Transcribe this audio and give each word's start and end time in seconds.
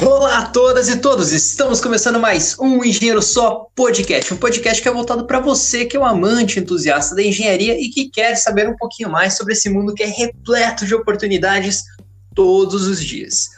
Olá 0.00 0.38
a 0.38 0.46
todas 0.46 0.88
e 0.88 0.98
todos, 0.98 1.32
estamos 1.32 1.80
começando 1.80 2.20
mais 2.20 2.56
um 2.56 2.84
Engenheiro 2.84 3.20
Só 3.20 3.66
Podcast, 3.74 4.32
um 4.32 4.36
podcast 4.36 4.80
que 4.80 4.88
é 4.88 4.92
voltado 4.92 5.26
para 5.26 5.40
você 5.40 5.86
que 5.86 5.96
é 5.96 6.00
um 6.00 6.06
amante 6.06 6.60
entusiasta 6.60 7.16
da 7.16 7.22
engenharia 7.22 7.76
e 7.80 7.88
que 7.88 8.08
quer 8.08 8.36
saber 8.36 8.68
um 8.68 8.76
pouquinho 8.76 9.10
mais 9.10 9.36
sobre 9.36 9.54
esse 9.54 9.68
mundo 9.68 9.92
que 9.92 10.04
é 10.04 10.06
repleto 10.06 10.86
de 10.86 10.94
oportunidades 10.94 11.82
todos 12.32 12.86
os 12.86 13.02
dias. 13.02 13.48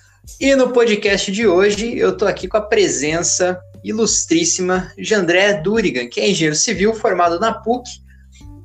E 0.41 0.57
no 0.57 0.71
podcast 0.71 1.31
de 1.31 1.47
hoje 1.47 1.99
eu 1.99 2.11
estou 2.11 2.27
aqui 2.27 2.49
com 2.49 2.57
a 2.57 2.63
presença 2.63 3.61
ilustríssima 3.85 4.91
de 4.97 5.15
André 5.15 5.61
Durigan, 5.61 6.09
que 6.09 6.21
é 6.21 6.31
engenheiro 6.31 6.57
civil 6.57 6.95
formado 6.95 7.39
na 7.39 7.53
PUC 7.53 7.87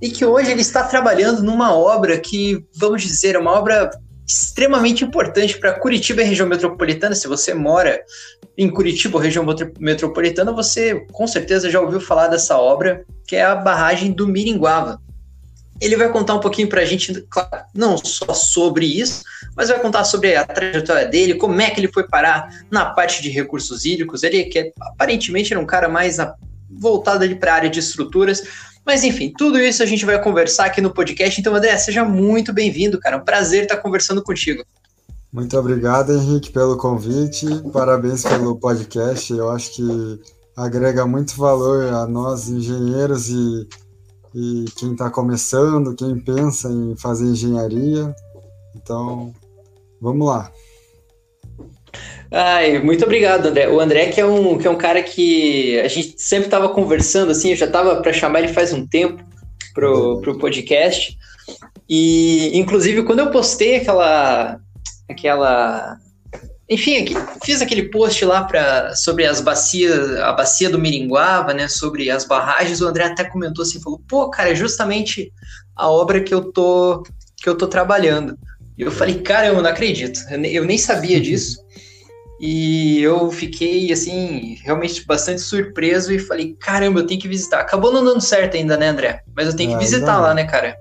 e 0.01 0.09
que 0.09 0.23
hoje 0.23 0.49
ele 0.49 0.62
está 0.62 0.84
trabalhando 0.84 1.43
numa 1.43 1.76
obra 1.76 2.17
que, 2.20 2.65
vamos 2.77 3.01
dizer, 3.01 3.35
é 3.35 3.39
uma 3.39 3.51
obra 3.51 3.89
extremamente 4.27 5.03
importante 5.03 5.57
para 5.57 5.73
Curitiba 5.73 6.21
e 6.21 6.25
região 6.25 6.47
metropolitana. 6.47 7.13
Se 7.13 7.27
você 7.27 7.53
mora 7.53 8.02
em 8.57 8.70
Curitiba 8.70 9.17
ou 9.17 9.23
região 9.23 9.45
metropolitana, 9.79 10.51
você 10.51 11.05
com 11.11 11.27
certeza 11.27 11.70
já 11.70 11.79
ouviu 11.79 12.01
falar 12.01 12.27
dessa 12.27 12.57
obra, 12.57 13.05
que 13.27 13.35
é 13.35 13.43
a 13.43 13.55
barragem 13.55 14.11
do 14.11 14.27
Miringuava. 14.27 14.99
Ele 15.79 15.98
vai 15.98 16.09
contar 16.09 16.35
um 16.35 16.39
pouquinho 16.39 16.70
para 16.70 16.81
a 16.81 16.85
gente, 16.85 17.21
claro, 17.29 17.65
não 17.73 17.98
só 17.98 18.34
sobre 18.34 18.85
isso, 18.85 19.23
mas 19.57 19.67
vai 19.67 19.77
contar 19.79 20.05
sobre 20.05 20.35
a 20.35 20.45
trajetória 20.45 21.05
dele, 21.05 21.35
como 21.35 21.59
é 21.59 21.70
que 21.70 21.81
ele 21.81 21.91
foi 21.91 22.07
parar 22.07 22.49
na 22.71 22.85
parte 22.85 23.21
de 23.21 23.29
recursos 23.29 23.84
hídricos. 23.84 24.23
Ele 24.23 24.45
que 24.45 24.71
aparentemente 24.79 25.51
era 25.51 25.59
um 25.59 25.65
cara 25.65 25.89
mais 25.89 26.17
voltado 26.70 27.35
para 27.35 27.51
a 27.51 27.55
área 27.55 27.70
de 27.70 27.79
estruturas, 27.79 28.43
mas 28.85 29.03
enfim, 29.03 29.34
tudo 29.35 29.57
isso 29.59 29.82
a 29.82 29.85
gente 29.85 30.05
vai 30.05 30.21
conversar 30.21 30.65
aqui 30.65 30.79
no 30.79 30.93
podcast. 30.93 31.40
Então, 31.40 31.55
André, 31.55 31.76
seja 31.77 32.05
muito 32.05 32.54
bem-vindo, 32.54 32.99
cara. 32.99 33.15
É 33.15 33.20
um 33.20 33.26
prazer 33.26 33.63
estar 33.63 33.77
conversando 33.77 34.21
contigo. 34.21 34.63
Muito 35.34 35.57
obrigado, 35.57 36.13
Henrique, 36.13 36.51
pelo 36.51 36.77
convite. 36.77 37.46
Parabéns 37.74 38.24
pelo 38.24 38.57
podcast. 38.57 39.34
Eu 39.34 39.49
acho 39.49 39.74
que 39.74 40.20
agrega 40.55 41.05
muito 41.05 41.35
valor 41.35 41.91
a 41.93 42.07
nós, 42.07 42.48
engenheiros, 42.48 43.27
e, 43.29 43.68
e 44.34 44.65
quem 44.77 44.93
está 44.93 45.09
começando, 45.09 45.96
quem 45.96 46.18
pensa 46.20 46.70
em 46.70 46.96
fazer 46.96 47.26
engenharia. 47.26 48.15
Então, 48.76 49.34
vamos 49.99 50.27
lá. 50.27 50.52
Ai, 52.31 52.79
muito 52.79 53.04
obrigado, 53.05 53.48
André. 53.48 53.68
O 53.70 53.79
André 53.79 54.07
que 54.07 54.20
é 54.20 54.26
um, 54.26 54.57
que 54.57 54.68
é 54.68 54.70
um 54.70 54.77
cara 54.77 55.01
que 55.01 55.79
a 55.79 55.87
gente 55.87 56.15
sempre 56.18 56.48
estava 56.48 56.70
conversando, 56.70 57.31
assim, 57.31 57.51
eu 57.51 57.55
já 57.55 57.65
estava 57.65 58.01
para 58.01 58.13
chamar 58.13 58.40
ele 58.40 58.54
faz 58.54 58.73
um 58.73 58.85
tempo 58.85 59.23
pro, 59.73 60.20
pro 60.21 60.37
podcast. 60.37 61.18
E, 61.87 62.57
inclusive, 62.57 63.03
quando 63.03 63.20
eu 63.20 63.31
postei 63.31 63.77
aquela... 63.77 64.59
aquela 65.09 65.97
enfim, 66.68 67.06
fiz 67.44 67.62
aquele 67.62 67.90
post 67.90 68.25
lá 68.25 68.44
pra, 68.44 68.96
sobre 68.96 69.23
as 69.23 69.40
bacias, 69.40 70.18
a 70.18 70.34
bacia 70.34 70.68
do 70.68 70.79
Miringuava, 70.79 71.53
né, 71.53 71.68
sobre 71.68 72.09
as 72.09 72.25
barragens, 72.25 72.81
o 72.81 72.88
André 72.88 73.03
até 73.03 73.23
comentou 73.23 73.62
assim, 73.62 73.79
falou, 73.79 74.01
pô, 74.07 74.31
cara, 74.31 74.50
é 74.50 74.56
justamente 74.56 75.31
a 75.75 75.88
obra 75.88 76.22
que 76.22 76.34
eu 76.34 76.51
tô, 76.51 77.03
que 77.38 77.47
eu 77.47 77.56
tô 77.56 77.68
trabalhando. 77.68 78.35
E 78.75 78.81
eu 78.81 78.91
falei, 78.91 79.22
cara, 79.22 79.46
eu 79.46 79.62
não 79.62 79.69
acredito, 79.69 80.19
eu 80.31 80.66
nem 80.66 80.78
sabia 80.78 81.22
disso. 81.22 81.63
E 82.47 83.01
eu 83.01 83.31
fiquei, 83.31 83.91
assim, 83.91 84.56
realmente 84.63 85.03
bastante 85.03 85.41
surpreso 85.41 86.13
e 86.13 86.19
falei, 86.19 86.56
caramba, 86.59 87.00
eu 87.00 87.07
tenho 87.07 87.19
que 87.19 87.28
visitar. 87.28 87.59
Acabou 87.59 87.91
não 87.91 88.06
dando 88.06 88.22
certo 88.22 88.56
ainda, 88.56 88.78
né, 88.78 88.90
André? 88.90 89.24
Mas 89.35 89.47
eu 89.47 89.56
tenho 89.56 89.72
que 89.72 89.78
é, 89.78 89.79
visitar 89.79 90.19
lá, 90.19 90.31
né, 90.31 90.44
cara? 90.44 90.78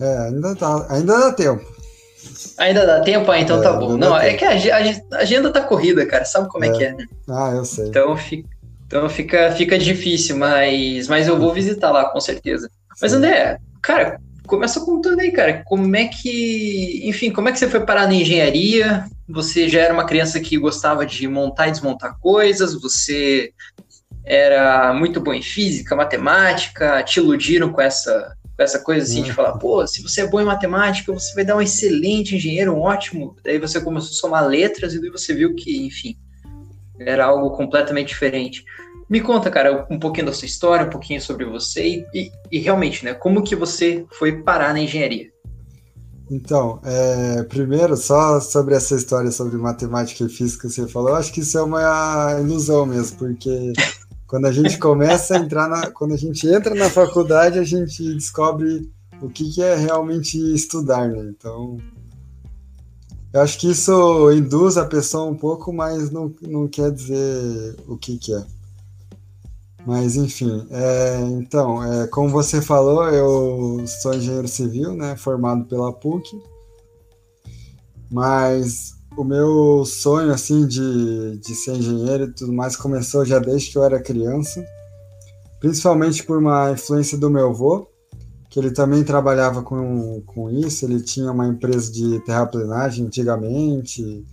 É, 0.00 0.18
ainda, 0.26 0.56
tá, 0.56 0.86
ainda 0.90 1.16
dá 1.20 1.32
tempo. 1.32 1.64
Ainda 2.58 2.84
dá 2.84 3.00
tempo? 3.00 3.30
Ah, 3.30 3.38
então 3.38 3.60
é, 3.60 3.62
tá 3.62 3.72
bom. 3.74 3.96
Não, 3.96 4.18
é 4.18 4.34
que 4.34 4.44
a, 4.44 4.80
agenda 5.12 5.52
tá 5.52 5.60
corrida, 5.60 6.04
cara. 6.04 6.24
Sabe 6.24 6.48
como 6.48 6.64
é, 6.64 6.68
é 6.68 6.72
que 6.72 6.82
é, 6.82 6.92
né? 6.94 7.06
Ah, 7.28 7.52
eu 7.54 7.64
sei. 7.64 7.86
Então, 7.86 8.16
fica, 8.16 8.48
então 8.84 9.08
fica, 9.08 9.52
fica 9.52 9.78
difícil, 9.78 10.36
mas, 10.36 11.06
mas 11.06 11.28
eu 11.28 11.38
vou 11.38 11.52
visitar 11.52 11.92
lá, 11.92 12.06
com 12.06 12.20
certeza. 12.20 12.68
Mas, 13.00 13.12
André, 13.12 13.58
cara, 13.80 14.20
começa 14.46 14.80
contando 14.80 15.20
aí, 15.20 15.32
cara, 15.32 15.62
como 15.64 15.96
é 15.96 16.06
que, 16.06 17.00
enfim, 17.04 17.30
como 17.30 17.48
é 17.48 17.52
que 17.52 17.58
você 17.58 17.68
foi 17.68 17.80
parar 17.80 18.06
na 18.06 18.14
engenharia? 18.14 19.04
Você 19.28 19.68
já 19.68 19.80
era 19.80 19.94
uma 19.94 20.06
criança 20.06 20.40
que 20.40 20.58
gostava 20.58 21.06
de 21.06 21.26
montar 21.26 21.68
e 21.68 21.70
desmontar 21.72 22.18
coisas, 22.18 22.80
você 22.80 23.52
era 24.24 24.92
muito 24.94 25.20
bom 25.20 25.32
em 25.32 25.42
física, 25.42 25.96
matemática, 25.96 27.02
te 27.02 27.18
iludiram 27.18 27.72
com 27.72 27.80
essa, 27.80 28.34
com 28.56 28.62
essa 28.62 28.78
coisa 28.78 29.04
assim 29.04 29.22
de 29.22 29.30
uhum. 29.30 29.36
falar, 29.36 29.58
pô, 29.58 29.86
se 29.86 30.02
você 30.02 30.22
é 30.22 30.26
bom 30.26 30.40
em 30.40 30.46
matemática, 30.46 31.12
você 31.12 31.34
vai 31.34 31.44
dar 31.44 31.56
um 31.56 31.62
excelente 31.62 32.36
engenheiro, 32.36 32.74
um 32.74 32.80
ótimo. 32.80 33.36
Daí 33.44 33.58
você 33.58 33.80
começou 33.80 34.10
a 34.10 34.14
somar 34.14 34.46
letras 34.46 34.94
e 34.94 35.00
daí 35.00 35.10
você 35.10 35.34
viu 35.34 35.54
que, 35.54 35.86
enfim, 35.86 36.16
era 36.98 37.26
algo 37.26 37.50
completamente 37.50 38.08
diferente. 38.08 38.64
Me 39.14 39.20
conta, 39.20 39.48
cara, 39.48 39.86
um 39.88 39.96
pouquinho 39.96 40.26
da 40.26 40.32
sua 40.32 40.46
história, 40.46 40.84
um 40.84 40.90
pouquinho 40.90 41.20
sobre 41.20 41.44
você 41.44 42.04
e, 42.12 42.32
e 42.50 42.58
realmente, 42.58 43.04
né, 43.04 43.14
como 43.14 43.44
que 43.44 43.54
você 43.54 44.04
foi 44.10 44.42
parar 44.42 44.72
na 44.72 44.80
engenharia? 44.80 45.30
Então, 46.28 46.80
é, 46.82 47.44
primeiro, 47.44 47.96
só 47.96 48.40
sobre 48.40 48.74
essa 48.74 48.96
história 48.96 49.30
sobre 49.30 49.56
matemática 49.56 50.24
e 50.24 50.28
física 50.28 50.66
que 50.66 50.74
você 50.74 50.88
falou, 50.88 51.14
acho 51.14 51.32
que 51.32 51.42
isso 51.42 51.56
é 51.56 51.62
uma 51.62 52.40
ilusão 52.40 52.86
mesmo, 52.86 53.16
porque 53.16 53.72
quando 54.26 54.46
a 54.46 54.52
gente 54.52 54.76
começa 54.78 55.36
a 55.36 55.38
entrar 55.38 55.68
na, 55.68 55.92
quando 55.92 56.14
a 56.14 56.18
gente 56.18 56.48
entra 56.48 56.74
na 56.74 56.90
faculdade, 56.90 57.56
a 57.60 57.64
gente 57.64 58.02
descobre 58.14 58.90
o 59.22 59.28
que, 59.28 59.48
que 59.48 59.62
é 59.62 59.76
realmente 59.76 60.36
estudar, 60.52 61.08
né? 61.08 61.32
Então, 61.38 61.78
eu 63.32 63.40
acho 63.40 63.60
que 63.60 63.70
isso 63.70 64.32
induz 64.32 64.76
a 64.76 64.84
pessoa 64.84 65.30
um 65.30 65.36
pouco, 65.36 65.72
mas 65.72 66.10
não, 66.10 66.34
não 66.42 66.66
quer 66.66 66.90
dizer 66.90 67.76
o 67.86 67.96
que, 67.96 68.18
que 68.18 68.34
é. 68.34 68.44
Mas 69.86 70.16
enfim, 70.16 70.66
é, 70.70 71.20
então, 71.32 71.82
é, 71.84 72.06
como 72.06 72.30
você 72.30 72.62
falou, 72.62 73.04
eu 73.10 73.86
sou 73.86 74.14
engenheiro 74.14 74.48
civil, 74.48 74.94
né, 74.94 75.14
formado 75.14 75.66
pela 75.66 75.92
PUC, 75.92 76.40
mas 78.10 78.94
o 79.16 79.22
meu 79.22 79.84
sonho 79.84 80.32
assim 80.32 80.66
de, 80.66 81.38
de 81.38 81.54
ser 81.54 81.76
engenheiro 81.76 82.24
e 82.24 82.32
tudo 82.32 82.52
mais 82.52 82.76
começou 82.76 83.24
já 83.26 83.38
desde 83.38 83.70
que 83.70 83.78
eu 83.78 83.84
era 83.84 84.02
criança, 84.02 84.64
principalmente 85.60 86.24
por 86.24 86.38
uma 86.38 86.70
influência 86.70 87.18
do 87.18 87.28
meu 87.28 87.50
avô, 87.50 87.86
que 88.48 88.58
ele 88.58 88.70
também 88.70 89.04
trabalhava 89.04 89.62
com, 89.62 90.22
com 90.24 90.50
isso, 90.50 90.86
ele 90.86 91.02
tinha 91.02 91.30
uma 91.30 91.46
empresa 91.46 91.92
de 91.92 92.20
terraplenagem 92.20 93.04
antigamente, 93.04 94.24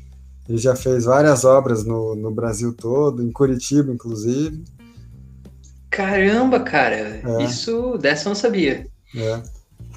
ele 0.48 0.58
já 0.58 0.76
fez 0.76 1.06
várias 1.06 1.44
obras 1.44 1.84
no, 1.84 2.16
no 2.16 2.32
Brasil 2.32 2.74
todo, 2.74 3.22
em 3.22 3.32
Curitiba 3.32 3.92
inclusive, 3.92 4.64
Caramba, 5.92 6.62
cara, 6.62 6.96
é. 6.96 7.44
isso 7.44 7.98
dessa 7.98 8.28
eu 8.28 8.30
não 8.30 8.36
sabia. 8.36 8.88
É. 9.16 9.42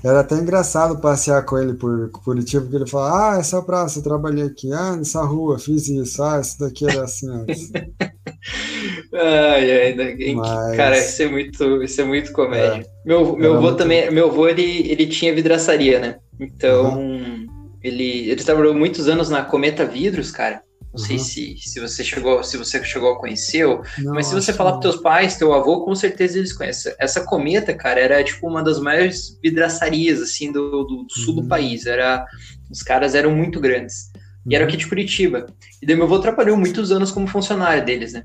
Era 0.03 0.21
até 0.21 0.34
engraçado 0.34 1.00
passear 1.00 1.43
com 1.47 1.56
ele 1.56 1.72
por 1.72 2.10
Curitiba, 2.10 2.62
porque 2.62 2.77
ele 2.77 2.87
fala, 2.87 3.37
ah, 3.37 3.38
essa 3.38 3.62
praça, 3.62 4.00
eu 4.00 4.03
trabalhei 4.03 4.44
aqui, 4.44 4.71
ah, 4.71 4.97
nessa 4.97 5.22
rua, 5.22 5.59
fiz 5.59 5.88
isso, 5.88 6.22
ah, 6.22 6.38
isso 6.41 6.59
daqui 6.59 6.84
era 6.87 7.05
assim 7.05 7.31
antes. 7.31 7.71
ai, 9.15 9.94
ai, 9.97 10.34
Mas... 10.34 10.77
cara, 10.77 10.99
isso 10.99 11.22
é 11.22 11.28
muito, 11.28 11.82
isso 11.82 12.00
é 12.00 12.05
muito 12.05 12.32
comédia. 12.32 12.82
É. 12.82 13.09
Meu, 13.09 13.34
meu 13.34 13.53
avô 13.55 13.62
muito... 13.62 13.78
também, 13.78 14.11
meu 14.11 14.28
avô, 14.28 14.47
ele, 14.47 14.91
ele 14.91 15.06
tinha 15.06 15.34
vidraçaria, 15.34 15.99
né? 15.99 16.16
Então, 16.38 16.99
uhum. 16.99 17.47
ele, 17.82 18.28
ele 18.31 18.44
trabalhou 18.44 18.75
muitos 18.75 19.09
anos 19.09 19.31
na 19.31 19.43
Cometa 19.43 19.87
Vidros, 19.87 20.31
cara. 20.31 20.61
Não 20.94 21.00
uhum. 21.00 21.06
sei 21.06 21.19
se, 21.19 21.56
se 21.59 21.81
você 21.81 22.05
chegou 22.05 22.43
se 22.44 22.56
você 22.56 22.82
chegou 22.84 23.12
a 23.12 23.19
conhecer, 23.19 23.66
não, 23.99 24.15
mas 24.15 24.28
se 24.28 24.34
você 24.34 24.53
falar 24.53 24.72
para 24.72 24.82
teus 24.82 24.97
pais, 24.97 25.37
teu 25.37 25.53
avô, 25.53 25.85
com 25.85 25.93
certeza 25.94 26.38
eles 26.38 26.52
conhecem. 26.52 26.94
Essa 27.00 27.25
cometa, 27.25 27.75
cara, 27.75 27.99
era 27.99 28.23
tipo 28.23 28.46
uma 28.46 28.62
das 28.62 28.79
maiores 28.79 29.37
vidraçarias 29.43 30.23
assim 30.23 30.52
do, 30.52 30.85
do, 30.85 31.02
do 31.02 31.12
sul 31.12 31.35
uhum. 31.35 31.43
do 31.43 31.49
país. 31.49 31.85
Era 31.85 32.25
os 32.70 32.81
caras 32.81 33.17
eram 33.17 33.35
muito 33.35 33.58
grandes. 33.58 34.12
E 34.46 34.55
era 34.55 34.62
uhum. 34.62 34.69
aqui 34.69 34.76
de 34.76 34.87
Curitiba. 34.87 35.46
E 35.82 35.87
daí 35.87 35.96
meu 35.96 36.05
avô 36.05 36.20
trabalhou 36.20 36.56
muitos 36.56 36.93
anos 36.93 37.11
como 37.11 37.26
funcionário 37.26 37.85
deles, 37.85 38.12
né? 38.12 38.23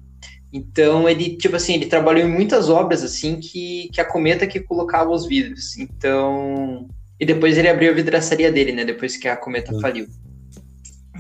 Então 0.54 1.10
ele, 1.10 1.38
tipo 1.38 1.56
assim, 1.56 1.74
ele 1.74 1.88
trabalhou 1.88 2.28
em 2.28 2.32
muitas 2.32 2.70
obras 2.70 3.04
assim 3.04 3.40
que, 3.40 3.90
que 3.92 4.00
a 4.00 4.06
cometa 4.06 4.46
que 4.46 4.60
colocava 4.60 5.10
os 5.10 5.26
vidros. 5.26 5.76
Então, 5.76 6.88
e 7.20 7.26
depois 7.26 7.58
ele 7.58 7.68
abriu 7.68 7.92
a 7.92 7.96
vidraçaria 7.96 8.52
dele, 8.52 8.74
né? 8.74 8.86
Depois 8.86 9.18
que 9.18 9.28
a 9.28 9.36
cometa 9.36 9.74
uhum. 9.74 9.82
faliu. 9.82 10.08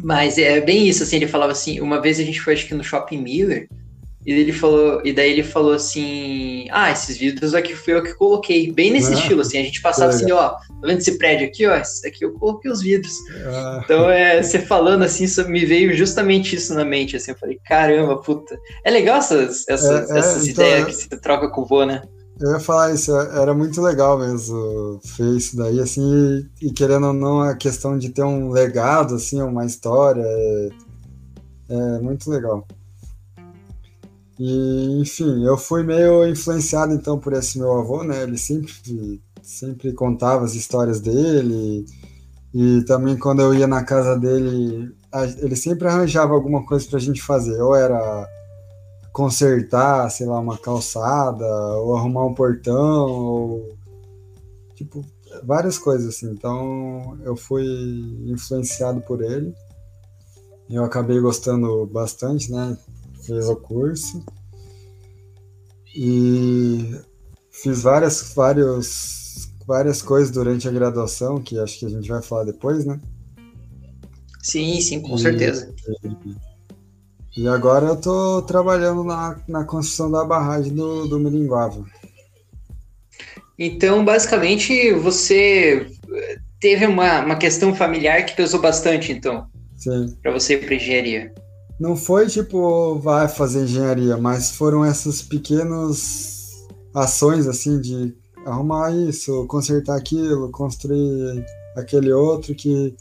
Mas 0.03 0.37
é 0.37 0.61
bem 0.61 0.87
isso, 0.87 1.03
assim, 1.03 1.17
ele 1.17 1.27
falava 1.27 1.51
assim, 1.51 1.79
uma 1.79 2.01
vez 2.01 2.19
a 2.19 2.23
gente 2.23 2.41
foi 2.41 2.53
acho 2.53 2.67
que 2.67 2.73
no 2.73 2.83
Shopping 2.83 3.21
Miller, 3.21 3.67
e 4.25 4.33
ele 4.33 4.51
falou, 4.51 5.01
e 5.05 5.13
daí 5.13 5.31
ele 5.31 5.43
falou 5.43 5.73
assim: 5.73 6.67
Ah, 6.71 6.91
esses 6.91 7.17
vidros 7.17 7.55
aqui 7.55 7.73
fui 7.73 7.93
eu 7.93 8.03
que 8.03 8.13
coloquei. 8.13 8.69
Bem 8.71 8.91
nesse 8.91 9.11
ah, 9.11 9.15
estilo, 9.15 9.41
assim, 9.41 9.57
a 9.57 9.63
gente 9.63 9.81
passava 9.81 10.09
assim, 10.11 10.29
ó, 10.31 10.49
tá 10.49 10.59
vendo 10.83 10.99
esse 10.99 11.17
prédio 11.17 11.47
aqui, 11.47 11.65
ó? 11.65 11.75
Esse 11.75 12.03
daqui 12.03 12.25
eu 12.25 12.33
coloquei 12.33 12.69
os 12.69 12.81
vidros. 12.81 13.13
Ah. 13.45 13.81
Então, 13.83 14.09
é, 14.09 14.43
você 14.43 14.59
falando 14.59 15.03
assim, 15.03 15.25
me 15.47 15.65
veio 15.65 15.95
justamente 15.95 16.55
isso 16.55 16.73
na 16.75 16.83
mente, 16.83 17.15
assim, 17.15 17.31
eu 17.31 17.37
falei, 17.37 17.59
caramba, 17.65 18.17
puta. 18.17 18.59
É 18.83 18.91
legal 18.91 19.17
essas, 19.17 19.65
essas, 19.69 20.11
é, 20.11 20.15
é 20.15 20.19
essas 20.19 20.47
então, 20.47 20.65
ideias 20.65 20.81
é. 20.81 20.85
que 20.85 20.93
você 20.93 21.21
troca 21.21 21.49
com 21.49 21.61
o 21.61 21.65
vô, 21.65 21.85
né? 21.85 22.01
Eu 22.39 22.53
ia 22.53 22.59
falar 22.59 22.93
isso, 22.93 23.13
era 23.15 23.53
muito 23.53 23.81
legal 23.81 24.17
mesmo 24.17 24.99
ver 25.17 25.35
isso 25.37 25.57
daí, 25.57 25.79
assim, 25.79 26.01
e, 26.61 26.67
e, 26.67 26.71
querendo 26.73 27.07
ou 27.07 27.13
não, 27.13 27.41
a 27.41 27.55
questão 27.55 27.97
de 27.97 28.09
ter 28.09 28.23
um 28.23 28.49
legado, 28.49 29.15
assim, 29.15 29.41
uma 29.41 29.65
história, 29.65 30.23
é, 30.25 30.69
É 31.69 31.99
muito 31.99 32.29
legal. 32.31 32.65
E, 34.39 35.01
enfim, 35.01 35.45
eu 35.45 35.57
fui 35.57 35.83
meio 35.83 36.27
influenciado 36.27 36.93
então 36.93 37.19
por 37.19 37.33
esse 37.33 37.59
meu 37.59 37.73
avô, 37.77 38.03
né? 38.03 38.23
Ele 38.23 38.37
sempre, 38.37 39.21
sempre 39.43 39.93
contava 39.93 40.45
as 40.45 40.55
histórias 40.55 40.99
dele. 41.01 41.85
E 42.53 42.81
também 42.83 43.17
quando 43.17 43.41
eu 43.41 43.53
ia 43.53 43.67
na 43.67 43.83
casa 43.83 44.17
dele, 44.17 44.91
ele 45.39 45.55
sempre 45.55 45.87
arranjava 45.87 46.33
alguma 46.33 46.65
coisa 46.65 46.87
pra 46.89 46.99
gente 46.99 47.21
fazer. 47.21 47.61
Ou 47.61 47.75
era 47.75 48.27
consertar, 49.19 50.09
sei 50.09 50.25
lá, 50.25 50.39
uma 50.39 50.57
calçada, 50.57 51.45
ou 51.79 51.93
arrumar 51.97 52.25
um 52.25 52.33
portão, 52.33 53.05
ou 53.05 53.77
tipo, 54.75 55.05
várias 55.43 55.77
coisas 55.77 56.15
assim. 56.15 56.31
Então 56.31 57.19
eu 57.25 57.35
fui 57.35 57.65
influenciado 58.27 59.01
por 59.01 59.21
ele. 59.21 59.53
Eu 60.69 60.85
acabei 60.85 61.19
gostando 61.19 61.85
bastante, 61.87 62.49
né? 62.49 62.77
Fiz 63.21 63.49
o 63.49 63.57
curso. 63.57 64.23
E 65.93 66.95
fiz 67.51 67.81
várias, 67.81 68.31
vários, 68.33 69.51
várias 69.67 70.01
coisas 70.01 70.31
durante 70.31 70.65
a 70.65 70.71
graduação, 70.71 71.41
que 71.41 71.59
acho 71.59 71.77
que 71.77 71.87
a 71.87 71.89
gente 71.89 72.07
vai 72.07 72.21
falar 72.21 72.45
depois, 72.45 72.85
né? 72.85 73.01
Sim, 74.41 74.79
sim, 74.79 75.01
com 75.01 75.15
e, 75.15 75.19
certeza. 75.19 75.75
E, 76.05 76.48
e, 77.43 77.47
agora 77.47 77.87
eu 77.87 77.95
tô 77.95 78.41
trabalhando 78.41 79.03
na, 79.03 79.39
na 79.47 79.63
construção 79.63 80.11
da 80.11 80.23
barragem 80.23 80.73
do, 80.73 81.07
do 81.07 81.19
Miringuava. 81.19 81.83
Então, 83.57 84.05
basicamente, 84.05 84.93
você 84.93 85.87
teve 86.59 86.85
uma, 86.85 87.25
uma 87.25 87.35
questão 87.35 87.73
familiar 87.75 88.25
que 88.25 88.35
pesou 88.35 88.59
bastante, 88.59 89.11
então, 89.11 89.47
para 90.21 90.31
você 90.31 90.53
ir 90.53 90.65
para 90.65 90.75
engenharia. 90.75 91.33
Não 91.79 91.95
foi 91.95 92.27
tipo, 92.27 92.95
vai 92.99 93.27
fazer 93.27 93.63
engenharia, 93.63 94.17
mas 94.17 94.51
foram 94.51 94.83
essas 94.83 95.21
pequenas 95.21 96.67
ações, 96.93 97.47
assim, 97.47 97.79
de 97.79 98.13
arrumar 98.45 98.91
isso, 98.91 99.45
consertar 99.47 99.95
aquilo, 99.95 100.51
construir 100.51 101.45
aquele 101.75 102.11
outro, 102.11 102.53
que 102.53 102.95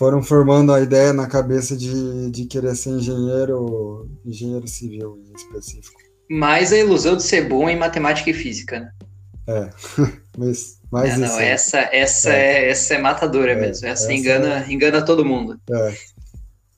foram 0.00 0.22
formando 0.22 0.72
a 0.72 0.80
ideia 0.80 1.12
na 1.12 1.26
cabeça 1.26 1.76
de, 1.76 2.30
de 2.30 2.46
querer 2.46 2.74
ser 2.74 2.88
engenheiro, 2.88 4.08
engenheiro 4.24 4.66
civil 4.66 5.22
em 5.28 5.36
específico. 5.36 6.00
Mais 6.30 6.72
a 6.72 6.78
ilusão 6.78 7.18
de 7.18 7.22
ser 7.22 7.46
bom 7.46 7.68
em 7.68 7.76
matemática 7.76 8.30
e 8.30 8.32
física, 8.32 8.80
né? 8.80 8.92
É, 9.46 9.68
mas, 10.38 10.78
mas 10.90 11.18
não, 11.18 11.28
não, 11.28 11.38
essa, 11.38 11.80
essa, 11.92 12.32
é. 12.32 12.64
é. 12.64 12.70
essa 12.70 12.94
é 12.94 12.98
matadora 12.98 13.52
é, 13.52 13.54
mesmo. 13.54 13.86
Essa, 13.86 14.04
essa 14.04 14.12
engana, 14.14 14.64
é... 14.64 14.72
engana 14.72 15.04
todo 15.04 15.22
mundo. 15.22 15.60
É. 15.70 15.94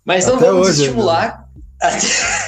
Mas 0.05 0.27
não 0.27 0.39
Até 0.39 0.47
vamos 0.47 0.67
hoje, 0.67 0.79
desestimular. 0.79 1.49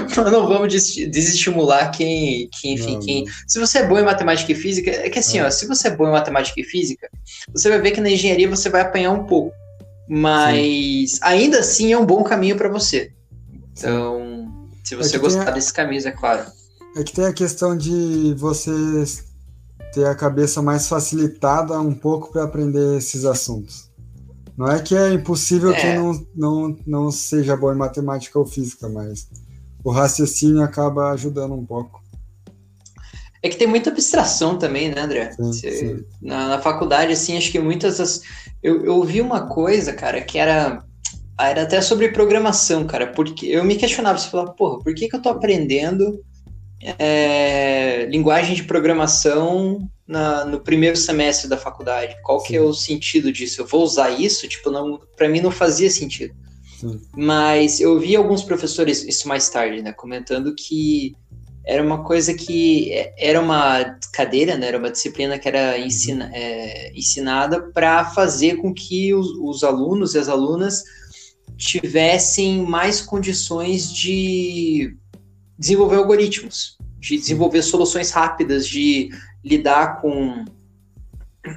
não 0.30 0.48
vamos 0.48 0.72
desestimular 0.72 1.90
quem, 1.90 2.48
quem 2.60 2.74
enfim, 2.74 2.94
não, 2.94 3.00
quem. 3.00 3.24
Não. 3.24 3.32
Se 3.46 3.58
você 3.58 3.78
é 3.78 3.86
bom 3.86 3.98
em 3.98 4.04
matemática 4.04 4.52
e 4.52 4.54
física, 4.54 4.90
é 4.90 5.10
que 5.10 5.18
assim, 5.18 5.40
ó, 5.40 5.50
se 5.50 5.66
você 5.66 5.88
é 5.88 5.96
bom 5.96 6.06
em 6.06 6.12
matemática 6.12 6.60
e 6.60 6.64
física, 6.64 7.08
você 7.52 7.68
vai 7.68 7.80
ver 7.80 7.92
que 7.92 8.00
na 8.00 8.10
engenharia 8.10 8.48
você 8.48 8.68
vai 8.68 8.80
apanhar 8.80 9.12
um 9.12 9.24
pouco. 9.24 9.52
Mas 10.08 11.12
Sim. 11.12 11.18
ainda 11.22 11.58
assim 11.58 11.92
é 11.92 11.98
um 11.98 12.06
bom 12.06 12.22
caminho 12.22 12.56
para 12.56 12.68
você. 12.68 13.10
Então, 13.72 14.46
se 14.84 14.94
você 14.94 15.18
gostar 15.18 15.48
a... 15.48 15.50
desse 15.50 15.72
caminho, 15.72 16.06
é 16.06 16.12
claro. 16.12 16.46
É 16.96 17.02
que 17.02 17.12
tem 17.12 17.26
a 17.26 17.32
questão 17.32 17.76
de 17.76 18.34
você 18.34 18.72
ter 19.92 20.06
a 20.06 20.14
cabeça 20.14 20.62
mais 20.62 20.88
facilitada 20.88 21.78
um 21.80 21.94
pouco 21.94 22.32
para 22.32 22.44
aprender 22.44 22.98
esses 22.98 23.24
assuntos. 23.24 23.90
Não 24.56 24.70
é 24.70 24.80
que 24.80 24.96
é 24.96 25.12
impossível 25.12 25.72
é. 25.72 25.80
que 25.80 25.94
não, 25.94 26.26
não, 26.34 26.78
não 26.86 27.10
seja 27.10 27.56
bom 27.56 27.72
em 27.72 27.76
matemática 27.76 28.38
ou 28.38 28.46
física, 28.46 28.88
mas 28.88 29.28
o 29.86 29.92
raciocínio 29.92 30.64
acaba 30.64 31.12
ajudando 31.12 31.54
um 31.54 31.64
pouco. 31.64 32.02
É 33.40 33.48
que 33.48 33.56
tem 33.56 33.68
muita 33.68 33.88
abstração 33.88 34.58
também, 34.58 34.88
né, 34.88 35.00
André? 35.00 35.30
Sim, 35.30 35.52
sim. 35.52 36.04
Na, 36.20 36.48
na, 36.48 36.58
faculdade, 36.58 37.12
assim, 37.12 37.36
acho 37.36 37.52
que 37.52 37.60
muitas 37.60 37.98
das. 37.98 38.22
Eu, 38.60 38.84
eu 38.84 38.96
ouvi 38.96 39.20
uma 39.20 39.46
coisa, 39.46 39.92
cara, 39.92 40.20
que 40.20 40.38
era 40.38 40.84
era 41.38 41.62
até 41.62 41.80
sobre 41.80 42.08
programação, 42.08 42.84
cara, 42.84 43.12
porque 43.12 43.46
eu 43.46 43.62
me 43.62 43.76
questionava, 43.76 44.18
você 44.18 44.28
falava, 44.28 44.52
porra, 44.54 44.82
por 44.82 44.92
que, 44.92 45.06
que 45.06 45.14
eu 45.14 45.22
tô 45.22 45.28
aprendendo 45.28 46.24
é, 46.98 48.06
linguagem 48.06 48.56
de 48.56 48.64
programação 48.64 49.88
na, 50.04 50.46
no 50.46 50.60
primeiro 50.60 50.96
semestre 50.96 51.48
da 51.48 51.58
faculdade? 51.58 52.16
Qual 52.24 52.40
Sim. 52.40 52.46
que 52.46 52.56
é 52.56 52.60
o 52.60 52.72
sentido 52.72 53.30
disso? 53.30 53.60
Eu 53.60 53.66
vou 53.66 53.84
usar 53.84 54.10
isso? 54.10 54.48
Tipo, 54.48 54.70
não, 54.70 54.98
para 55.16 55.28
mim 55.28 55.40
não 55.40 55.52
fazia 55.52 55.90
sentido. 55.90 56.34
Sim. 56.78 57.00
Mas 57.16 57.80
eu 57.80 57.98
vi 57.98 58.14
alguns 58.14 58.42
professores 58.42 59.02
isso 59.04 59.26
mais 59.28 59.48
tarde, 59.48 59.82
né, 59.82 59.92
comentando 59.92 60.54
que 60.54 61.16
era 61.64 61.82
uma 61.82 62.04
coisa 62.04 62.32
que 62.32 62.92
é, 62.92 63.14
era 63.18 63.40
uma 63.40 63.98
cadeira, 64.12 64.56
né, 64.56 64.68
era 64.68 64.78
uma 64.78 64.90
disciplina 64.90 65.38
que 65.38 65.48
era 65.48 65.76
uhum. 65.76 65.86
ensina, 65.86 66.30
é, 66.32 66.92
ensinada 66.94 67.62
para 67.72 68.04
fazer 68.04 68.56
com 68.56 68.72
que 68.72 69.12
os, 69.14 69.30
os 69.40 69.64
alunos 69.64 70.14
e 70.14 70.18
as 70.18 70.28
alunas 70.28 70.84
tivessem 71.56 72.62
mais 72.62 73.00
condições 73.00 73.92
de 73.92 74.94
desenvolver 75.58 75.96
algoritmos, 75.96 76.76
de 77.00 77.16
desenvolver 77.16 77.62
soluções 77.62 78.10
rápidas, 78.10 78.68
de 78.68 79.08
lidar 79.42 80.00
com 80.00 80.44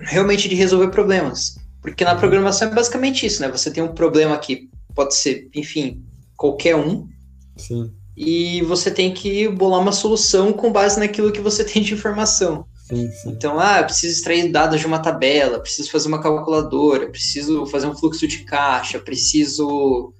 realmente 0.03 0.47
de 0.47 0.55
resolver 0.55 0.89
problemas. 0.89 1.57
Porque 1.81 2.03
na 2.03 2.15
programação 2.15 2.69
é 2.69 2.73
basicamente 2.73 3.25
isso, 3.25 3.41
né? 3.41 3.49
Você 3.49 3.71
tem 3.71 3.83
um 3.83 3.93
problema 3.93 4.37
que 4.37 4.68
pode 4.99 5.15
ser, 5.15 5.49
enfim, 5.55 6.03
qualquer 6.35 6.75
um. 6.75 7.07
Sim. 7.55 7.89
E 8.17 8.61
você 8.63 8.91
tem 8.91 9.13
que 9.13 9.47
bolar 9.47 9.79
uma 9.79 9.93
solução 9.93 10.51
com 10.51 10.73
base 10.73 10.99
naquilo 10.99 11.31
que 11.31 11.39
você 11.39 11.63
tem 11.63 11.81
de 11.81 11.93
informação. 11.93 12.65
Sim, 12.75 13.09
sim. 13.09 13.29
Então, 13.29 13.57
ah, 13.57 13.79
eu 13.79 13.85
preciso 13.85 14.13
extrair 14.13 14.51
dados 14.51 14.77
de 14.77 14.85
uma 14.85 14.99
tabela, 14.99 15.61
preciso 15.61 15.89
fazer 15.89 16.09
uma 16.09 16.21
calculadora, 16.21 17.09
preciso 17.09 17.65
fazer 17.67 17.87
um 17.87 17.95
fluxo 17.95 18.27
de 18.27 18.39
caixa, 18.39 18.99
preciso 18.99 20.13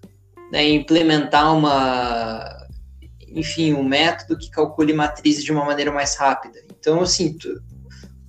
né, 0.50 0.70
implementar 0.70 1.54
uma, 1.54 2.68
enfim, 3.28 3.74
um 3.74 3.84
método 3.84 4.38
que 4.38 4.50
calcule 4.50 4.94
matrizes 4.94 5.44
de 5.44 5.52
uma 5.52 5.66
maneira 5.66 5.92
mais 5.92 6.16
rápida. 6.16 6.58
Então, 6.80 7.02
assim, 7.02 7.38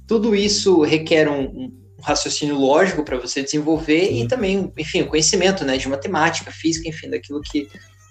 tudo 0.05 0.35
isso 0.35 0.81
requer 0.81 1.29
um 1.29 1.80
raciocínio 2.03 2.57
lógico 2.57 3.05
para 3.05 3.19
você 3.19 3.43
desenvolver 3.43 4.07
Sim. 4.07 4.23
e 4.23 4.29
também, 4.29 4.73
enfim, 4.77 5.03
o 5.03 5.09
conhecimento, 5.09 5.65
né, 5.65 5.77
de 5.77 5.89
matemática, 5.89 6.51
física, 6.51 6.89
enfim, 6.89 7.11
daquilo 7.11 7.41
que 7.41 7.69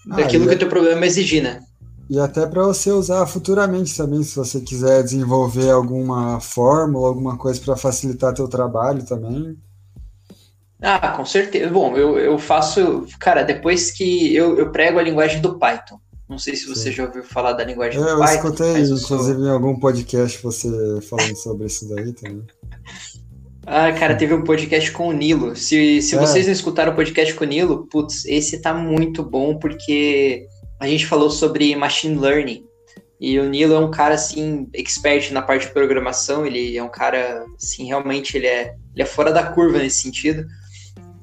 ah, 0.09 0.17
daquilo 0.17 0.47
que 0.47 0.55
o 0.55 0.59
teu 0.59 0.69
problema 0.69 1.05
exigir, 1.05 1.43
né? 1.43 1.61
E 2.09 2.19
até 2.19 2.47
para 2.47 2.63
você 2.63 2.91
usar 2.91 3.25
futuramente 3.27 3.95
também, 3.95 4.23
se 4.23 4.35
você 4.35 4.59
quiser 4.59 5.03
desenvolver 5.03 5.69
alguma 5.69 6.39
fórmula, 6.39 7.07
alguma 7.07 7.37
coisa 7.37 7.61
para 7.61 7.75
facilitar 7.75 8.33
teu 8.33 8.47
trabalho 8.47 9.05
também. 9.05 9.55
Ah, 10.81 11.09
com 11.09 11.25
certeza. 11.25 11.69
Bom, 11.69 11.95
eu, 11.95 12.17
eu 12.17 12.39
faço, 12.39 13.05
cara, 13.19 13.43
depois 13.43 13.91
que 13.91 14.33
eu, 14.35 14.57
eu 14.57 14.71
prego 14.71 14.97
a 14.97 15.03
linguagem 15.03 15.39
do 15.39 15.59
Python. 15.59 15.99
Não 16.27 16.39
sei 16.39 16.55
se 16.55 16.67
você 16.67 16.89
Sim. 16.89 16.91
já 16.91 17.05
ouviu 17.05 17.23
falar 17.23 17.53
da 17.53 17.63
linguagem 17.63 18.01
é, 18.01 18.03
do 18.03 18.19
Python. 18.19 18.23
Eu 18.23 18.35
escutei, 18.35 18.81
inclusive, 18.81 19.39
sou... 19.39 19.45
em 19.45 19.49
algum 19.49 19.79
podcast 19.79 20.41
você 20.41 20.69
falando 21.01 21.35
sobre 21.35 21.67
isso 21.67 21.87
daí 21.89 22.13
também. 22.13 22.43
Ah, 23.71 23.91
cara, 23.93 24.15
teve 24.15 24.33
um 24.33 24.43
podcast 24.43 24.91
com 24.91 25.09
o 25.09 25.13
Nilo. 25.13 25.55
Se, 25.55 26.01
se 26.01 26.15
é. 26.15 26.19
vocês 26.19 26.47
não 26.47 26.53
escutaram 26.53 26.91
o 26.91 26.95
podcast 26.95 27.31
com 27.35 27.43
o 27.43 27.47
Nilo, 27.47 27.85
putz, 27.85 28.25
esse 28.25 28.59
tá 28.63 28.73
muito 28.73 29.21
bom 29.21 29.59
porque 29.59 30.47
a 30.79 30.87
gente 30.87 31.05
falou 31.05 31.29
sobre 31.29 31.75
machine 31.75 32.17
learning. 32.17 32.65
E 33.21 33.37
o 33.39 33.47
Nilo 33.47 33.75
é 33.75 33.79
um 33.79 33.91
cara, 33.91 34.15
assim, 34.15 34.67
expert 34.73 35.31
na 35.31 35.43
parte 35.43 35.67
de 35.67 35.73
programação. 35.73 36.47
Ele 36.47 36.75
é 36.75 36.81
um 36.81 36.89
cara, 36.89 37.45
assim, 37.55 37.85
realmente 37.85 38.35
ele 38.35 38.47
é, 38.47 38.73
ele 38.95 39.03
é 39.03 39.05
fora 39.05 39.31
da 39.31 39.43
curva 39.43 39.77
nesse 39.77 40.01
sentido. 40.01 40.47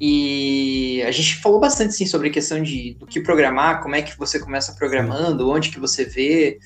E 0.01 1.03
a 1.05 1.11
gente 1.11 1.39
falou 1.39 1.59
bastante 1.59 1.95
sim 1.95 2.07
sobre 2.07 2.29
a 2.29 2.33
questão 2.33 2.63
de 2.63 2.95
do 2.95 3.07
que 3.07 3.21
programar, 3.21 3.83
como 3.83 3.97
é 3.97 4.03
que 4.03 4.17
você 4.17 4.39
começa 4.39 4.75
programando, 4.75 5.51
onde 5.51 5.71
que 5.71 5.81
você 5.81 6.05
vê. 6.05 6.61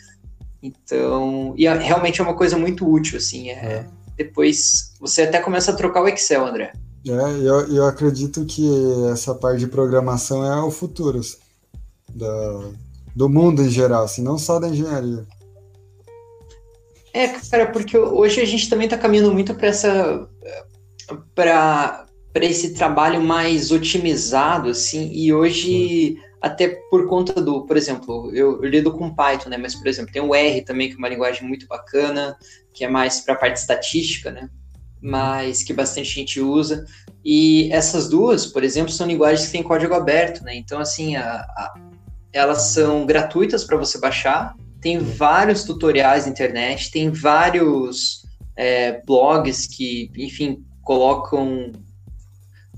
Então, 0.62 1.54
e 1.56 1.66
realmente 1.66 2.20
é 2.20 2.24
uma 2.24 2.36
coisa 2.36 2.58
muito 2.58 2.86
útil, 2.86 3.16
assim. 3.16 3.48
É, 3.48 3.54
é. 3.54 3.86
Depois 4.20 4.92
você 5.00 5.22
até 5.22 5.40
começa 5.40 5.70
a 5.70 5.74
trocar 5.74 6.02
o 6.02 6.08
Excel, 6.08 6.46
André. 6.46 6.72
É, 7.06 7.10
eu, 7.10 7.74
eu 7.74 7.86
acredito 7.86 8.44
que 8.44 8.68
essa 9.10 9.34
parte 9.34 9.60
de 9.60 9.66
programação 9.66 10.44
é 10.44 10.62
o 10.62 10.70
futuro 10.70 11.20
assim, 11.20 11.38
da, 12.14 12.70
do 13.16 13.30
mundo 13.30 13.62
em 13.62 13.70
geral, 13.70 14.04
assim, 14.04 14.22
não 14.22 14.36
só 14.36 14.60
da 14.60 14.68
engenharia. 14.68 15.26
É, 17.14 17.28
cara, 17.28 17.72
porque 17.72 17.96
hoje 17.96 18.42
a 18.42 18.44
gente 18.44 18.68
também 18.68 18.84
está 18.84 18.98
caminhando 18.98 19.32
muito 19.32 19.54
para 19.54 19.68
essa 19.68 20.28
para 21.34 22.06
esse 22.44 22.74
trabalho 22.74 23.22
mais 23.22 23.72
otimizado, 23.72 24.68
assim, 24.68 25.10
e 25.14 25.32
hoje, 25.32 25.62
Sim. 25.62 26.18
Até 26.40 26.68
por 26.90 27.06
conta 27.06 27.40
do, 27.40 27.66
por 27.66 27.76
exemplo, 27.76 28.30
eu, 28.34 28.62
eu, 28.62 28.64
lido 28.64 28.92
com 28.92 29.14
Python, 29.14 29.50
né, 29.50 29.56
mas, 29.56 29.74
por 29.74 29.86
exemplo, 29.86 30.12
tem 30.12 30.22
o 30.22 30.34
R 30.34 30.62
também, 30.62 30.88
que 30.88 30.94
é 30.94 30.98
uma 30.98 31.08
linguagem 31.08 31.46
muito 31.46 31.66
bacana, 31.66 32.36
que 32.72 32.84
é 32.84 32.88
mais 32.88 33.20
para 33.20 33.34
a 33.34 33.36
parte 33.36 33.56
estatística, 33.56 34.30
né, 34.30 34.48
mas 35.00 35.62
que 35.62 35.72
bastante 35.72 36.08
gente 36.08 36.40
usa. 36.40 36.84
E 37.24 37.70
essas 37.72 38.08
duas, 38.08 38.46
por 38.46 38.64
exemplo, 38.64 38.92
são 38.92 39.06
linguagens 39.06 39.46
que 39.46 39.52
têm 39.52 39.62
código 39.62 39.94
aberto, 39.94 40.42
né? 40.42 40.54
Então, 40.54 40.80
assim, 40.80 41.16
a, 41.16 41.40
a, 41.40 41.74
elas 42.32 42.62
são 42.62 43.04
gratuitas 43.06 43.64
para 43.64 43.76
você 43.76 43.98
baixar. 43.98 44.54
Tem 44.80 44.98
vários 44.98 45.64
tutoriais 45.64 46.24
na 46.24 46.32
internet, 46.32 46.90
tem 46.90 47.10
vários 47.10 48.24
é, 48.56 49.02
blogs 49.04 49.66
que, 49.66 50.10
enfim, 50.16 50.64
colocam. 50.82 51.72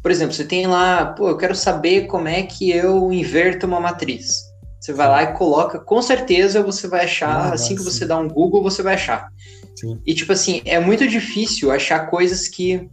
Por 0.02 0.10
exemplo, 0.10 0.34
você 0.34 0.44
tem 0.44 0.66
lá, 0.66 1.06
pô, 1.06 1.28
eu 1.28 1.36
quero 1.36 1.54
saber 1.54 2.06
como 2.06 2.26
é 2.26 2.42
que 2.42 2.70
eu 2.70 3.12
inverto 3.12 3.66
uma 3.66 3.80
matriz. 3.80 4.42
Você 4.80 4.92
vai 4.92 5.08
lá 5.08 5.22
e 5.22 5.32
coloca, 5.34 5.78
com 5.78 6.02
certeza 6.02 6.60
você 6.60 6.88
vai 6.88 7.04
achar, 7.04 7.50
ah, 7.50 7.54
assim 7.54 7.76
que 7.76 7.82
você 7.82 8.04
dá 8.04 8.18
um 8.18 8.26
Google, 8.26 8.64
você 8.64 8.82
vai 8.82 8.94
achar. 8.94 9.28
Sim. 9.76 10.00
E 10.04 10.12
tipo 10.12 10.32
assim, 10.32 10.60
é 10.64 10.80
muito 10.80 11.06
difícil 11.06 11.70
achar 11.70 12.10
coisas 12.10 12.48
que 12.48 12.88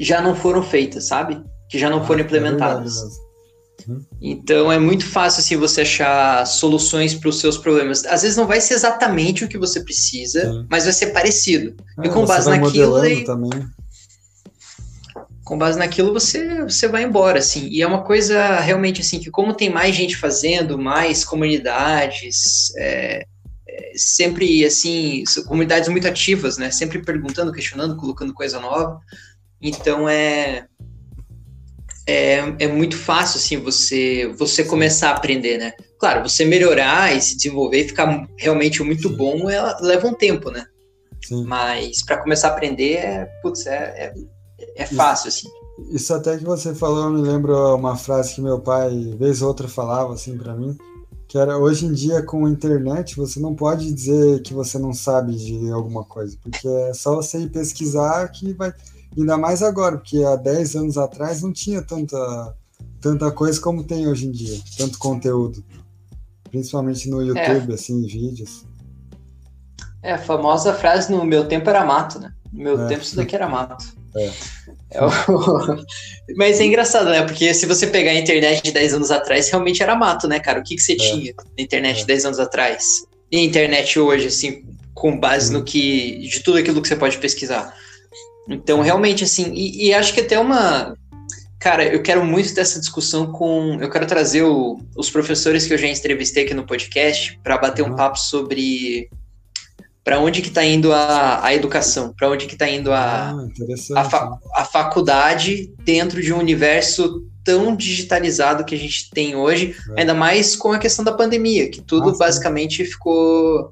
já 0.00 0.20
não 0.20 0.34
foram 0.34 0.60
feitas, 0.60 1.04
sabe? 1.04 1.40
Que 1.70 1.78
já 1.78 1.88
não 1.88 2.00
ah, 2.00 2.04
foram 2.04 2.20
é 2.20 2.24
implementadas. 2.24 2.96
É 2.96 3.28
então 4.20 4.70
é 4.70 4.78
muito 4.78 5.06
fácil 5.06 5.40
assim 5.40 5.56
você 5.56 5.82
achar 5.82 6.44
soluções 6.46 7.14
para 7.14 7.28
os 7.28 7.38
seus 7.38 7.56
problemas. 7.56 8.04
Às 8.04 8.22
vezes 8.22 8.36
não 8.36 8.46
vai 8.46 8.60
ser 8.60 8.74
exatamente 8.74 9.44
o 9.44 9.48
que 9.48 9.56
você 9.56 9.80
precisa, 9.82 10.50
Sim. 10.50 10.66
mas 10.68 10.84
vai 10.84 10.92
ser 10.92 11.06
parecido. 11.08 11.74
É, 12.02 12.06
e 12.06 12.10
com 12.10 12.26
base 12.26 12.50
naquilo 12.50 12.96
aí, 12.96 13.24
também. 13.24 13.50
Com 15.48 15.56
base 15.56 15.78
naquilo 15.78 16.12
você 16.12 16.62
você 16.62 16.86
vai 16.86 17.02
embora 17.02 17.38
assim. 17.38 17.68
E 17.68 17.80
é 17.80 17.86
uma 17.86 18.04
coisa 18.04 18.60
realmente 18.60 19.00
assim 19.00 19.18
que 19.18 19.30
como 19.30 19.54
tem 19.54 19.70
mais 19.70 19.96
gente 19.96 20.14
fazendo, 20.14 20.78
mais 20.78 21.24
comunidades, 21.24 22.70
é, 22.76 23.24
é, 23.66 23.92
sempre 23.96 24.62
assim 24.66 25.24
comunidades 25.46 25.88
muito 25.88 26.06
ativas, 26.06 26.58
né? 26.58 26.70
Sempre 26.70 27.02
perguntando, 27.02 27.50
questionando, 27.50 27.96
colocando 27.96 28.34
coisa 28.34 28.60
nova. 28.60 29.00
Então 29.60 30.06
é, 30.06 30.66
é, 32.06 32.54
é 32.58 32.68
muito 32.68 32.98
fácil 32.98 33.38
assim 33.38 33.56
você 33.56 34.30
você 34.36 34.62
começar 34.62 35.12
a 35.12 35.16
aprender, 35.16 35.56
né? 35.56 35.72
Claro, 35.98 36.28
você 36.28 36.44
melhorar 36.44 37.16
e 37.16 37.22
se 37.22 37.34
desenvolver 37.36 37.80
e 37.80 37.88
ficar 37.88 38.28
realmente 38.36 38.82
muito 38.82 39.08
bom 39.08 39.48
ela, 39.48 39.78
leva 39.80 40.06
um 40.06 40.14
tempo, 40.14 40.50
né? 40.50 40.66
Sim. 41.24 41.44
Mas 41.46 42.02
para 42.02 42.18
começar 42.18 42.48
a 42.48 42.52
aprender 42.52 42.96
é, 42.96 43.24
putz, 43.42 43.66
é, 43.66 43.72
é, 43.74 44.14
é 44.74 44.86
fácil 44.86 45.28
isso, 45.28 45.46
assim. 45.46 45.94
Isso 45.94 46.14
até 46.14 46.36
que 46.36 46.44
você 46.44 46.74
falou 46.74 47.10
me 47.10 47.22
lembra 47.22 47.74
uma 47.74 47.96
frase 47.96 48.34
que 48.34 48.40
meu 48.40 48.60
pai 48.60 49.14
vez 49.18 49.42
ou 49.42 49.48
outra 49.48 49.68
falava 49.68 50.12
assim 50.12 50.36
para 50.36 50.54
mim, 50.54 50.76
que 51.28 51.38
era 51.38 51.56
hoje 51.56 51.86
em 51.86 51.92
dia 51.92 52.22
com 52.22 52.46
a 52.46 52.50
internet 52.50 53.16
você 53.16 53.38
não 53.38 53.54
pode 53.54 53.92
dizer 53.92 54.42
que 54.42 54.52
você 54.52 54.78
não 54.78 54.92
sabe 54.92 55.36
de 55.36 55.70
alguma 55.70 56.04
coisa, 56.04 56.36
porque 56.42 56.66
é 56.66 56.92
só 56.92 57.14
você 57.14 57.38
ir 57.38 57.50
pesquisar 57.50 58.26
que 58.28 58.52
vai 58.52 58.72
Ainda 59.16 59.36
mais 59.36 59.62
agora, 59.62 59.96
porque 59.96 60.22
há 60.22 60.36
10 60.36 60.76
anos 60.76 60.98
atrás 60.98 61.42
não 61.42 61.52
tinha 61.52 61.82
tanta, 61.82 62.54
tanta 63.00 63.30
coisa 63.30 63.60
como 63.60 63.84
tem 63.84 64.06
hoje 64.06 64.26
em 64.26 64.30
dia, 64.30 64.58
tanto 64.76 64.98
conteúdo. 64.98 65.64
Principalmente 66.50 67.10
no 67.10 67.22
YouTube, 67.22 67.72
é. 67.72 67.74
assim, 67.74 68.06
vídeos. 68.06 68.64
É, 70.02 70.12
a 70.12 70.18
famosa 70.18 70.72
frase 70.72 71.10
no 71.12 71.24
meu 71.24 71.46
tempo 71.48 71.68
era 71.68 71.84
mato, 71.84 72.18
né? 72.18 72.32
No 72.52 72.62
meu 72.62 72.80
é. 72.82 72.86
tempo 72.86 73.02
isso 73.02 73.16
daqui 73.16 73.34
era 73.34 73.48
mato. 73.48 73.84
É. 74.18 74.30
é 74.92 75.04
o... 75.04 75.08
Mas 76.36 76.60
é 76.60 76.64
engraçado, 76.64 77.10
né? 77.10 77.22
Porque 77.22 77.52
se 77.54 77.66
você 77.66 77.86
pegar 77.86 78.10
a 78.10 78.18
internet 78.18 78.62
de 78.62 78.72
10 78.72 78.94
anos 78.94 79.10
atrás, 79.10 79.48
realmente 79.48 79.82
era 79.82 79.94
mato, 79.94 80.26
né, 80.26 80.40
cara? 80.40 80.60
O 80.60 80.62
que, 80.62 80.74
que 80.74 80.82
você 80.82 80.92
é. 80.92 80.96
tinha 80.96 81.34
na 81.36 81.62
internet 81.62 81.98
de 81.98 82.06
10 82.06 82.24
anos 82.26 82.40
atrás? 82.40 83.04
E 83.30 83.38
a 83.38 83.42
internet 83.42 83.98
hoje, 83.98 84.26
assim, 84.26 84.64
com 84.94 85.18
base 85.18 85.52
no 85.52 85.62
que. 85.62 86.18
de 86.28 86.40
tudo 86.40 86.58
aquilo 86.58 86.82
que 86.82 86.88
você 86.88 86.96
pode 86.96 87.18
pesquisar. 87.18 87.74
Então, 88.48 88.80
realmente, 88.80 89.24
assim, 89.24 89.52
e, 89.54 89.86
e, 89.86 89.94
acho 89.94 90.12
que 90.12 90.20
até 90.20 90.38
uma. 90.38 90.96
Cara, 91.60 91.84
eu 91.84 92.02
quero 92.02 92.24
muito 92.24 92.54
dessa 92.54 92.80
discussão 92.80 93.30
com. 93.30 93.78
Eu 93.80 93.90
quero 93.90 94.06
trazer 94.06 94.42
o, 94.42 94.80
os 94.96 95.10
professores 95.10 95.66
que 95.66 95.74
eu 95.74 95.78
já 95.78 95.86
entrevistei 95.86 96.44
aqui 96.44 96.54
no 96.54 96.66
podcast 96.66 97.38
para 97.42 97.58
bater 97.58 97.82
uhum. 97.82 97.92
um 97.92 97.96
papo 97.96 98.18
sobre 98.18 99.08
para 100.08 100.20
onde 100.20 100.40
que 100.40 100.48
está 100.48 100.64
indo 100.64 100.90
a, 100.90 101.44
a 101.44 101.54
educação, 101.54 102.14
para 102.16 102.30
onde 102.30 102.46
que 102.46 102.54
está 102.54 102.66
indo 102.66 102.90
a, 102.90 103.30
ah, 103.30 104.00
a, 104.00 104.04
fa, 104.04 104.38
a 104.54 104.64
faculdade 104.64 105.70
dentro 105.84 106.22
de 106.22 106.32
um 106.32 106.38
universo 106.38 107.28
tão 107.44 107.76
digitalizado 107.76 108.64
que 108.64 108.74
a 108.74 108.78
gente 108.78 109.10
tem 109.10 109.36
hoje, 109.36 109.76
é. 109.90 110.00
ainda 110.00 110.14
mais 110.14 110.56
com 110.56 110.72
a 110.72 110.78
questão 110.78 111.04
da 111.04 111.12
pandemia, 111.12 111.68
que 111.68 111.82
tudo 111.82 112.06
Nossa. 112.06 112.20
basicamente 112.20 112.86
ficou 112.86 113.70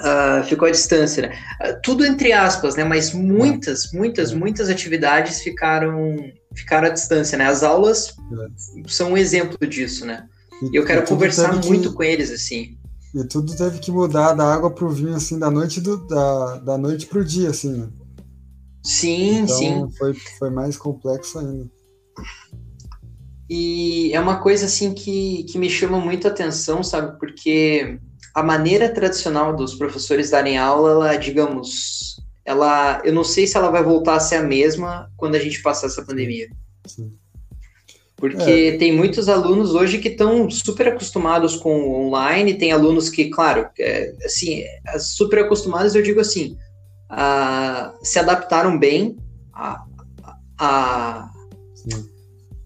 Uh, 0.00 0.42
ficou 0.42 0.66
à 0.66 0.72
distância, 0.72 1.28
né? 1.28 1.38
Uh, 1.62 1.80
tudo 1.80 2.04
entre 2.04 2.32
aspas, 2.32 2.74
né? 2.74 2.82
Mas 2.82 3.12
muitas, 3.12 3.92
muitas, 3.92 4.32
muitas 4.32 4.68
atividades 4.68 5.40
ficaram, 5.40 6.16
ficaram 6.52 6.88
à 6.88 6.90
distância, 6.90 7.38
né? 7.38 7.46
As 7.46 7.62
aulas 7.62 8.08
é. 8.08 8.82
são 8.88 9.12
um 9.12 9.16
exemplo 9.16 9.56
disso, 9.68 10.04
né? 10.04 10.24
E, 10.60 10.76
eu 10.76 10.84
quero 10.84 11.06
conversar 11.06 11.54
muito 11.64 11.90
que, 11.90 11.94
com 11.94 12.02
eles, 12.02 12.32
assim. 12.32 12.76
E 13.14 13.22
tudo 13.24 13.56
teve 13.56 13.78
que 13.78 13.92
mudar 13.92 14.32
da 14.32 14.52
água 14.52 14.70
pro 14.70 14.90
vinho, 14.90 15.14
assim, 15.14 15.38
da 15.38 15.48
noite 15.48 15.80
do, 15.80 15.96
da, 16.08 16.56
da 16.56 16.78
noite 16.78 17.06
pro 17.06 17.24
dia, 17.24 17.50
assim, 17.50 17.72
né? 17.72 17.88
Sim, 18.82 19.38
então, 19.38 19.56
sim. 19.56 19.90
Foi, 19.96 20.14
foi 20.14 20.50
mais 20.50 20.76
complexo 20.76 21.38
ainda. 21.38 21.70
E 23.48 24.12
é 24.12 24.20
uma 24.20 24.40
coisa, 24.40 24.66
assim, 24.66 24.92
que, 24.92 25.44
que 25.44 25.58
me 25.58 25.70
chama 25.70 26.00
muito 26.00 26.26
a 26.26 26.30
atenção, 26.30 26.82
sabe? 26.82 27.18
Porque 27.20 28.00
a 28.34 28.42
maneira 28.42 28.92
tradicional 28.92 29.54
dos 29.54 29.76
professores 29.76 30.30
darem 30.30 30.58
aula, 30.58 30.90
ela, 30.90 31.16
digamos, 31.16 32.16
ela, 32.44 33.00
eu 33.04 33.12
não 33.12 33.22
sei 33.22 33.46
se 33.46 33.56
ela 33.56 33.70
vai 33.70 33.82
voltar 33.82 34.16
a 34.16 34.20
ser 34.20 34.36
a 34.36 34.42
mesma 34.42 35.08
quando 35.16 35.36
a 35.36 35.38
gente 35.38 35.62
passar 35.62 35.86
essa 35.86 36.04
pandemia. 36.04 36.50
Sim. 36.84 37.12
Porque 38.24 38.72
é. 38.74 38.78
tem 38.78 38.90
muitos 38.90 39.28
alunos 39.28 39.74
hoje 39.74 39.98
que 39.98 40.08
estão 40.08 40.48
super 40.50 40.88
acostumados 40.88 41.56
com 41.56 42.06
online, 42.06 42.54
tem 42.54 42.72
alunos 42.72 43.10
que, 43.10 43.26
claro, 43.28 43.68
é, 43.78 44.14
assim, 44.24 44.62
super 44.98 45.40
acostumados, 45.40 45.94
eu 45.94 46.02
digo 46.02 46.20
assim, 46.20 46.56
a, 47.10 47.92
se 48.02 48.18
adaptaram 48.18 48.78
bem 48.78 49.18
a, 49.52 49.84
a, 50.58 51.30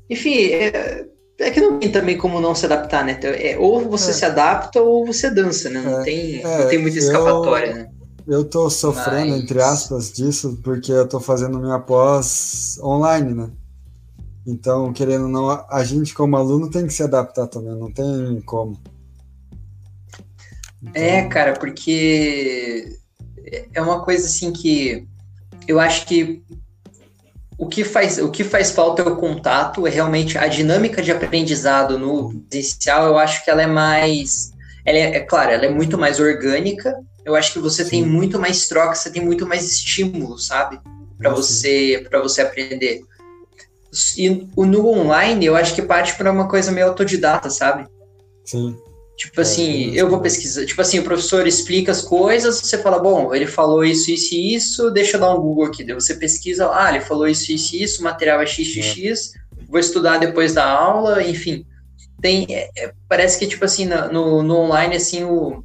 enfim, 0.09 0.45
é, 0.45 1.05
é 1.41 1.51
que 1.51 1.61
não 1.61 1.81
tem 1.81 1.91
também 1.91 2.17
como 2.17 2.41
não 2.41 2.55
se 2.55 2.65
adaptar, 2.65 3.05
né? 3.05 3.17
Então, 3.19 3.31
é, 3.31 3.59
ou 3.59 3.89
você 3.89 4.13
é. 4.13 4.15
se 4.15 4.25
adapta 4.25 4.81
ou 4.81 5.05
você 5.05 5.29
dança, 5.29 5.69
né? 5.69 5.83
Não, 5.85 6.01
é, 6.01 6.05
tem, 6.05 6.41
é, 6.41 6.59
não 6.59 6.69
tem 6.69 6.79
muita 6.79 6.99
escapatória, 6.99 7.71
eu, 7.71 7.75
né? 7.75 7.89
Eu 8.29 8.45
tô 8.45 8.71
sofrendo, 8.71 9.33
Mas... 9.33 9.43
entre 9.43 9.61
aspas, 9.61 10.13
disso, 10.13 10.61
porque 10.63 10.93
eu 10.93 11.09
tô 11.09 11.19
fazendo 11.19 11.59
minha 11.59 11.81
pós 11.81 12.79
online, 12.81 13.35
né? 13.35 13.51
Então, 14.49 14.95
querendo 14.95 15.25
ou 15.25 15.29
não, 15.29 15.51
a 15.69 15.85
gente 15.85 16.15
como 16.15 16.35
aluno 16.35 16.71
tem 16.71 16.87
que 16.87 16.93
se 16.95 17.03
adaptar 17.03 17.47
também, 17.49 17.75
não 17.75 17.93
tem 17.93 18.41
como. 18.47 18.81
Então... 20.83 20.93
É, 20.95 21.29
cara, 21.29 21.53
porque 21.53 22.97
é 23.75 23.83
uma 23.83 24.03
coisa 24.03 24.25
assim 24.25 24.51
que 24.51 25.07
eu 25.67 25.79
acho 25.79 26.07
que 26.07 26.43
o 27.59 27.67
que 27.67 27.85
faz, 27.85 28.17
o 28.17 28.31
que 28.31 28.43
faz 28.43 28.71
falta 28.71 29.03
é 29.03 29.05
o 29.05 29.17
contato, 29.17 29.87
é 29.87 29.91
realmente 29.91 30.39
a 30.39 30.47
dinâmica 30.47 31.03
de 31.03 31.13
aprendizado 31.13 31.99
no 31.99 32.41
presencial, 32.49 33.07
eu 33.07 33.19
acho 33.19 33.45
que 33.45 33.51
ela 33.51 33.61
é 33.61 33.67
mais. 33.67 34.53
Ela 34.83 34.97
é, 34.97 35.17
é 35.17 35.21
claro, 35.21 35.51
ela 35.51 35.67
é 35.67 35.71
muito 35.71 35.99
mais 35.99 36.19
orgânica. 36.19 36.99
Eu 37.23 37.37
acho 37.37 37.53
que 37.53 37.59
você 37.59 37.85
Sim. 37.85 37.91
tem 37.91 38.07
muito 38.07 38.39
mais 38.39 38.67
troca, 38.67 38.95
você 38.95 39.11
tem 39.11 39.23
muito 39.23 39.47
mais 39.47 39.71
estímulo, 39.71 40.39
sabe? 40.39 40.81
Para 41.19 41.29
você, 41.29 42.07
para 42.09 42.23
você 42.23 42.41
aprender. 42.41 43.03
E 44.17 44.29
no 44.57 44.87
online, 44.87 45.47
eu 45.47 45.57
acho 45.57 45.75
que 45.75 45.83
parte 45.83 46.15
para 46.17 46.31
uma 46.31 46.49
coisa 46.49 46.71
meio 46.71 46.89
autodidata, 46.89 47.51
sabe? 47.51 47.87
Sim. 48.45 48.77
Tipo 49.19 49.41
assim, 49.41 49.97
é, 49.97 50.01
eu 50.01 50.09
vou 50.09 50.21
pesquisar. 50.21 50.65
Tipo 50.65 50.81
assim, 50.81 51.01
o 51.01 51.03
professor 51.03 51.45
explica 51.45 51.91
as 51.91 52.03
coisas, 52.03 52.61
você 52.61 52.79
fala, 52.79 53.01
bom, 53.01 53.35
ele 53.35 53.47
falou 53.47 53.85
isso, 53.85 54.13
isso 54.13 54.33
e 54.33 54.55
isso, 54.55 54.91
deixa 54.93 55.17
eu 55.17 55.21
dar 55.21 55.35
um 55.35 55.41
Google 55.41 55.65
aqui. 55.65 55.83
Daí 55.83 55.93
você 55.93 56.15
pesquisa, 56.15 56.71
ah, 56.73 56.89
ele 56.89 57.01
falou 57.01 57.27
isso, 57.27 57.51
isso 57.51 57.75
e 57.75 57.83
isso, 57.83 58.01
o 58.01 58.05
material 58.05 58.41
é 58.41 58.47
xxx, 58.47 59.35
é. 59.35 59.65
vou 59.69 59.81
estudar 59.81 60.19
depois 60.19 60.55
da 60.55 60.65
aula, 60.65 61.21
enfim. 61.25 61.67
Tem, 62.23 62.47
é, 62.49 62.71
é 62.77 62.93
parece 63.09 63.37
que, 63.39 63.49
tipo 63.49 63.65
assim, 63.65 63.87
no, 63.87 64.43
no 64.45 64.57
online, 64.57 64.95
assim, 64.95 65.25
o, 65.25 65.65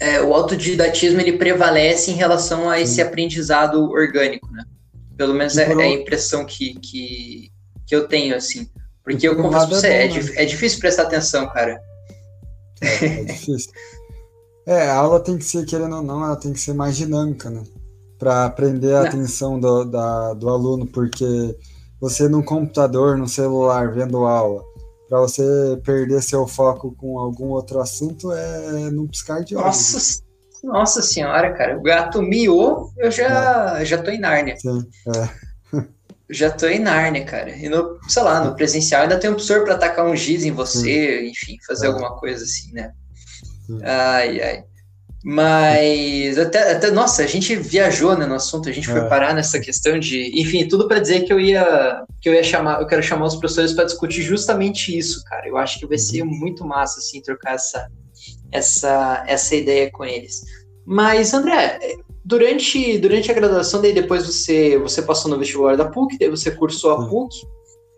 é, 0.00 0.20
o 0.20 0.34
autodidatismo, 0.34 1.20
ele 1.20 1.38
prevalece 1.38 2.10
em 2.10 2.14
relação 2.14 2.68
a 2.68 2.80
esse 2.80 2.96
Sim. 2.96 3.02
aprendizado 3.02 3.88
orgânico? 3.88 4.48
Pelo 5.22 5.34
menos 5.34 5.56
é, 5.56 5.72
é, 5.72 5.82
a 5.82 5.88
impressão 5.88 6.44
que, 6.44 6.74
que, 6.80 7.52
que 7.86 7.94
eu 7.94 8.08
tenho, 8.08 8.34
assim. 8.34 8.68
Porque 9.04 9.28
eu 9.28 9.36
confesso 9.36 9.68
pra 9.68 9.78
você, 9.78 9.86
é, 9.86 10.08
né? 10.08 10.20
é 10.34 10.44
difícil 10.44 10.80
prestar 10.80 11.04
atenção, 11.04 11.48
cara. 11.48 11.80
É, 12.80 13.04
é 13.04 13.22
difícil. 13.22 13.70
É, 14.66 14.88
a 14.88 14.96
aula 14.96 15.20
tem 15.20 15.38
que 15.38 15.44
ser, 15.44 15.64
querendo 15.64 15.94
ou 15.94 16.02
não, 16.02 16.24
ela 16.24 16.34
tem 16.34 16.52
que 16.52 16.58
ser 16.58 16.72
mais 16.74 16.96
dinâmica, 16.96 17.48
né? 17.48 17.62
Para 18.18 18.50
prender 18.50 18.96
a 18.96 19.02
não. 19.02 19.06
atenção 19.06 19.60
do, 19.60 19.84
da, 19.84 20.34
do 20.34 20.48
aluno, 20.48 20.88
porque 20.88 21.56
você 22.00 22.28
no 22.28 22.42
computador, 22.42 23.16
no 23.16 23.28
celular, 23.28 23.94
vendo 23.94 24.24
aula, 24.24 24.64
para 25.08 25.20
você 25.20 25.44
perder 25.84 26.20
seu 26.20 26.48
foco 26.48 26.96
com 26.98 27.16
algum 27.16 27.50
outro 27.50 27.78
assunto 27.78 28.32
é 28.32 28.90
não 28.90 29.06
piscar 29.06 29.44
de 29.44 29.54
olhos. 29.54 29.66
Nossa, 29.66 30.22
nossa 30.62 31.02
senhora, 31.02 31.52
cara, 31.52 31.76
o 31.76 31.82
gato 31.82 32.22
miou, 32.22 32.92
eu 32.96 33.10
já, 33.10 33.78
é. 33.80 33.84
já 33.84 33.98
tô 33.98 34.10
em 34.10 34.20
Nárnia. 34.20 34.56
Sim, 34.56 34.80
é. 35.08 35.82
já 36.30 36.50
tô 36.50 36.66
em 36.66 36.78
Nárnia, 36.78 37.24
cara. 37.24 37.50
E 37.50 37.68
no, 37.68 37.98
sei 38.08 38.22
lá, 38.22 38.44
no 38.44 38.54
presencial 38.54 39.02
ainda 39.02 39.18
tem 39.18 39.28
um 39.28 39.34
professor 39.34 39.64
para 39.64 39.74
atacar 39.74 40.06
um 40.06 40.16
giz 40.16 40.44
em 40.44 40.52
você, 40.52 41.20
Sim. 41.20 41.28
enfim, 41.30 41.56
fazer 41.66 41.86
é. 41.86 41.88
alguma 41.88 42.16
coisa 42.16 42.44
assim, 42.44 42.72
né? 42.72 42.92
Sim. 43.66 43.80
Ai, 43.82 44.40
ai. 44.40 44.64
Mas 45.24 46.36
até, 46.36 46.72
até, 46.72 46.90
nossa, 46.90 47.22
a 47.22 47.26
gente 47.26 47.54
viajou 47.54 48.16
né, 48.16 48.26
no 48.26 48.34
assunto, 48.34 48.68
a 48.68 48.72
gente 48.72 48.90
é. 48.90 48.92
foi 48.92 49.08
parar 49.08 49.32
nessa 49.32 49.60
questão 49.60 49.98
de, 49.98 50.40
enfim, 50.40 50.66
tudo 50.66 50.88
para 50.88 50.98
dizer 50.98 51.20
que 51.20 51.32
eu 51.32 51.38
ia 51.38 52.04
que 52.20 52.28
eu 52.28 52.34
ia 52.34 52.42
chamar, 52.42 52.80
eu 52.80 52.86
quero 52.86 53.02
chamar 53.02 53.26
os 53.26 53.36
professores 53.36 53.72
para 53.72 53.84
discutir 53.84 54.22
justamente 54.22 54.96
isso, 54.96 55.22
cara. 55.24 55.46
Eu 55.46 55.56
acho 55.56 55.78
que 55.78 55.86
vai 55.86 55.98
ser 55.98 56.24
muito 56.24 56.64
massa 56.64 56.98
assim 56.98 57.20
trocar 57.20 57.54
essa 57.54 57.88
essa 58.52 59.24
essa 59.26 59.56
ideia 59.56 59.90
com 59.90 60.04
eles. 60.04 60.42
Mas 60.84 61.32
André, 61.32 61.78
durante 62.24 62.98
durante 62.98 63.30
a 63.30 63.34
graduação 63.34 63.80
daí 63.80 63.92
depois 63.92 64.26
você 64.26 64.78
você 64.78 65.02
passou 65.02 65.30
no 65.30 65.38
vestibular 65.38 65.76
da 65.76 65.88
PUC, 65.88 66.18
daí 66.18 66.28
você 66.28 66.50
cursou 66.50 66.92
a 66.92 67.08
PUC. 67.08 67.34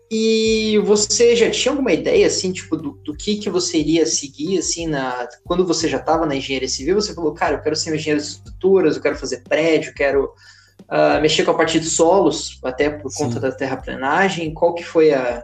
E 0.09 0.77
você 0.85 1.35
já 1.35 1.49
tinha 1.49 1.71
alguma 1.71 1.91
ideia, 1.91 2.27
assim, 2.27 2.51
tipo, 2.51 2.77
do, 2.77 2.91
do 3.03 3.15
que 3.15 3.37
que 3.37 3.49
você 3.49 3.79
iria 3.79 4.05
seguir, 4.05 4.59
assim, 4.59 4.85
na... 4.85 5.27
Quando 5.43 5.65
você 5.65 5.89
já 5.89 5.97
estava 5.97 6.27
na 6.27 6.35
engenharia 6.35 6.69
civil, 6.69 6.95
você 6.95 7.13
falou, 7.13 7.33
cara, 7.33 7.55
eu 7.55 7.61
quero 7.61 7.75
ser 7.75 7.93
engenheiro 7.95 8.21
de 8.21 8.27
estruturas, 8.27 8.95
eu 8.95 9.01
quero 9.01 9.15
fazer 9.15 9.41
prédio, 9.41 9.95
quero 9.95 10.31
uh, 10.83 11.19
mexer 11.21 11.43
com 11.43 11.51
a 11.51 11.55
parte 11.55 11.79
de 11.79 11.89
solos, 11.89 12.59
até 12.63 12.89
por 12.89 13.09
Sim. 13.09 13.23
conta 13.25 13.39
da 13.39 13.51
terraplenagem. 13.51 14.53
Qual 14.53 14.75
que 14.75 14.83
foi 14.83 15.11
a... 15.11 15.43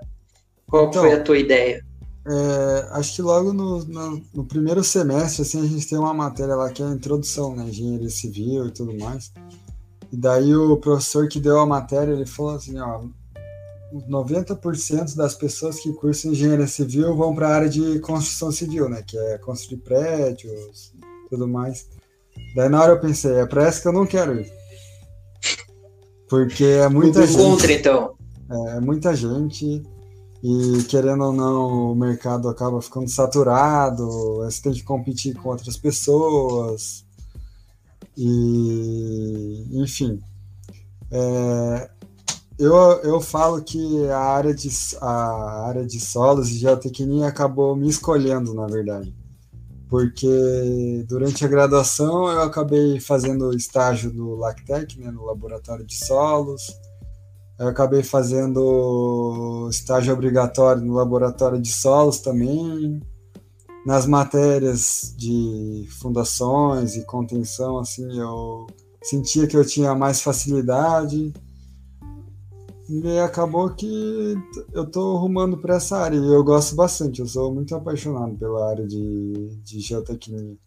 Qual 0.70 0.89
então, 0.89 1.01
foi 1.01 1.13
a 1.13 1.24
tua 1.24 1.39
ideia? 1.39 1.84
É, 2.28 2.88
acho 2.92 3.16
que 3.16 3.22
logo 3.22 3.51
no, 3.51 3.84
no, 3.84 4.22
no, 4.34 4.46
primeiro 4.46 4.84
semestre, 4.84 5.42
assim, 5.42 5.60
a 5.60 5.68
gente 5.68 5.88
tem 5.88 5.98
uma 5.98 6.13
matéria 6.13 6.56
lá 6.56 6.70
que 6.70 6.84
é 6.84 6.86
a 6.86 6.92
introdução, 6.92 7.56
né, 7.56 7.63
engenharia 7.63 8.10
civil 8.10 8.68
e 8.68 8.72
tudo 8.72 8.96
mais. 8.98 9.32
E 10.12 10.18
daí 10.18 10.56
o 10.56 10.78
professor 10.78 11.28
que 11.28 11.40
deu 11.40 11.60
a 11.60 11.66
matéria, 11.66 12.12
ele 12.12 12.25
falou 12.25 12.56
assim, 12.56 12.78
ó, 12.80 13.01
90% 14.10 15.16
das 15.16 15.36
pessoas 15.36 15.80
que 15.80 15.92
cursam 15.94 16.32
engenharia 16.32 16.68
civil 16.68 17.16
vão 17.16 17.34
para 17.34 17.48
a 17.48 17.56
área 17.56 17.70
de 17.70 18.00
construção 18.00 18.51
civil, 18.51 18.88
né? 18.88 19.04
Que 19.06 19.18
é 19.18 19.38
construir 19.38 19.80
prédios, 19.80 20.94
tudo 21.30 21.48
mais. 21.48 21.88
Daí 22.56 22.70
na 22.70 22.82
hora 22.82 22.94
eu 22.94 23.00
pensei, 23.00 23.34
é 23.36 23.46
para 23.46 23.66
essa 23.66 23.82
que 23.82 23.88
eu 23.88 23.94
não 23.94 24.06
quero 24.06 24.40
ir. 24.40 24.51
Porque 26.30 26.63
é 26.63 26.88
muita 26.88 27.25
gente. 27.28 27.38
Contra, 27.38 27.74
então. 27.74 28.16
É, 28.50 28.78
é 28.78 28.80
muita 28.80 29.16
gente. 29.16 29.84
E 30.43 30.83
querendo 30.86 31.24
ou 31.25 31.33
não, 31.33 31.91
o 31.91 31.95
mercado 31.95 32.50
acaba 32.50 32.81
ficando 32.81 33.07
saturado, 33.07 34.38
você 34.38 34.62
tem 34.62 34.74
que 34.74 34.83
competir 34.83 35.36
com 35.36 35.50
outras 35.50 35.77
pessoas. 35.77 37.05
E, 38.17 39.67
enfim. 39.71 40.19
É, 41.12 41.89
eu, 42.57 42.75
eu 43.03 43.19
falo 43.21 43.62
que 43.63 44.07
a 44.10 44.19
área, 44.19 44.53
de, 44.53 44.69
a 45.00 45.67
área 45.67 45.86
de 45.86 46.00
solos 46.00 46.50
e 46.50 46.60
geotecnia 46.60 47.27
acabou 47.27 47.75
me 47.75 47.89
escolhendo, 47.89 48.53
na 48.53 48.67
verdade. 48.67 49.13
Porque 49.89 51.05
durante 51.07 51.43
a 51.43 51.48
graduação 51.48 52.27
eu 52.29 52.41
acabei 52.43 53.00
fazendo 53.00 53.55
estágio 53.55 54.13
no 54.13 54.36
LACTEC, 54.36 55.00
né, 55.00 55.12
no 55.12 55.25
Laboratório 55.25 55.86
de 55.86 55.95
Solos. 55.95 56.67
Eu 57.62 57.68
acabei 57.68 58.01
fazendo 58.01 59.68
estágio 59.70 60.12
obrigatório 60.12 60.82
no 60.82 60.96
Laboratório 60.96 61.62
de 61.62 61.72
Solos 61.72 62.20
também. 62.20 63.00
Nas 63.86 64.08
matérias 64.08 65.13
de 65.15 65.88
fundações 66.01 66.96
e 66.96 67.06
contenção, 67.06 67.77
assim, 67.77 68.20
eu 68.20 68.65
sentia 69.03 69.46
que 69.46 69.55
eu 69.55 69.64
tinha 69.64 69.94
mais 69.94 70.24
facilidade 70.24 71.31
e 72.90 73.20
acabou 73.20 73.70
que 73.70 74.35
eu 74.74 74.90
tô 74.90 75.18
rumando 75.18 75.55
para 75.55 75.75
essa 75.75 76.00
área 76.00 76.18
e 76.18 76.33
eu 76.33 76.44
gosto 76.44 76.75
bastante, 76.75 77.22
eu 77.22 77.27
sou 77.27 77.53
muito 77.53 77.75
apaixonado 77.75 78.35
pela 78.38 78.72
área 78.72 78.88
de, 78.88 79.55
de 79.64 79.79
geotecnia. 79.79 80.57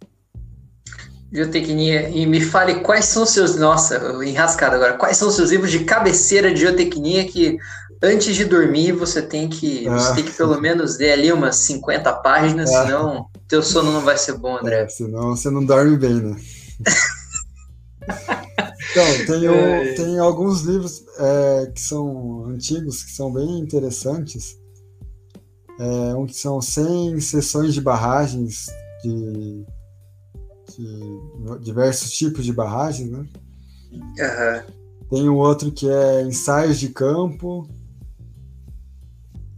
Geotecnia, 1.35 2.09
e 2.11 2.25
me 2.27 2.41
fale 2.41 2.77
quais 2.77 3.07
são 3.07 3.25
os 3.25 3.31
seus, 3.31 3.57
nossa, 3.57 3.97
enrascado 4.25 4.77
agora, 4.77 4.95
quais 4.95 5.17
são 5.17 5.27
os 5.27 5.35
seus 5.35 5.51
livros 5.51 5.73
de 5.73 5.81
cabeceira 5.81 6.55
de 6.55 6.61
geotecnia 6.61 7.27
que 7.27 7.59
antes 8.01 8.37
de 8.37 8.45
dormir 8.45 8.93
você 8.93 9.21
tem 9.21 9.49
que, 9.49 9.89
ah. 9.89 9.99
você 9.99 10.15
tem 10.15 10.25
que 10.25 10.31
pelo 10.31 10.61
menos 10.61 10.97
ler 10.97 11.11
ali 11.11 11.33
umas 11.33 11.57
50 11.57 12.13
páginas, 12.15 12.73
ah. 12.73 12.85
senão 12.85 13.27
teu 13.49 13.65
sono 13.65 13.91
não 13.91 14.03
vai 14.03 14.17
ser 14.17 14.39
bom, 14.39 14.57
André. 14.57 14.83
É, 14.83 14.89
senão 14.89 15.35
você 15.35 15.51
não 15.51 15.65
dorme 15.65 15.97
bem, 15.97 16.15
né? 16.15 16.37
Então, 18.93 19.27
tem, 19.27 19.47
é... 19.51 19.95
tem 19.95 20.19
alguns 20.21 20.63
livros 20.63 21.05
é, 21.19 21.73
que 21.75 21.81
são 21.81 22.45
antigos, 22.47 23.03
que 23.03 23.11
são 23.11 23.33
bem 23.33 23.59
interessantes. 23.59 24.57
É, 25.81 26.15
um 26.15 26.27
que 26.27 26.37
são 26.37 26.61
100 26.61 27.21
sessões 27.21 27.75
de 27.75 27.81
barragens 27.81 28.67
de, 29.03 29.65
de 30.77 31.61
diversos 31.61 32.11
tipos 32.11 32.45
de 32.45 32.53
barragens, 32.53 33.11
né? 33.11 33.27
Uhum. 33.93 34.75
Tem 35.11 35.29
um 35.29 35.37
outro 35.37 35.71
que 35.71 35.89
é 35.89 36.23
ensaios 36.23 36.79
de 36.79 36.89
campo. 36.89 37.69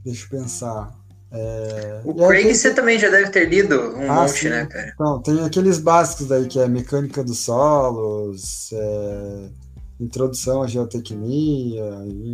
Deixa 0.04 0.24
eu 0.24 0.40
pensar. 0.40 0.94
É... 1.32 2.00
O 2.04 2.14
Craig 2.14 2.54
você 2.54 2.72
também 2.72 2.98
já 2.98 3.10
deve 3.10 3.30
ter 3.30 3.48
lido 3.48 3.96
um 3.96 4.10
ah, 4.10 4.22
monte, 4.22 4.40
sim. 4.40 4.48
né, 4.48 4.66
cara? 4.66 4.94
Não, 4.98 5.20
tem 5.20 5.44
aqueles 5.44 5.78
básicos 5.78 6.28
daí 6.28 6.46
que 6.46 6.58
é 6.58 6.68
mecânica 6.68 7.22
dos 7.24 7.40
solos, 7.40 8.70
é... 8.72 9.48
introdução 10.00 10.62
à 10.62 10.66
geotecnia, 10.66 11.84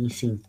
enfim. 0.05 0.39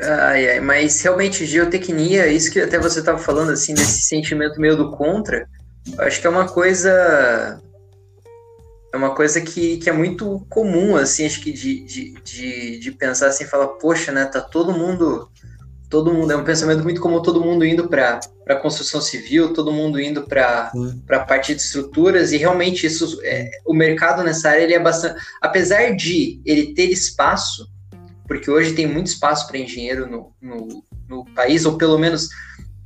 Ai, 0.00 0.50
ai, 0.50 0.60
mas 0.60 1.00
realmente 1.02 1.44
geotecnia, 1.44 2.28
isso 2.28 2.52
que 2.52 2.60
até 2.60 2.78
você 2.78 3.00
estava 3.00 3.18
falando 3.18 3.50
assim 3.50 3.74
desse 3.74 4.02
sentimento 4.02 4.60
meio 4.60 4.76
do 4.76 4.92
contra, 4.92 5.48
acho 5.98 6.20
que 6.20 6.26
é 6.26 6.30
uma 6.30 6.48
coisa 6.48 7.60
é 8.92 8.96
uma 8.96 9.14
coisa 9.14 9.40
que, 9.40 9.76
que 9.78 9.90
é 9.90 9.92
muito 9.92 10.46
comum 10.48 10.96
assim, 10.96 11.26
acho 11.26 11.40
que 11.40 11.52
de, 11.52 11.84
de, 11.84 12.14
de, 12.22 12.78
de 12.78 12.92
pensar 12.92 13.28
assim, 13.28 13.44
falar, 13.44 13.68
poxa, 13.68 14.10
né, 14.12 14.24
tá 14.24 14.40
todo 14.40 14.72
mundo 14.72 15.28
todo 15.88 16.12
mundo, 16.12 16.32
é 16.32 16.36
um 16.36 16.44
pensamento 16.44 16.82
muito 16.82 17.00
comum, 17.00 17.22
todo 17.22 17.40
mundo 17.40 17.64
indo 17.64 17.88
para 17.88 18.20
a 18.46 18.54
construção 18.56 19.00
civil, 19.00 19.52
todo 19.52 19.72
mundo 19.72 20.00
indo 20.00 20.24
para 20.24 20.70
a 21.10 21.20
parte 21.20 21.54
de 21.54 21.62
estruturas, 21.62 22.32
e 22.32 22.36
realmente 22.36 22.86
isso, 22.86 23.18
é, 23.24 23.50
o 23.64 23.72
mercado 23.72 24.22
nessa 24.22 24.50
área 24.50 24.62
ele 24.62 24.74
é 24.74 24.78
bastante. 24.78 25.20
Apesar 25.40 25.94
de 25.96 26.40
ele 26.44 26.74
ter 26.74 26.90
espaço, 26.90 27.68
porque 28.26 28.50
hoje 28.50 28.74
tem 28.74 28.86
muito 28.86 29.06
espaço 29.06 29.46
para 29.48 29.58
engenheiro 29.58 30.06
no, 30.06 30.32
no, 30.40 30.84
no, 31.08 31.24
país, 31.34 31.64
ou 31.64 31.78
pelo 31.78 31.98
menos 31.98 32.28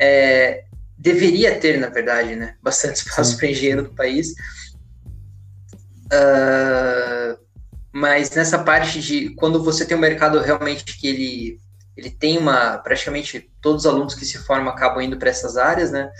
é, 0.00 0.64
deveria 1.02 1.58
ter, 1.58 1.78
na 1.78 1.88
verdade, 1.88 2.36
né, 2.36 2.54
bastante 2.62 2.96
espaço 2.96 3.36
para 3.36 3.48
engenheiro 3.48 3.82
no 3.82 3.94
país. 3.94 4.30
Uh, 6.06 7.36
mas 7.92 8.30
nessa 8.30 8.58
parte 8.58 9.00
de 9.00 9.34
quando 9.34 9.62
você 9.62 9.84
tem 9.84 9.96
um 9.96 10.00
mercado 10.00 10.38
realmente 10.40 10.98
que 10.98 11.08
ele 11.08 11.60
ele 11.94 12.08
tem 12.08 12.38
uma 12.38 12.78
praticamente 12.78 13.50
todos 13.60 13.84
os 13.84 13.90
alunos 13.90 14.14
que 14.14 14.24
se 14.24 14.38
formam 14.38 14.72
acabam 14.72 15.02
indo 15.02 15.18
para 15.18 15.28
essas 15.28 15.58
áreas, 15.58 15.90
né? 15.90 16.10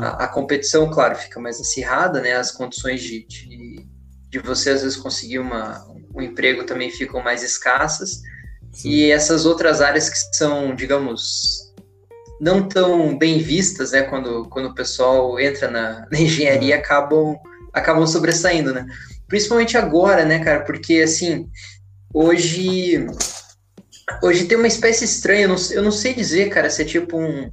A, 0.00 0.24
a, 0.24 0.28
competição, 0.28 0.90
claro, 0.90 1.14
fica 1.14 1.38
mais 1.38 1.60
acirrada, 1.60 2.20
né? 2.20 2.32
As 2.32 2.50
condições 2.50 3.00
de, 3.00 3.24
de, 3.26 3.86
de 4.28 4.38
você 4.40 4.70
às 4.70 4.82
vezes 4.82 4.96
conseguir 4.96 5.38
uma, 5.38 5.86
um 6.12 6.20
emprego 6.20 6.64
também 6.64 6.90
ficam 6.90 7.22
mais 7.22 7.44
escassas. 7.44 8.22
Sim. 8.72 8.88
E 8.88 9.10
essas 9.12 9.46
outras 9.46 9.80
áreas 9.80 10.08
que 10.10 10.36
são, 10.36 10.74
digamos, 10.74 11.69
não 12.40 12.66
tão 12.66 13.16
bem 13.18 13.38
vistas, 13.38 13.92
né? 13.92 14.02
Quando, 14.02 14.48
quando 14.48 14.66
o 14.66 14.74
pessoal 14.74 15.38
entra 15.38 15.70
na, 15.70 16.06
na 16.10 16.18
engenharia, 16.18 16.74
é. 16.74 16.78
acabam 16.78 17.36
acabam 17.72 18.06
sobressaindo, 18.06 18.72
né? 18.72 18.86
Principalmente 19.28 19.76
agora, 19.76 20.24
né, 20.24 20.40
cara? 20.40 20.60
Porque 20.64 21.02
assim, 21.04 21.48
hoje 22.12 23.06
Hoje 24.22 24.46
tem 24.46 24.58
uma 24.58 24.66
espécie 24.66 25.04
estranha, 25.04 25.42
eu 25.42 25.48
não, 25.48 25.56
eu 25.70 25.82
não 25.82 25.92
sei 25.92 26.12
dizer, 26.12 26.48
cara, 26.48 26.68
se 26.68 26.82
é 26.82 26.84
tipo 26.84 27.16
um. 27.18 27.50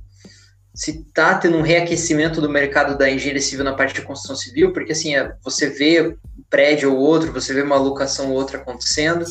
Se 0.74 1.04
tá 1.14 1.36
tendo 1.36 1.58
um 1.58 1.62
reaquecimento 1.62 2.40
do 2.40 2.50
mercado 2.50 2.98
da 2.98 3.10
engenharia 3.10 3.42
civil 3.42 3.66
na 3.66 3.74
parte 3.74 3.96
de 3.96 4.04
construção 4.04 4.36
civil, 4.36 4.74
porque 4.74 4.92
assim, 4.92 5.16
é, 5.16 5.34
você 5.44 5.70
vê 5.70 6.02
um 6.02 6.44
prédio 6.50 6.94
ou 6.94 7.00
outro, 7.00 7.34
você 7.34 7.54
vê 7.54 7.62
uma 7.62 7.78
locação 7.78 8.30
ou 8.30 8.36
outra 8.36 8.60
acontecendo. 8.60 9.26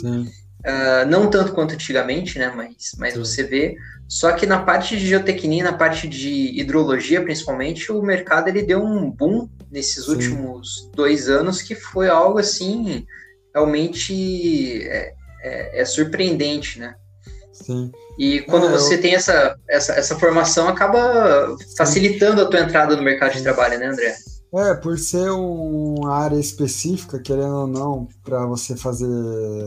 Uh, 0.67 1.07
não 1.09 1.31
tanto 1.31 1.53
quanto 1.53 1.75
antigamente, 1.75 2.41
né? 2.41 2.53
Mas, 2.55 2.91
mas 2.99 3.17
você 3.17 3.45
vê. 3.45 3.77
Só 4.09 4.33
que 4.33 4.47
na 4.47 4.63
parte 4.63 4.97
de 4.97 5.07
geotecnia, 5.07 5.63
na 5.63 5.73
parte 5.73 6.09
de 6.09 6.59
hidrologia, 6.59 7.23
principalmente, 7.23 7.93
o 7.93 8.03
mercado 8.03 8.49
ele 8.49 8.63
deu 8.63 8.83
um 8.83 9.09
boom 9.09 9.49
nesses 9.71 10.05
Sim. 10.05 10.11
últimos 10.11 10.91
dois 10.95 11.29
anos 11.29 11.63
que 11.63 11.75
foi 11.75 12.09
algo 12.09 12.39
assim 12.39 13.07
realmente 13.55 14.83
é, 14.83 15.13
é, 15.43 15.81
é 15.81 15.85
surpreendente, 15.85 16.81
né? 16.81 16.95
Sim. 17.53 17.91
E 18.19 18.41
quando 18.43 18.67
é, 18.67 18.71
você 18.71 18.97
eu... 18.97 19.01
tem 19.01 19.15
essa, 19.15 19.57
essa, 19.69 19.93
essa 19.95 20.19
formação, 20.19 20.69
acaba 20.69 21.57
facilitando 21.77 22.43
a 22.43 22.47
tua 22.47 22.61
entrada 22.61 22.97
no 22.97 23.03
mercado 23.03 23.33
de 23.33 23.43
trabalho, 23.43 23.79
né, 23.79 23.87
André? 23.87 24.15
É, 24.55 24.75
por 24.75 24.99
ser 24.99 25.31
uma 25.31 26.15
área 26.15 26.39
específica, 26.39 27.19
querendo 27.19 27.55
ou 27.55 27.67
não, 27.67 28.09
para 28.23 28.47
você 28.47 28.77
fazer 28.77 29.07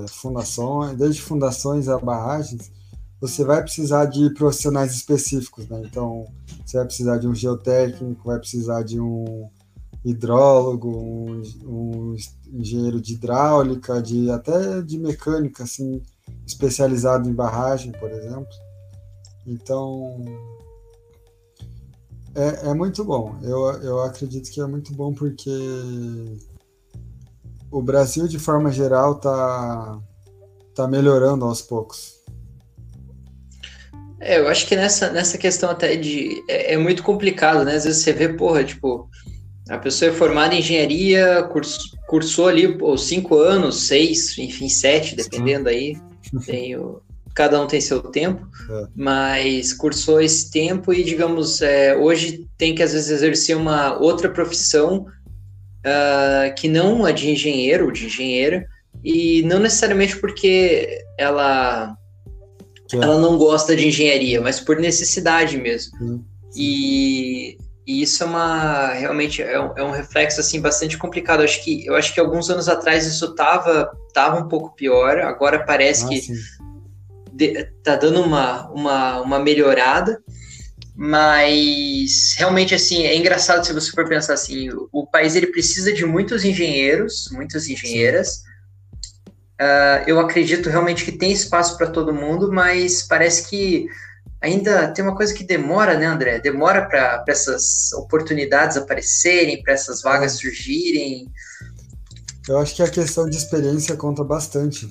fundações, 0.07 0.97
desde 0.97 1.21
fundações 1.21 1.87
a 1.87 1.97
barragens, 1.99 2.71
você 3.19 3.43
vai 3.43 3.61
precisar 3.61 4.05
de 4.05 4.33
profissionais 4.33 4.93
específicos, 4.93 5.67
né? 5.67 5.81
Então, 5.85 6.25
você 6.65 6.77
vai 6.77 6.85
precisar 6.85 7.17
de 7.17 7.27
um 7.27 7.35
geotécnico, 7.35 8.25
vai 8.25 8.39
precisar 8.39 8.83
de 8.83 8.99
um 8.99 9.49
hidrólogo, 10.03 10.89
um, 10.89 11.41
um 11.65 12.15
engenheiro 12.53 13.01
de 13.01 13.13
hidráulica, 13.15 14.01
de 14.01 14.31
até 14.31 14.81
de 14.81 14.97
mecânica, 14.97 15.63
assim, 15.63 16.01
especializado 16.47 17.29
em 17.29 17.33
barragem, 17.33 17.91
por 17.91 18.09
exemplo. 18.09 18.47
Então, 19.45 20.23
é, 22.39 22.69
é 22.69 22.73
muito 22.73 23.03
bom. 23.03 23.37
Eu, 23.43 23.59
eu 23.81 24.01
acredito 24.03 24.49
que 24.49 24.61
é 24.61 24.65
muito 24.65 24.93
bom 24.93 25.13
porque 25.13 25.51
o 27.69 27.81
Brasil, 27.81 28.27
de 28.27 28.39
forma 28.39 28.71
geral, 28.71 29.15
tá, 29.15 29.99
tá 30.73 30.87
melhorando 30.87 31.45
aos 31.45 31.61
poucos. 31.61 32.19
É, 34.21 34.39
eu 34.39 34.47
acho 34.47 34.67
que 34.67 34.75
nessa, 34.75 35.09
nessa 35.11 35.37
questão 35.37 35.69
até 35.69 35.95
de. 35.95 36.43
É, 36.47 36.73
é, 36.73 36.77
muito 36.77 37.03
complicado, 37.03 37.63
né? 37.63 37.75
Às 37.75 37.85
vezes 37.85 38.03
você 38.03 38.13
vê, 38.13 38.29
porra, 38.29 38.63
tipo, 38.63 39.09
a 39.69 39.77
pessoa 39.77 40.11
é 40.11 40.13
formada 40.13 40.55
em 40.55 40.59
engenharia, 40.59 41.43
curs, 41.43 41.91
cursou 42.07 42.47
ali 42.47 42.77
pô, 42.77 42.97
cinco 42.97 43.37
anos, 43.37 43.83
seis, 43.83 44.37
enfim, 44.37 44.67
sete, 44.67 45.15
dependendo 45.15 45.69
aí. 45.69 45.97
Tem 46.45 46.75
o, 46.75 47.01
cada 47.33 47.61
um 47.61 47.67
tem 47.67 47.79
seu 47.79 48.01
tempo, 48.01 48.47
é. 48.69 48.87
mas 48.95 49.73
cursou 49.73 50.21
esse 50.21 50.49
tempo 50.51 50.93
e, 50.93 51.03
digamos, 51.03 51.61
é, 51.61 51.95
hoje 51.95 52.47
tem 52.57 52.75
que 52.75 52.83
às 52.83 52.93
vezes 52.93 53.09
exercer 53.09 53.55
uma 53.55 53.97
outra 53.97 54.29
profissão 54.29 55.05
uh, 55.79 56.53
que 56.55 56.67
não 56.67 57.05
a 57.05 57.11
de 57.11 57.29
engenheiro 57.29 57.85
ou 57.85 57.91
de 57.91 58.05
engenheira, 58.05 58.65
e 59.03 59.41
não 59.43 59.59
necessariamente 59.59 60.17
porque 60.17 61.03
ela 61.17 61.95
é. 62.93 62.97
ela 62.97 63.19
não 63.19 63.37
gosta 63.37 63.75
de 63.75 63.87
engenharia, 63.87 64.41
mas 64.41 64.59
por 64.59 64.77
necessidade 64.77 65.57
mesmo. 65.57 65.97
Sim, 65.97 66.07
sim. 66.07 66.25
E, 66.55 67.57
e, 67.87 68.01
isso 68.01 68.23
é 68.23 68.25
uma 68.25 68.93
realmente 68.93 69.41
é 69.41 69.59
um, 69.59 69.77
é 69.77 69.83
um, 69.83 69.91
reflexo 69.91 70.39
assim 70.39 70.59
bastante 70.59 70.97
complicado. 70.97 71.41
Eu 71.41 71.45
acho 71.45 71.63
que 71.63 71.85
eu 71.85 71.95
acho 71.95 72.13
que 72.13 72.19
alguns 72.19 72.49
anos 72.49 72.67
atrás 72.67 73.05
isso 73.05 73.33
tava 73.35 73.91
tava 74.13 74.39
um 74.39 74.47
pouco 74.47 74.75
pior. 74.75 75.19
Agora 75.19 75.63
parece 75.65 76.05
ah, 76.05 76.07
que 76.09 76.21
de, 77.39 77.63
tá 77.83 77.95
dando 77.95 78.21
uma, 78.21 78.69
uma, 78.69 79.21
uma 79.21 79.39
melhorada. 79.39 80.21
Mas 80.95 82.35
realmente 82.37 82.75
assim 82.75 83.03
é 83.03 83.15
engraçado 83.15 83.65
se 83.65 83.71
você 83.71 83.89
for 83.91 84.05
pensar 84.07 84.33
assim, 84.33 84.69
o, 84.69 84.89
o 84.91 85.07
país 85.07 85.33
ele 85.33 85.47
precisa 85.47 85.93
de 85.93 86.05
muitos 86.05 86.43
engenheiros, 86.43 87.29
muitas 87.31 87.69
engenheiras. 87.69 88.43
Uh, 89.61 90.03
eu 90.07 90.19
acredito 90.19 90.69
realmente 90.69 91.05
que 91.05 91.13
tem 91.13 91.31
espaço 91.31 91.77
para 91.77 91.87
todo 91.87 92.13
mundo, 92.13 92.51
mas 92.51 93.01
parece 93.03 93.49
que 93.49 93.87
ainda 94.41 94.89
tem 94.89 95.03
uma 95.03 95.15
coisa 95.15 95.33
que 95.33 95.43
demora, 95.43 95.97
né, 95.97 96.05
André? 96.05 96.39
Demora 96.39 96.85
para 96.85 97.23
essas 97.27 97.93
oportunidades 97.93 98.75
aparecerem, 98.75 99.61
para 99.63 99.73
essas 99.73 100.01
vagas 100.01 100.33
surgirem. 100.33 101.31
Eu 102.47 102.57
acho 102.57 102.75
que 102.75 102.83
a 102.83 102.89
questão 102.89 103.29
de 103.29 103.37
experiência 103.37 103.95
conta 103.95 104.23
bastante. 104.23 104.89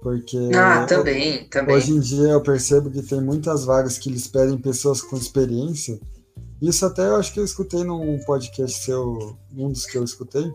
Porque 0.00 0.50
ah, 0.54 0.86
também, 0.86 1.44
também. 1.48 1.74
hoje 1.74 1.92
em 1.92 2.00
dia 2.00 2.28
eu 2.28 2.40
percebo 2.40 2.90
que 2.90 3.02
tem 3.02 3.20
muitas 3.20 3.64
vagas 3.64 3.98
que 3.98 4.08
eles 4.08 4.28
pedem 4.28 4.56
pessoas 4.56 5.02
com 5.02 5.16
experiência. 5.16 5.98
Isso 6.62 6.86
até 6.86 7.02
eu 7.02 7.16
acho 7.16 7.32
que 7.32 7.40
eu 7.40 7.44
escutei 7.44 7.82
num 7.84 8.18
podcast 8.24 8.84
seu, 8.84 9.36
um 9.56 9.70
dos 9.70 9.86
que 9.86 9.98
eu 9.98 10.04
escutei, 10.04 10.50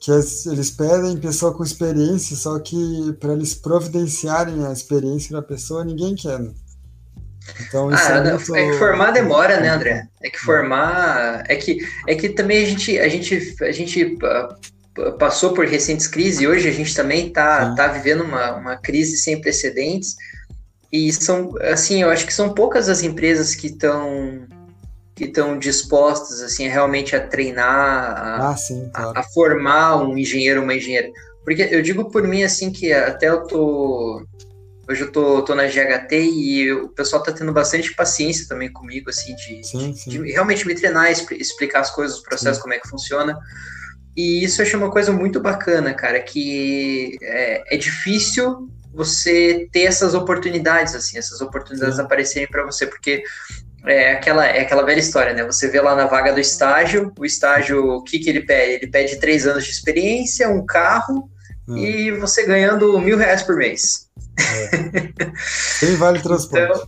que 0.00 0.10
eles 0.10 0.70
pedem 0.70 1.16
pessoa 1.16 1.54
com 1.54 1.64
experiência, 1.64 2.36
só 2.36 2.58
que 2.58 3.12
para 3.18 3.32
eles 3.32 3.54
providenciarem 3.54 4.64
a 4.64 4.72
experiência 4.72 5.32
da 5.32 5.42
pessoa, 5.42 5.84
ninguém 5.84 6.14
quer. 6.14 6.38
Né? 6.38 6.52
Então, 7.60 7.90
isso 7.92 8.02
ah, 8.04 8.16
é, 8.16 8.30
muito... 8.32 8.56
é, 8.56 8.70
que 8.70 8.78
formar 8.78 9.10
demora, 9.12 9.60
né, 9.60 9.68
André? 9.68 10.08
É 10.20 10.30
que 10.30 10.38
formar. 10.38 11.44
É 11.48 11.56
que, 11.56 11.78
é 12.08 12.14
que 12.14 12.30
também 12.30 12.64
a 12.64 12.66
gente, 12.66 12.98
a 12.98 13.08
gente, 13.08 13.56
a 13.60 13.72
gente 13.72 14.18
ah, 14.22 14.56
passou 15.18 15.52
por 15.52 15.66
recentes 15.66 16.06
crises 16.06 16.40
e 16.40 16.46
hoje 16.46 16.68
a 16.68 16.72
gente 16.72 16.94
também 16.94 17.28
está 17.28 17.74
tá 17.74 17.88
vivendo 17.88 18.22
uma, 18.22 18.52
uma 18.56 18.76
crise 18.76 19.16
sem 19.16 19.40
precedentes. 19.40 20.16
E 20.92 21.12
são, 21.12 21.54
assim, 21.60 22.02
eu 22.02 22.10
acho 22.10 22.26
que 22.26 22.32
são 22.32 22.54
poucas 22.54 22.88
as 22.88 23.02
empresas 23.02 23.54
que 23.54 23.66
estão 23.66 24.46
que 25.14 25.24
estão 25.24 25.58
dispostos 25.58 26.42
assim 26.42 26.68
realmente 26.68 27.16
a 27.16 27.26
treinar, 27.26 27.64
a, 27.64 28.50
ah, 28.50 28.56
sim, 28.56 28.90
claro. 28.92 29.16
a, 29.16 29.20
a, 29.20 29.22
formar 29.22 29.96
um 29.96 30.16
engenheiro, 30.18 30.62
uma 30.62 30.74
engenheira. 30.74 31.10
Porque 31.42 31.62
eu 31.70 31.80
digo 31.80 32.10
por 32.10 32.22
mim 32.28 32.42
assim 32.42 32.70
que 32.70 32.92
até 32.92 33.30
eu 33.30 33.46
tô 33.46 34.22
hoje 34.88 35.02
eu 35.02 35.10
tô, 35.10 35.42
tô 35.42 35.54
na 35.54 35.66
GHT 35.66 36.12
e 36.12 36.70
o 36.72 36.88
pessoal 36.90 37.22
tá 37.22 37.32
tendo 37.32 37.52
bastante 37.52 37.94
paciência 37.94 38.46
também 38.46 38.70
comigo 38.70 39.10
assim 39.10 39.34
de, 39.34 39.66
sim, 39.66 39.94
sim. 39.94 40.10
de 40.10 40.32
realmente 40.32 40.66
me 40.66 40.74
treinar, 40.74 41.10
explicar 41.10 41.80
as 41.80 41.90
coisas, 41.90 42.18
o 42.18 42.22
processo, 42.22 42.56
sim. 42.56 42.62
como 42.62 42.74
é 42.74 42.78
que 42.78 42.88
funciona. 42.88 43.36
E 44.16 44.42
isso 44.42 44.62
eu 44.62 44.66
acho 44.66 44.76
uma 44.76 44.90
coisa 44.90 45.12
muito 45.12 45.40
bacana, 45.40 45.92
cara, 45.92 46.20
que 46.20 47.18
é, 47.20 47.74
é 47.74 47.76
difícil 47.76 48.68
você 48.94 49.68
ter 49.70 49.82
essas 49.82 50.14
oportunidades, 50.14 50.94
assim, 50.94 51.18
essas 51.18 51.42
oportunidades 51.42 51.98
aparecerem 51.98 52.48
para 52.48 52.64
você, 52.64 52.86
porque 52.86 53.22
é 53.84 54.12
aquela, 54.12 54.46
é 54.46 54.62
aquela 54.62 54.82
velha 54.82 54.98
história, 54.98 55.34
né? 55.34 55.44
Você 55.44 55.68
vê 55.68 55.80
lá 55.80 55.94
na 55.94 56.06
vaga 56.06 56.32
do 56.32 56.40
estágio, 56.40 57.12
o 57.18 57.24
estágio, 57.26 57.84
o 57.84 58.02
que, 58.02 58.18
que 58.18 58.30
ele 58.30 58.40
pede? 58.40 58.72
Ele 58.72 58.86
pede 58.86 59.16
três 59.16 59.46
anos 59.46 59.64
de 59.64 59.70
experiência, 59.70 60.48
um 60.48 60.64
carro 60.64 61.30
hum. 61.68 61.76
e 61.76 62.10
você 62.12 62.46
ganhando 62.46 62.98
mil 62.98 63.18
reais 63.18 63.42
por 63.42 63.56
mês. 63.56 64.08
É. 64.38 65.30
Sem 65.78 65.94
vale 65.96 66.20
transporte. 66.20 66.64
Então, 66.64 66.86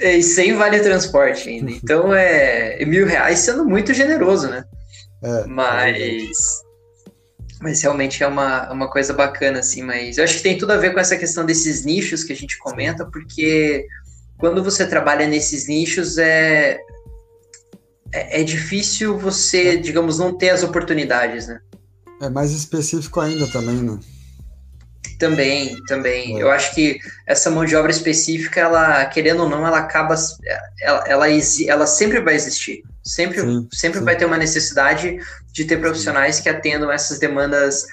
é, 0.00 0.16
e 0.16 0.22
sem 0.22 0.54
vale 0.54 0.80
transporte 0.80 1.48
ainda. 1.48 1.70
Então 1.70 2.12
é 2.14 2.84
mil 2.84 3.06
reais 3.06 3.40
sendo 3.40 3.64
muito 3.64 3.92
generoso, 3.92 4.48
né? 4.48 4.64
É, 5.22 5.46
mas. 5.46 6.62
Mas 7.60 7.80
realmente 7.80 8.24
é 8.24 8.26
uma, 8.26 8.72
uma 8.72 8.90
coisa 8.90 9.12
bacana, 9.12 9.60
assim, 9.60 9.82
mas 9.82 10.18
eu 10.18 10.24
acho 10.24 10.38
que 10.38 10.42
tem 10.42 10.58
tudo 10.58 10.72
a 10.72 10.76
ver 10.76 10.92
com 10.92 10.98
essa 10.98 11.16
questão 11.16 11.46
desses 11.46 11.84
nichos 11.84 12.24
que 12.24 12.32
a 12.32 12.36
gente 12.36 12.58
comenta, 12.58 13.06
porque 13.06 13.86
quando 14.36 14.64
você 14.64 14.84
trabalha 14.84 15.28
nesses 15.28 15.68
nichos, 15.68 16.18
é, 16.18 16.80
é, 18.12 18.40
é, 18.40 18.44
difícil 18.44 19.16
você, 19.16 19.76
digamos, 19.76 20.18
não 20.18 20.36
ter 20.36 20.50
as 20.50 20.64
oportunidades, 20.64 21.46
né? 21.46 21.60
É 22.20 22.28
mais 22.28 22.50
específico 22.50 23.20
ainda 23.20 23.46
também, 23.46 23.76
né? 23.76 24.00
Também, 25.18 25.76
também. 25.86 26.36
É. 26.38 26.42
Eu 26.42 26.50
acho 26.50 26.74
que 26.74 26.98
essa 27.26 27.48
mão 27.48 27.64
de 27.64 27.76
obra 27.76 27.92
específica, 27.92 28.60
ela, 28.60 29.04
querendo 29.06 29.44
ou 29.44 29.48
não, 29.48 29.64
ela 29.64 29.78
acaba, 29.78 30.16
ela, 30.80 31.04
ela, 31.06 31.26
ela 31.28 31.86
sempre 31.86 32.20
vai 32.20 32.34
existir. 32.34 32.82
Sempre, 33.04 33.40
sim, 33.40 33.68
sempre 33.72 33.98
sim. 33.98 34.04
vai 34.04 34.16
ter 34.16 34.24
uma 34.24 34.38
necessidade 34.38 35.18
de 35.52 35.64
ter 35.64 35.80
profissionais 35.80 36.40
que 36.40 36.48
atendam 36.48 36.90
essas 36.90 37.18
demandas 37.18 37.84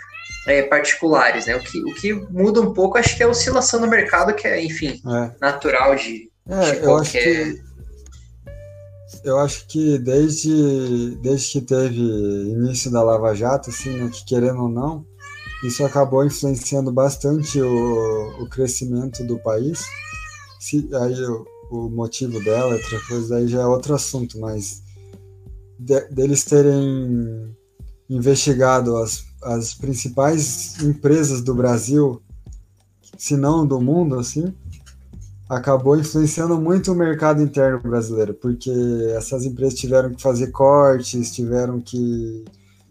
é, 0.47 0.63
particulares, 0.63 1.47
né? 1.47 1.55
O 1.55 1.59
que, 1.59 1.79
o 1.83 1.95
que 1.95 2.13
muda 2.31 2.61
um 2.61 2.73
pouco, 2.73 2.97
acho 2.97 3.15
que 3.17 3.23
é 3.23 3.25
a 3.25 3.29
oscilação 3.29 3.79
no 3.79 3.87
mercado, 3.87 4.33
que 4.35 4.47
é, 4.47 4.63
enfim, 4.63 5.01
é. 5.05 5.31
natural 5.41 5.95
de, 5.95 6.29
é, 6.49 6.83
eu 6.83 6.97
acho 6.97 7.11
que 7.11 7.61
eu 9.23 9.37
acho 9.37 9.67
que 9.67 9.99
desde, 9.99 11.15
desde 11.21 11.51
que 11.51 11.61
teve 11.61 11.99
início 11.99 12.89
da 12.89 13.03
Lava 13.03 13.35
Jato, 13.35 13.69
assim, 13.69 13.91
né, 13.91 14.09
que 14.11 14.25
querendo 14.25 14.63
ou 14.63 14.69
não, 14.69 15.05
isso 15.63 15.83
acabou 15.83 16.25
influenciando 16.25 16.91
bastante 16.91 17.61
o, 17.61 18.43
o 18.43 18.49
crescimento 18.49 19.23
do 19.23 19.37
país. 19.37 19.83
Se, 20.59 20.89
aí 20.93 21.21
o, 21.23 21.45
o 21.69 21.89
motivo 21.89 22.43
dela, 22.43 22.75
outra 22.75 22.99
coisa, 23.07 23.37
aí 23.37 23.47
já 23.47 23.61
é 23.61 23.65
outro 23.65 23.93
assunto, 23.93 24.39
mas 24.39 24.81
de, 25.79 26.01
deles 26.09 26.43
terem 26.43 27.55
investigado 28.09 28.97
as, 28.97 29.23
as 29.41 29.73
principais 29.73 30.81
empresas 30.83 31.41
do 31.41 31.55
Brasil, 31.55 32.21
se 33.17 33.37
não 33.37 33.65
do 33.65 33.79
mundo, 33.79 34.19
assim, 34.19 34.53
acabou 35.47 35.97
influenciando 35.97 36.59
muito 36.59 36.91
o 36.91 36.95
mercado 36.95 37.41
interno 37.41 37.79
brasileiro, 37.81 38.33
porque 38.33 38.71
essas 39.15 39.45
empresas 39.45 39.79
tiveram 39.79 40.13
que 40.13 40.21
fazer 40.21 40.51
cortes, 40.51 41.31
tiveram 41.33 41.79
que 41.79 42.43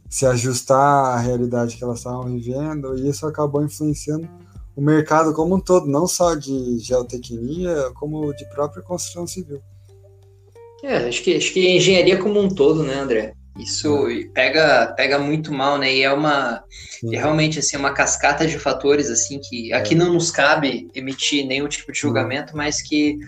se 0.09 0.25
ajustar 0.25 1.17
à 1.17 1.19
realidade 1.19 1.77
que 1.77 1.85
elas 1.85 1.99
estavam 1.99 2.25
vivendo, 2.25 2.97
e 2.97 3.09
isso 3.09 3.27
acabou 3.27 3.63
influenciando 3.63 4.29
o 4.75 4.81
mercado 4.81 5.33
como 5.33 5.57
um 5.57 5.61
todo, 5.61 5.87
não 5.87 6.07
só 6.07 6.35
de 6.35 6.79
geotecnia, 6.79 7.91
como 7.95 8.33
de 8.33 8.49
própria 8.49 8.83
construção 8.83 9.27
civil. 9.27 9.61
É, 10.83 11.09
acho 11.09 11.23
que, 11.23 11.37
acho 11.37 11.53
que 11.53 11.77
engenharia 11.77 12.19
como 12.19 12.41
um 12.41 12.49
todo, 12.49 12.83
né, 12.83 12.95
André? 12.95 13.33
Isso 13.59 14.09
é. 14.09 14.25
pega, 14.33 14.95
pega 14.97 15.19
muito 15.19 15.53
mal, 15.53 15.77
né? 15.79 15.93
E 15.93 16.03
é 16.03 16.13
uma 16.13 16.63
é 17.13 17.17
realmente 17.17 17.59
assim 17.59 17.77
uma 17.77 17.93
cascata 17.93 18.47
de 18.47 18.59
fatores 18.59 19.11
assim 19.11 19.41
que 19.41 19.73
aqui 19.73 19.95
é. 19.95 19.97
não 19.97 20.13
nos 20.13 20.31
cabe 20.31 20.89
emitir 20.95 21.45
nenhum 21.47 21.69
tipo 21.69 21.93
de 21.93 21.99
julgamento, 21.99 22.57
mas 22.57 22.81
que, 22.81 23.19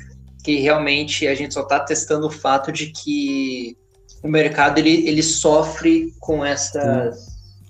que 0.45 0.57
realmente 0.57 1.27
a 1.27 1.35
gente 1.35 1.55
só 1.55 1.63
está 1.63 1.81
testando 1.81 2.29
o 2.29 2.31
fato 2.31 2.71
de 2.71 2.87
que 2.87 3.77
o 4.23 4.29
mercado 4.29 4.79
ele, 4.79 5.09
ele 5.09 5.23
sofre 5.23 6.13
com 6.21 6.45
essas, 6.45 7.17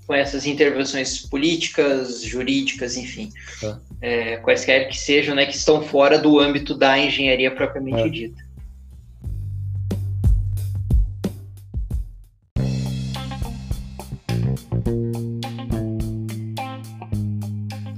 com 0.06 0.14
essas 0.14 0.46
intervenções 0.46 1.20
políticas, 1.20 2.22
jurídicas, 2.22 2.96
enfim, 2.96 3.30
é. 3.62 3.76
É, 4.02 4.36
quaisquer 4.38 4.88
que 4.88 4.98
sejam, 4.98 5.34
né, 5.34 5.46
que 5.46 5.54
estão 5.54 5.82
fora 5.82 6.18
do 6.18 6.38
âmbito 6.38 6.74
da 6.74 6.98
engenharia 6.98 7.50
propriamente 7.50 8.10
dita. 8.10 8.49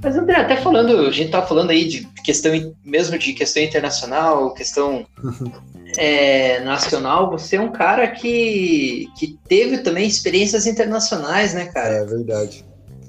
Mas 0.03 0.17
André, 0.17 0.35
até 0.35 0.57
falando, 0.57 1.07
a 1.07 1.11
gente 1.11 1.31
tá 1.31 1.41
falando 1.41 1.69
aí 1.69 1.87
de 1.87 2.07
questão 2.23 2.51
mesmo 2.83 3.17
de 3.17 3.33
questão 3.33 3.63
internacional, 3.63 4.53
questão 4.53 5.05
é, 5.97 6.59
nacional, 6.61 7.31
você 7.31 7.55
é 7.55 7.61
um 7.61 7.71
cara 7.71 8.07
que, 8.09 9.07
que 9.17 9.37
teve 9.47 9.77
também 9.77 10.05
experiências 10.05 10.67
internacionais, 10.67 11.53
né, 11.53 11.67
cara? 11.67 11.95
É 11.95 12.05
verdade. 12.05 12.65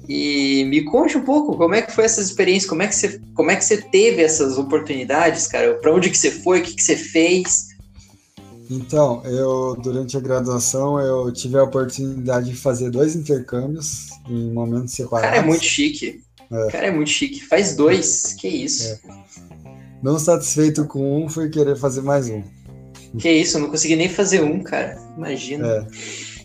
E 0.07 0.63
me 0.65 0.83
conte 0.83 1.17
um 1.17 1.23
pouco 1.23 1.57
como 1.57 1.75
é 1.75 1.81
que 1.81 1.91
foi 1.91 2.05
essa 2.05 2.21
experiência, 2.21 2.69
como 2.69 2.83
é 2.83 2.87
que 2.87 2.95
você, 2.95 3.19
como 3.33 3.51
é 3.51 3.55
que 3.55 3.65
você 3.65 3.77
teve 3.77 4.21
essas 4.21 4.57
oportunidades, 4.57 5.47
cara? 5.47 5.73
Para 5.75 5.93
onde 5.93 6.09
que 6.09 6.17
você 6.17 6.31
foi, 6.31 6.61
o 6.61 6.63
que, 6.63 6.75
que 6.75 6.83
você 6.83 6.95
fez? 6.95 7.75
Então, 8.69 9.21
eu 9.25 9.75
durante 9.75 10.15
a 10.15 10.19
graduação 10.19 10.99
eu 10.99 11.31
tive 11.31 11.57
a 11.57 11.63
oportunidade 11.63 12.51
de 12.51 12.55
fazer 12.55 12.89
dois 12.89 13.15
intercâmbios 13.15 14.07
em 14.29 14.51
momentos 14.51 14.93
separados. 14.93 15.29
Cara, 15.29 15.41
é 15.41 15.45
muito 15.45 15.65
chique. 15.65 16.23
É. 16.51 16.71
Cara, 16.71 16.87
é 16.87 16.91
muito 16.91 17.09
chique. 17.09 17.43
Faz 17.45 17.75
dois, 17.75 18.33
que 18.39 18.47
isso. 18.47 18.99
É. 19.07 19.25
Não 20.01 20.19
satisfeito 20.19 20.85
com 20.85 21.23
um, 21.23 21.29
fui 21.29 21.49
querer 21.49 21.75
fazer 21.75 22.01
mais 22.01 22.29
um. 22.29 22.43
Que 23.17 23.31
isso, 23.31 23.57
eu 23.57 23.61
não 23.61 23.69
consegui 23.69 23.95
nem 23.95 24.09
fazer 24.09 24.43
um, 24.43 24.61
cara. 24.61 24.97
Imagina. 25.17 25.67
É. 25.67 25.87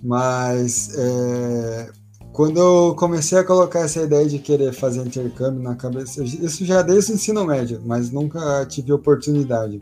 Mas 0.02 0.90
é, 0.96 1.90
quando 2.32 2.58
eu 2.58 2.94
comecei 2.96 3.36
a 3.38 3.44
colocar 3.44 3.80
essa 3.80 4.02
ideia 4.02 4.26
de 4.26 4.38
querer 4.38 4.72
fazer 4.72 5.00
intercâmbio 5.00 5.62
na 5.62 5.74
cabeça, 5.74 6.22
isso 6.22 6.64
já 6.64 6.80
desde 6.80 7.12
o 7.12 7.14
ensino 7.16 7.44
médio, 7.44 7.82
mas 7.84 8.10
nunca 8.10 8.64
tive 8.66 8.92
oportunidade. 8.92 9.80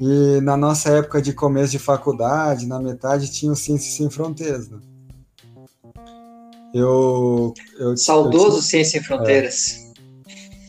E 0.00 0.40
na 0.42 0.56
nossa 0.56 0.90
época 0.90 1.20
de 1.20 1.32
começo 1.32 1.72
de 1.72 1.78
faculdade, 1.78 2.66
na 2.66 2.78
metade, 2.80 3.32
tinha 3.32 3.50
o 3.50 3.56
Ciências 3.56 3.94
Sem 3.94 4.08
Fronteiras, 4.08 4.68
né? 4.68 4.78
Eu, 6.74 7.54
eu 7.78 7.96
Saudoso 7.96 8.58
eu 8.58 8.62
Ciência 8.62 9.00
Sem 9.00 9.02
Fronteiras. 9.02 9.92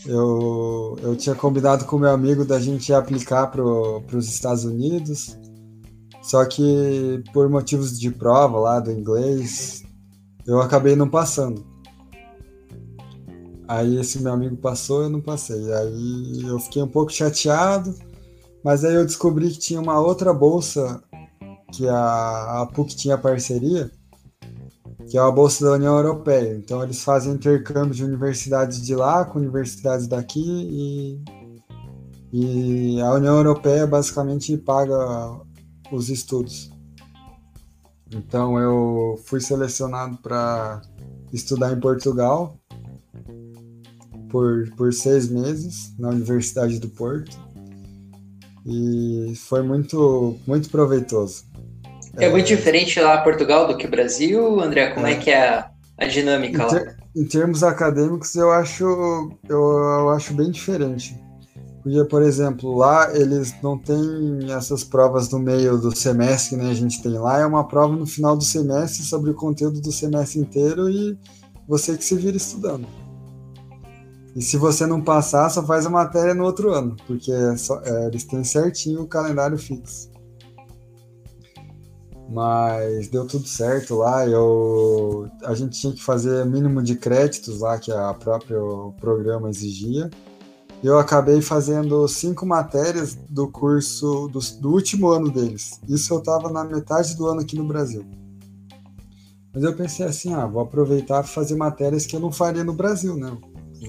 É, 0.05 0.12
eu, 0.12 0.97
eu 1.01 1.15
tinha 1.15 1.35
combinado 1.35 1.85
com 1.85 1.97
meu 1.97 2.09
amigo 2.09 2.45
da 2.45 2.59
gente 2.59 2.93
aplicar 2.93 3.47
para 3.47 3.62
os 3.62 4.27
Estados 4.27 4.63
Unidos, 4.63 5.38
só 6.21 6.45
que 6.45 7.21
por 7.33 7.49
motivos 7.49 7.99
de 7.99 8.09
prova 8.09 8.59
lá 8.59 8.79
do 8.79 8.91
inglês, 8.91 9.83
eu 10.47 10.62
acabei 10.62 10.95
não 10.95 11.09
passando. 11.09 11.67
Aí 13.67 13.99
esse 13.99 14.19
meu 14.19 14.33
amigo 14.33 14.57
passou, 14.57 15.03
eu 15.03 15.09
não 15.09 15.21
passei. 15.21 15.71
Aí 15.73 16.41
eu 16.47 16.59
fiquei 16.59 16.81
um 16.81 16.88
pouco 16.88 17.12
chateado, 17.12 17.93
mas 18.63 18.83
aí 18.83 18.95
eu 18.95 19.05
descobri 19.05 19.49
que 19.51 19.59
tinha 19.59 19.79
uma 19.79 19.99
outra 19.99 20.33
bolsa 20.33 21.03
que 21.71 21.88
a, 21.88 22.62
a 22.62 22.65
PUC 22.65 22.95
tinha 22.95 23.17
parceria, 23.17 23.91
que 25.10 25.17
é 25.17 25.19
a 25.19 25.32
bolsa 25.32 25.65
da 25.65 25.74
União 25.74 25.98
Europeia. 25.98 26.56
Então 26.56 26.84
eles 26.84 27.04
fazem 27.04 27.34
intercâmbio 27.34 27.95
de 27.95 28.04
universidades 28.04 28.82
de 28.86 28.95
lá 28.95 29.26
com 29.26 29.39
universidades 29.39 30.08
daqui 30.08 30.39
e, 30.41 31.22
e 32.32 33.02
a 33.02 33.12
União 33.13 33.36
Europeia 33.36 33.88
basicamente 33.88 34.56
paga 34.56 34.95
os 35.91 36.10
estudos. 36.10 36.72
Então 38.12 38.60
eu 38.60 39.19
fui 39.26 39.41
selecionado 39.41 40.17
para 40.17 40.82
estudar 41.34 41.74
em 41.74 41.80
Portugal 41.80 42.60
por, 44.30 44.69
por 44.78 44.93
seis 44.93 45.28
meses 45.28 45.91
na 45.98 46.10
Universidade 46.10 46.80
do 46.80 46.89
Porto 46.89 47.36
e 48.63 49.34
foi 49.36 49.63
muito, 49.63 50.38
muito 50.45 50.69
proveitoso. 50.69 51.48
É, 52.19 52.25
é 52.25 52.29
muito 52.29 52.47
diferente 52.47 52.99
lá 52.99 53.21
Portugal 53.21 53.67
do 53.67 53.77
que 53.77 53.88
o 53.88 53.89
Brasil, 53.89 54.60
André? 54.62 54.91
Como 54.91 55.08
é, 55.08 55.13
é 55.13 55.15
que 55.15 55.29
é 55.29 55.49
a, 55.49 55.71
a 55.97 56.05
dinâmica 56.05 56.63
em 56.63 56.67
ter, 56.67 56.86
lá? 56.86 56.95
Em 57.15 57.25
termos 57.25 57.63
acadêmicos, 57.63 58.36
eu 58.36 58.51
acho, 58.51 58.84
eu, 59.47 59.58
eu 59.58 60.10
acho 60.10 60.34
bem 60.34 60.51
diferente. 60.51 61.19
Porque, 61.82 62.03
por 62.05 62.21
exemplo, 62.21 62.75
lá 62.75 63.15
eles 63.15 63.55
não 63.63 63.77
têm 63.77 64.51
essas 64.51 64.84
provas 64.84 65.29
no 65.29 65.39
meio 65.39 65.77
do 65.77 65.95
semestre 65.95 66.58
né, 66.58 66.69
a 66.69 66.73
gente 66.73 67.01
tem 67.01 67.13
lá, 67.13 67.39
é 67.39 67.45
uma 67.45 67.67
prova 67.67 67.95
no 67.95 68.05
final 68.05 68.36
do 68.36 68.43
semestre 68.43 69.03
sobre 69.03 69.32
o 69.32 69.34
conteúdo 69.34 69.79
do 69.79 69.91
semestre 69.91 70.39
inteiro 70.39 70.89
e 70.89 71.17
você 71.67 71.95
que 71.97 72.03
se 72.03 72.15
vira 72.15 72.36
estudando. 72.36 72.86
E 74.36 74.41
se 74.41 74.58
você 74.58 74.86
não 74.86 75.01
passar, 75.01 75.49
só 75.49 75.65
faz 75.65 75.86
a 75.86 75.89
matéria 75.89 76.34
no 76.34 76.43
outro 76.43 76.71
ano, 76.71 76.95
porque 77.08 77.32
é 77.32 77.55
só, 77.55 77.82
é, 77.82 78.08
eles 78.08 78.23
têm 78.23 78.43
certinho 78.43 79.01
o 79.01 79.08
calendário 79.08 79.58
fixo. 79.58 80.10
Mas 82.30 83.08
deu 83.08 83.26
tudo 83.26 83.48
certo 83.48 83.96
lá. 83.96 84.28
Eu, 84.28 85.28
a 85.44 85.56
gente 85.56 85.80
tinha 85.80 85.94
que 85.94 86.04
fazer 86.04 86.46
mínimo 86.46 86.82
de 86.84 86.96
créditos 86.96 87.62
lá 87.62 87.80
que 87.80 87.92
a 87.92 88.13
próprio 88.13 88.94
programa 89.00 89.50
exigia 89.50 90.10
eu 90.84 90.98
acabei 90.98 91.42
fazendo 91.42 92.08
cinco 92.08 92.46
matérias 92.46 93.15
do 93.30 93.50
curso 93.50 94.30
do, 94.30 94.39
do 94.62 94.72
último 94.72 95.10
ano 95.10 95.30
deles. 95.30 95.80
Isso 95.89 96.13
eu 96.13 96.20
estava 96.20 96.50
na 96.50 96.63
metade 96.63 97.15
do 97.15 97.28
ano 97.28 97.42
aqui 97.42 97.56
no 97.56 97.65
Brasil. 97.65 98.06
Mas 99.54 99.63
eu 99.63 99.76
pensei 99.76 100.06
assim, 100.06 100.34
ah, 100.34 100.46
vou 100.46 100.62
aproveitar 100.62 101.22
para 101.22 101.32
fazer 101.32 101.56
matérias 101.56 102.06
que 102.06 102.15
eu 102.15 102.20
não 102.20 102.32
faria 102.32 102.63
no 102.63 102.74
Brasil, 102.74 103.15
né? 103.15 103.36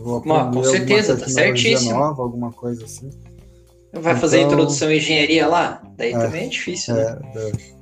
Vou 0.03 0.18
aprender 0.18 0.53
com 0.53 0.64
certeza, 0.64 1.16
tá 1.16 1.29
certíssimo. 1.29 1.92
nova, 1.92 2.22
alguma 2.22 2.53
coisa 2.53 2.85
assim. 2.85 3.11
Vai 3.92 4.12
então, 4.12 4.16
fazer 4.16 4.40
introdução 4.40 4.88
à 4.88 4.94
engenharia 4.94 5.46
lá? 5.46 5.83
Daí 5.96 6.12
é, 6.12 6.18
também 6.18 6.46
é 6.46 6.48
difícil, 6.48 6.94
né? 6.94 7.03
é, 7.03 7.12
né? 7.12 7.33
É. 7.37 7.79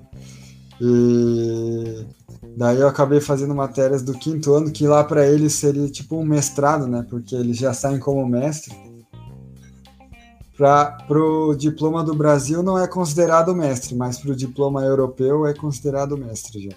E 0.80 2.06
daí 2.56 2.78
eu 2.80 2.88
acabei 2.88 3.20
fazendo 3.20 3.54
matérias 3.54 4.02
do 4.02 4.14
quinto 4.14 4.54
ano, 4.54 4.70
que 4.70 4.86
lá 4.86 5.02
para 5.02 5.26
eles 5.26 5.54
seria 5.54 5.88
tipo 5.88 6.16
um 6.16 6.24
mestrado, 6.24 6.86
né? 6.86 7.04
Porque 7.08 7.34
eles 7.34 7.56
já 7.56 7.72
saem 7.72 7.98
como 7.98 8.26
mestre 8.26 8.74
para 10.58 10.98
o 11.08 11.54
diploma 11.54 12.02
do 12.02 12.12
Brasil 12.12 12.64
não 12.64 12.76
é 12.76 12.88
considerado 12.88 13.54
mestre, 13.54 13.94
mas 13.94 14.18
para 14.18 14.32
o 14.32 14.36
diploma 14.36 14.82
europeu 14.82 15.46
é 15.46 15.54
considerado 15.54 16.18
mestre 16.18 16.64
já. 16.64 16.76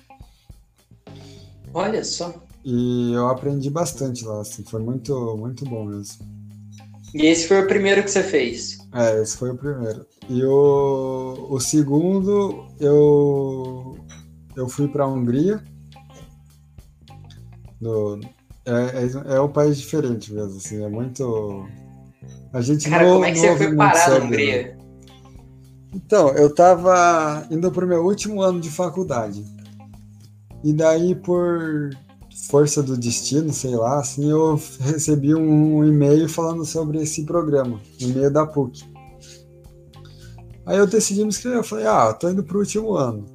Olha 1.74 2.04
só. 2.04 2.32
E 2.64 3.12
eu 3.12 3.28
aprendi 3.28 3.72
bastante 3.72 4.24
lá, 4.24 4.42
assim, 4.42 4.64
foi 4.64 4.82
muito, 4.82 5.36
muito 5.36 5.66
bom 5.66 5.86
mesmo. 5.86 6.24
E 7.12 7.26
esse 7.26 7.48
foi 7.48 7.64
o 7.64 7.68
primeiro 7.68 8.04
que 8.04 8.12
você 8.12 8.22
fez? 8.22 8.78
É, 8.94 9.20
esse 9.20 9.36
foi 9.36 9.50
o 9.50 9.58
primeiro. 9.58 10.06
E 10.32 10.46
o, 10.46 11.48
o 11.50 11.60
segundo, 11.60 12.66
eu, 12.80 13.98
eu 14.56 14.70
fui 14.70 14.88
para 14.88 15.04
a 15.04 15.08
Hungria. 15.08 15.62
No, 17.82 18.18
é, 18.66 18.72
é, 18.72 19.36
é 19.36 19.42
um 19.42 19.50
país 19.50 19.78
diferente 19.78 20.32
mesmo, 20.32 20.56
assim, 20.56 20.82
é 20.82 20.88
muito 20.88 21.68
a 22.54 22.62
gente 22.62 22.90
Cara, 22.90 23.06
não, 23.06 23.14
como 23.16 23.26
é 23.26 23.32
que 23.32 23.40
você 23.40 23.58
foi 23.58 23.76
parar 23.76 24.10
na 24.10 24.26
Hungria? 24.26 24.62
Né? 24.64 24.78
Então, 25.94 26.30
eu 26.30 26.48
estava 26.48 27.46
indo 27.52 27.70
para 27.70 27.84
o 27.84 27.88
meu 27.88 28.06
último 28.06 28.42
ano 28.42 28.62
de 28.62 28.70
faculdade. 28.70 29.44
E 30.64 30.72
daí, 30.72 31.14
por 31.14 31.90
força 32.50 32.82
do 32.82 32.96
destino, 32.96 33.52
sei 33.52 33.76
lá, 33.76 34.00
assim, 34.00 34.30
eu 34.30 34.62
recebi 34.80 35.36
um 35.36 35.84
e-mail 35.84 36.30
falando 36.30 36.64
sobre 36.66 37.02
esse 37.02 37.26
programa, 37.26 37.82
e-mail 38.00 38.32
da 38.32 38.46
PUC. 38.46 38.90
Aí 40.72 40.78
eu 40.78 40.88
decidi 40.88 41.20
me 41.22 41.28
inscrever, 41.28 41.60
eu 41.60 41.66
falei, 41.66 41.86
ah, 41.86 42.14
tô 42.14 42.30
indo 42.30 42.46
pro 42.46 42.60
último 42.60 42.94
ano. 42.94 43.26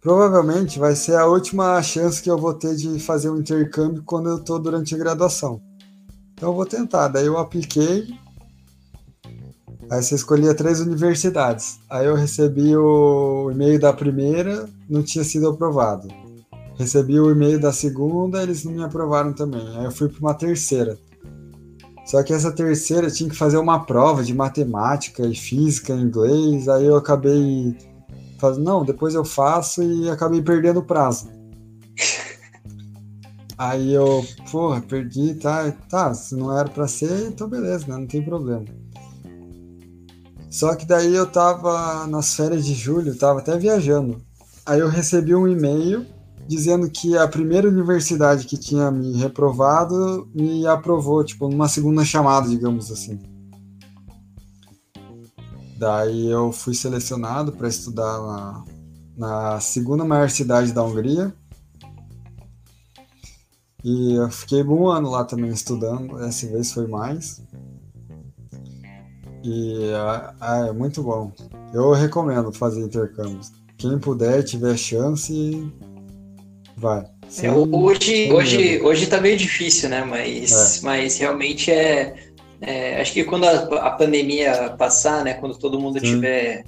Provavelmente 0.00 0.78
vai 0.78 0.94
ser 0.94 1.16
a 1.16 1.26
última 1.26 1.82
chance 1.82 2.22
que 2.22 2.30
eu 2.30 2.38
vou 2.38 2.54
ter 2.54 2.76
de 2.76 3.00
fazer 3.00 3.30
um 3.30 3.38
intercâmbio 3.38 4.04
quando 4.04 4.28
eu 4.28 4.38
tô 4.38 4.56
durante 4.56 4.94
a 4.94 4.98
graduação. 4.98 5.60
Então 6.32 6.50
eu 6.50 6.54
vou 6.54 6.64
tentar. 6.64 7.08
Daí 7.08 7.26
eu 7.26 7.36
apliquei. 7.36 8.14
Aí 9.90 10.00
você 10.00 10.14
escolhia 10.14 10.54
três 10.54 10.78
universidades. 10.78 11.80
Aí 11.90 12.06
eu 12.06 12.14
recebi 12.14 12.76
o 12.76 13.50
e-mail 13.50 13.80
da 13.80 13.92
primeira, 13.92 14.68
não 14.88 15.02
tinha 15.02 15.24
sido 15.24 15.48
aprovado. 15.48 16.06
Recebi 16.78 17.18
o 17.18 17.28
e-mail 17.28 17.58
da 17.58 17.72
segunda, 17.72 18.40
eles 18.40 18.62
não 18.62 18.70
me 18.70 18.84
aprovaram 18.84 19.32
também. 19.32 19.66
Aí 19.76 19.84
eu 19.84 19.90
fui 19.90 20.08
para 20.08 20.20
uma 20.20 20.34
terceira. 20.34 20.96
Só 22.04 22.22
que 22.22 22.32
essa 22.32 22.50
terceira 22.50 23.10
tinha 23.10 23.28
que 23.28 23.36
fazer 23.36 23.58
uma 23.58 23.84
prova 23.84 24.24
de 24.24 24.34
matemática 24.34 25.26
e 25.26 25.34
física 25.34 25.92
em 25.92 26.02
inglês. 26.02 26.68
Aí 26.68 26.84
eu 26.84 26.96
acabei 26.96 27.76
fazendo, 28.38 28.64
não, 28.64 28.84
depois 28.84 29.14
eu 29.14 29.24
faço 29.24 29.82
e 29.82 30.10
acabei 30.10 30.42
perdendo 30.42 30.80
o 30.80 30.84
prazo. 30.84 31.28
Aí 33.56 33.92
eu, 33.92 34.24
porra, 34.50 34.80
perdi, 34.80 35.34
tá, 35.34 35.70
tá, 35.90 36.14
se 36.14 36.34
não 36.34 36.56
era 36.58 36.68
para 36.68 36.88
ser, 36.88 37.28
então 37.28 37.46
beleza, 37.46 37.86
né? 37.86 37.98
Não 37.98 38.06
tem 38.06 38.22
problema. 38.22 38.64
Só 40.50 40.74
que 40.74 40.86
daí 40.86 41.14
eu 41.14 41.26
tava 41.26 42.06
nas 42.06 42.34
férias 42.34 42.64
de 42.64 42.74
julho, 42.74 43.14
tava 43.14 43.38
até 43.38 43.56
viajando. 43.58 44.20
aí 44.64 44.80
eu 44.80 44.88
recebi 44.88 45.34
um 45.34 45.46
e-mail 45.46 46.06
dizendo 46.50 46.90
que 46.90 47.16
a 47.16 47.28
primeira 47.28 47.68
universidade 47.68 48.44
que 48.44 48.56
tinha 48.56 48.90
me 48.90 49.16
reprovado 49.16 50.28
me 50.34 50.66
aprovou, 50.66 51.22
tipo, 51.22 51.48
numa 51.48 51.68
segunda 51.68 52.04
chamada, 52.04 52.48
digamos 52.48 52.90
assim. 52.90 53.20
Daí 55.78 56.26
eu 56.28 56.50
fui 56.50 56.74
selecionado 56.74 57.52
para 57.52 57.68
estudar 57.68 58.18
na, 58.20 58.64
na 59.16 59.60
segunda 59.60 60.04
maior 60.04 60.28
cidade 60.28 60.72
da 60.72 60.82
Hungria. 60.82 61.32
E 63.84 64.14
eu 64.14 64.28
fiquei 64.28 64.64
um 64.64 64.88
ano 64.88 65.08
lá 65.08 65.24
também 65.24 65.52
estudando, 65.52 66.18
essa 66.18 66.48
vez 66.48 66.72
foi 66.72 66.88
mais. 66.88 67.40
E 69.44 69.92
ah, 70.40 70.66
é 70.68 70.72
muito 70.72 71.00
bom. 71.00 71.30
Eu 71.72 71.92
recomendo 71.92 72.52
fazer 72.52 72.82
intercâmbios. 72.82 73.52
Quem 73.78 74.00
puder, 74.00 74.42
tiver 74.42 74.76
chance, 74.76 75.72
vai. 76.80 77.04
É, 77.42 77.52
hoje, 77.52 78.32
hoje, 78.32 78.80
hoje 78.82 79.06
tá 79.06 79.20
meio 79.20 79.36
difícil, 79.36 79.88
né? 79.88 80.02
Mas, 80.02 80.78
é. 80.78 80.84
mas 80.84 81.18
realmente 81.18 81.70
é, 81.70 82.14
é, 82.60 83.00
Acho 83.00 83.12
que 83.12 83.24
quando 83.24 83.44
a, 83.44 83.86
a, 83.86 83.90
pandemia 83.92 84.74
passar, 84.76 85.22
né? 85.24 85.34
Quando 85.34 85.58
todo 85.58 85.78
mundo 85.78 86.00
Sim. 86.00 86.14
tiver. 86.14 86.64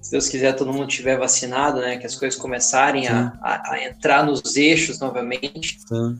Se 0.00 0.12
Deus 0.12 0.28
quiser, 0.28 0.54
todo 0.54 0.72
mundo 0.72 0.86
tiver 0.86 1.18
vacinado, 1.18 1.80
né? 1.80 1.96
Que 1.96 2.06
as 2.06 2.14
coisas 2.14 2.38
começarem 2.38 3.08
a, 3.08 3.32
a, 3.42 3.72
a, 3.72 3.84
entrar 3.84 4.24
nos 4.24 4.56
eixos 4.56 5.00
novamente. 5.00 5.78
Sim 5.88 6.16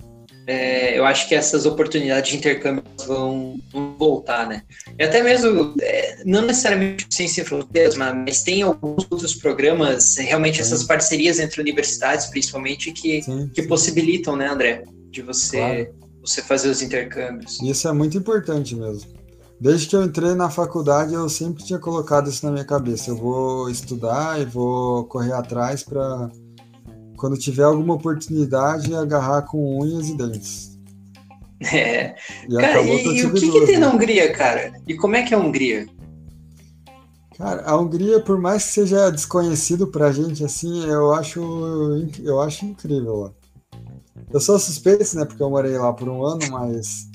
é, 0.49 0.99
eu 0.99 1.05
acho 1.05 1.29
que 1.29 1.35
essas 1.35 1.67
oportunidades 1.67 2.31
de 2.31 2.39
intercâmbio 2.39 2.83
vão, 3.07 3.61
vão 3.71 3.95
voltar, 3.99 4.49
né? 4.49 4.63
E 4.99 5.03
até 5.03 5.23
mesmo, 5.23 5.75
é, 5.79 6.23
não 6.25 6.41
necessariamente 6.41 7.07
sem 7.11 7.29
Sem 7.29 7.45
Fronteiras, 7.45 7.97
mas, 7.97 8.15
mas, 8.15 8.43
tem 8.43 8.63
alguns 8.63 9.07
outros 9.11 9.35
programas, 9.35 10.17
realmente 10.17 10.57
sim. 10.57 10.63
essas 10.63 10.85
parcerias 10.85 11.39
entre 11.39 11.61
universidades, 11.61 12.29
principalmente, 12.29 12.93
que, 12.93 13.21
sim, 13.21 13.51
que 13.55 13.61
sim. 13.61 13.69
possibilitam, 13.69 14.37
né, 14.37 14.49
André, 14.49 14.85
de 15.11 15.21
você, 15.21 15.59
claro. 15.59 15.95
você 16.23 16.41
fazer 16.41 16.71
os 16.71 16.81
intercâmbios. 16.81 17.61
Isso 17.63 17.87
é 17.87 17.93
muito 17.93 18.17
importante 18.17 18.75
mesmo. 18.75 19.19
Desde 19.61 19.87
que 19.87 19.97
eu 19.97 20.03
entrei 20.03 20.35
na 20.35 20.49
faculdade, 20.49 21.13
eu 21.13 21.29
sempre 21.29 21.63
tinha 21.63 21.79
colocado 21.79 22.31
isso 22.31 22.47
na 22.47 22.53
minha 22.53 22.65
cabeça. 22.65 23.11
Eu 23.11 23.17
vou 23.17 23.69
estudar 23.69 24.41
e 24.41 24.47
vou 24.47 25.05
correr 25.05 25.33
atrás 25.33 25.83
para 25.83 26.31
quando 27.19 27.37
tiver 27.37 27.65
alguma 27.65 27.95
oportunidade, 27.95 28.95
agarrar 28.95 29.43
com 29.43 29.81
unhas 29.81 30.09
e 30.09 30.17
dentes. 30.17 30.79
É. 31.61 32.15
E, 32.49 32.57
cara, 32.57 32.81
e, 32.83 33.19
e 33.19 33.27
o 33.27 33.35
que, 33.35 33.51
que 33.51 33.67
tem 33.67 33.79
na 33.79 33.93
Hungria, 33.93 34.33
cara? 34.33 34.73
E 34.87 34.95
como 34.95 35.17
é 35.17 35.25
que 35.25 35.35
é 35.35 35.37
a 35.37 35.41
Hungria? 35.41 35.89
Cara, 37.37 37.63
a 37.63 37.77
Hungria, 37.77 38.21
por 38.21 38.41
mais 38.41 38.65
que 38.65 38.73
seja 38.73 39.11
desconhecido 39.11 39.89
pra 39.89 40.13
gente, 40.13 40.45
assim, 40.45 40.85
eu 40.87 41.13
acho, 41.13 41.41
eu 42.23 42.41
acho 42.41 42.65
incrível. 42.65 43.35
Eu 44.33 44.41
sou 44.41 44.59
suspeito, 44.59 45.17
né, 45.17 45.25
porque 45.25 45.43
eu 45.43 45.51
morei 45.51 45.77
lá 45.77 45.93
por 45.93 46.09
um 46.09 46.25
ano, 46.25 46.41
mas 46.51 47.09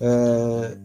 é, 0.00 0.78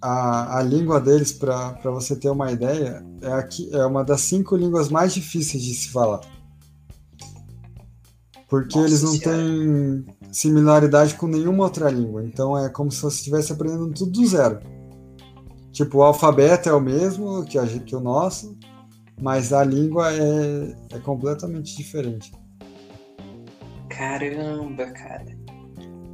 a, 0.00 0.58
a 0.58 0.62
língua 0.62 1.00
deles, 1.00 1.32
para 1.32 1.78
você 1.84 2.14
ter 2.14 2.28
uma 2.28 2.52
ideia, 2.52 3.04
é, 3.22 3.32
aqui, 3.32 3.68
é 3.72 3.84
uma 3.86 4.04
das 4.04 4.20
cinco 4.20 4.54
línguas 4.54 4.88
mais 4.88 5.14
difíceis 5.14 5.62
de 5.62 5.74
se 5.74 5.88
falar. 5.88 6.20
Porque 8.54 8.78
Nossa 8.78 8.88
eles 8.88 9.02
não 9.02 9.18
têm 9.18 10.04
similaridade 10.30 11.16
com 11.16 11.26
nenhuma 11.26 11.64
outra 11.64 11.90
língua. 11.90 12.24
Então 12.24 12.56
é 12.56 12.68
como 12.68 12.88
se 12.88 13.02
você 13.02 13.16
estivesse 13.16 13.52
aprendendo 13.52 13.92
tudo 13.92 14.12
do 14.12 14.24
zero. 14.24 14.60
Tipo, 15.72 15.98
o 15.98 16.02
alfabeto 16.04 16.68
é 16.68 16.72
o 16.72 16.80
mesmo 16.80 17.44
que, 17.46 17.58
a, 17.58 17.66
que 17.66 17.96
o 17.96 18.00
nosso, 18.00 18.56
mas 19.20 19.52
a 19.52 19.64
língua 19.64 20.08
é, 20.12 20.76
é 20.92 20.98
completamente 21.00 21.76
diferente. 21.76 22.30
Caramba, 23.88 24.86
cara. 24.86 25.36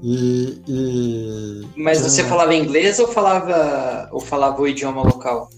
E, 0.03 0.63
e, 0.67 1.69
Mas 1.77 2.01
você 2.01 2.25
falava 2.25 2.55
inglês 2.55 2.99
ou 2.99 3.07
falava 3.07 4.09
ou 4.13 4.21
falava 4.21 4.63
o 4.63 4.67
idioma 4.67 5.03
local? 5.03 5.51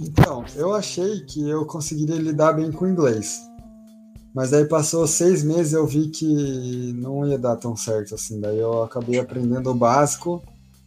Então, 0.00 0.42
eu 0.56 0.74
achei 0.74 1.20
que 1.26 1.46
eu 1.46 1.66
conseguiria 1.66 2.16
lidar 2.16 2.54
bem 2.54 2.72
com 2.72 2.86
o 2.86 2.88
inglês. 2.88 3.47
Mas 4.34 4.52
aí 4.52 4.64
passou 4.66 5.06
seis 5.06 5.42
meses 5.42 5.72
eu 5.72 5.86
vi 5.86 6.08
que 6.08 6.92
não 6.94 7.26
ia 7.26 7.38
dar 7.38 7.56
tão 7.56 7.76
certo 7.76 8.14
assim. 8.14 8.40
Daí 8.40 8.58
eu 8.58 8.82
acabei 8.82 9.18
aprendendo 9.18 9.70
o 9.70 9.74
básico 9.74 10.42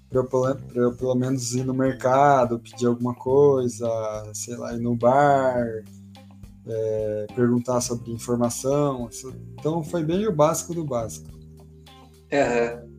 para 0.10 0.20
eu, 0.20 0.58
eu, 0.76 0.94
pelo 0.94 1.16
menos 1.16 1.56
ir 1.56 1.64
no 1.64 1.74
mercado, 1.74 2.60
pedir 2.60 2.86
alguma 2.86 3.16
coisa, 3.16 3.88
sei 4.34 4.58
lá, 4.58 4.74
ir 4.74 4.82
no 4.82 4.96
bar, 4.96 5.66
é, 6.68 7.28
perguntar 7.34 7.80
sobre 7.80 8.12
informação. 8.12 9.10
Então 9.58 9.84
foi 9.84 10.04
bem 10.04 10.28
o 10.28 10.36
básico 10.36 10.74
do 10.74 10.84
básico. 10.84 11.30
Uhum. 12.32 12.92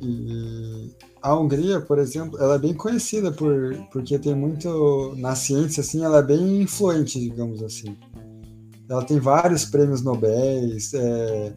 E 0.00 0.96
a 1.20 1.36
Hungria, 1.36 1.80
por 1.80 1.98
exemplo, 1.98 2.36
ela 2.40 2.56
é 2.56 2.58
bem 2.58 2.74
conhecida 2.74 3.30
por, 3.30 3.74
porque 3.92 4.18
tem 4.18 4.34
muito. 4.34 5.14
Na 5.16 5.36
ciência, 5.36 5.80
assim, 5.80 6.04
ela 6.04 6.18
é 6.18 6.22
bem 6.22 6.62
influente, 6.62 7.20
digamos 7.20 7.62
assim. 7.62 7.96
Ela 8.92 9.06
tem 9.06 9.18
vários 9.18 9.64
prêmios 9.64 10.02
Nobel, 10.02 10.76
é, 10.94 11.52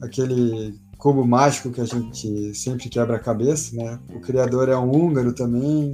aquele 0.00 0.72
cubo 0.96 1.26
mágico 1.26 1.72
que 1.72 1.80
a 1.80 1.84
gente 1.84 2.54
sempre 2.54 2.88
quebra 2.88 3.16
a 3.16 3.18
cabeça, 3.18 3.74
né? 3.74 3.98
O 4.14 4.20
criador 4.20 4.68
é 4.68 4.76
um 4.76 4.88
húngaro 4.88 5.34
também. 5.34 5.90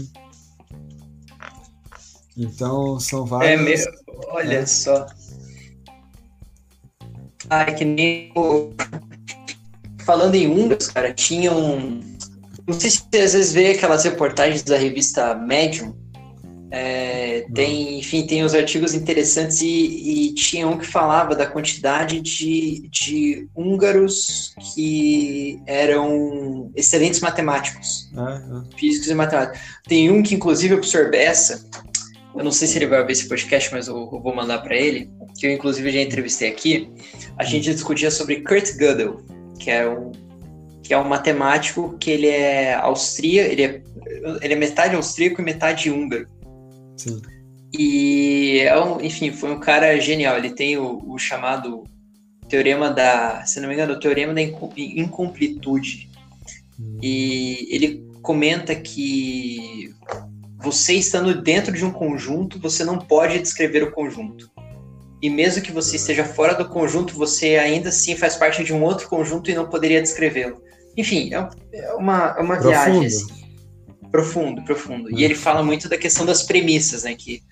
Então 2.37 3.01
são 3.01 3.25
vários. 3.25 3.53
É 3.53 3.57
mesmo? 3.57 3.91
Olha 4.29 4.59
é. 4.59 4.67
só. 4.67 5.07
Ai, 7.49 7.75
que 7.75 7.87
nem. 7.87 8.31
Falando 10.05 10.35
em 10.35 10.47
húngaros, 10.47 10.89
cara, 10.89 11.15
tinham. 11.15 11.59
Um... 11.59 12.01
Não 12.67 12.79
sei 12.79 12.91
se 12.91 12.99
você 12.99 13.19
às 13.19 13.33
vezes 13.33 13.53
vê 13.55 13.71
aquelas 13.71 14.05
reportagens 14.05 14.63
da 14.63 14.77
revista 14.77 15.35
Medium, 15.37 15.97
é, 16.75 17.45
tem, 17.55 17.99
enfim, 17.99 18.27
tem 18.27 18.43
os 18.43 18.55
artigos 18.55 18.95
interessantes 18.95 19.61
e, 19.61 20.29
e, 20.31 20.35
tinha 20.35 20.67
um 20.67 20.79
que 20.79 20.87
falava 20.87 21.37
da 21.37 21.45
quantidade 21.45 22.19
de, 22.19 22.89
de 22.89 23.47
húngaros 23.55 24.55
que 24.75 25.61
eram 25.67 26.73
excelentes 26.75 27.21
matemáticos, 27.21 28.11
uhum. 28.15 28.65
físicos 28.75 29.11
e 29.11 29.15
matemáticos. 29.15 29.61
Tem 29.87 30.11
um 30.11 30.23
que, 30.23 30.35
inclusive, 30.35 30.73
o 30.73 30.79
professor 30.79 31.11
Bessa, 31.11 31.63
eu 32.35 32.43
não 32.43 32.51
sei 32.51 32.67
se 32.67 32.79
ele 32.79 32.87
vai 32.87 33.05
ver 33.05 33.13
esse 33.13 33.29
podcast, 33.29 33.71
mas 33.71 33.87
eu, 33.87 34.09
eu 34.11 34.23
vou 34.23 34.35
mandar 34.35 34.61
para 34.61 34.75
ele, 34.75 35.11
que 35.39 35.47
eu, 35.47 35.51
inclusive, 35.51 35.93
já 35.93 36.01
entrevistei 36.01 36.49
aqui. 36.49 36.91
A 37.37 37.45
gente 37.45 37.71
discutia 37.71 38.11
sobre 38.11 38.41
Kurt 38.41 38.79
Gödel, 38.79 39.21
que 39.59 39.71
é 39.71 39.87
um, 39.87 40.11
que 40.83 40.95
é 40.95 40.99
um 40.99 41.05
matemático 41.05 41.99
que 42.01 42.11
ele 42.11 42.29
é 42.29 42.73
austríaco, 42.73 43.53
ele 43.53 43.63
é, 43.63 43.83
ele 44.41 44.55
é 44.55 44.57
metade 44.57 44.97
austríaco 44.97 45.43
e 45.43 45.45
metade 45.45 45.91
húngaro. 45.91 46.27
Sim. 46.97 47.21
E, 47.73 48.61
é 48.61 48.79
um, 48.79 49.01
enfim, 49.01 49.33
foi 49.33 49.51
um 49.51 49.61
cara 49.61 49.99
genial. 49.99 50.37
Ele 50.37 50.51
tem 50.51 50.77
o, 50.77 51.03
o, 51.07 51.19
chamado 51.19 51.85
teorema 52.49 52.91
da, 52.91 53.45
se 53.47 53.61
não 53.61 53.69
me 53.69 53.75
engano, 53.75 53.95
o 53.95 54.01
teorema 54.01 54.35
da 54.35 54.43
incompletude. 54.43 56.11
Hum. 56.79 56.99
E 57.03 57.69
ele 57.71 58.07
comenta 58.21 58.75
que 58.75 59.95
você 60.59 60.95
estando 60.95 61.41
dentro 61.43 61.73
de 61.73 61.85
um 61.85 61.91
conjunto, 61.91 62.59
você 62.59 62.85
não 62.85 62.99
pode 62.99 63.39
descrever 63.39 63.83
o 63.83 63.93
conjunto. 63.93 64.51
E 65.21 65.31
mesmo 65.31 65.63
que 65.63 65.73
você 65.73 65.97
esteja 65.97 66.25
fora 66.25 66.55
do 66.55 66.69
conjunto, 66.69 67.15
você 67.15 67.57
ainda 67.57 67.89
assim 67.89 68.17
faz 68.17 68.37
parte 68.37 68.63
de 68.65 68.73
um 68.73 68.83
outro 68.83 69.09
conjunto 69.09 69.51
e 69.51 69.55
não 69.55 69.69
poderia 69.69 70.03
descrevê-lo. 70.03 70.61
Enfim, 70.97 71.33
é, 71.33 71.49
é 71.73 71.93
uma, 71.95 72.35
é 72.37 72.41
uma 72.41 72.61
viagem. 72.61 73.07
Assim. 73.07 73.42
Profundo, 74.13 74.63
profundo. 74.63 75.11
E 75.11 75.25
ele 75.25 75.35
fala 75.35 75.63
muito 75.63 75.89
da 75.89 75.97
questão 75.97 76.27
das 76.27 76.43
premissas, 76.43 77.05
né? 77.05 77.15
Que, 77.15 77.43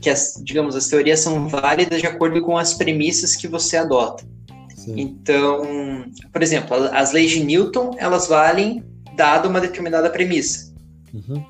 que 0.00 0.10
as, 0.10 0.34
digamos, 0.44 0.74
as 0.74 0.88
teorias 0.88 1.20
são 1.20 1.48
válidas 1.48 2.00
de 2.00 2.08
acordo 2.08 2.42
com 2.42 2.58
as 2.58 2.74
premissas 2.74 3.36
que 3.36 3.46
você 3.46 3.76
adota. 3.76 4.26
Sim. 4.74 4.94
Então, 4.96 6.04
por 6.32 6.42
exemplo, 6.42 6.76
as 6.92 7.12
leis 7.12 7.30
de 7.30 7.44
Newton, 7.44 7.94
elas 7.98 8.26
valem 8.26 8.84
dado 9.14 9.48
uma 9.48 9.60
determinada 9.60 10.10
premissa. 10.10 10.74
Uhum. 11.14 11.44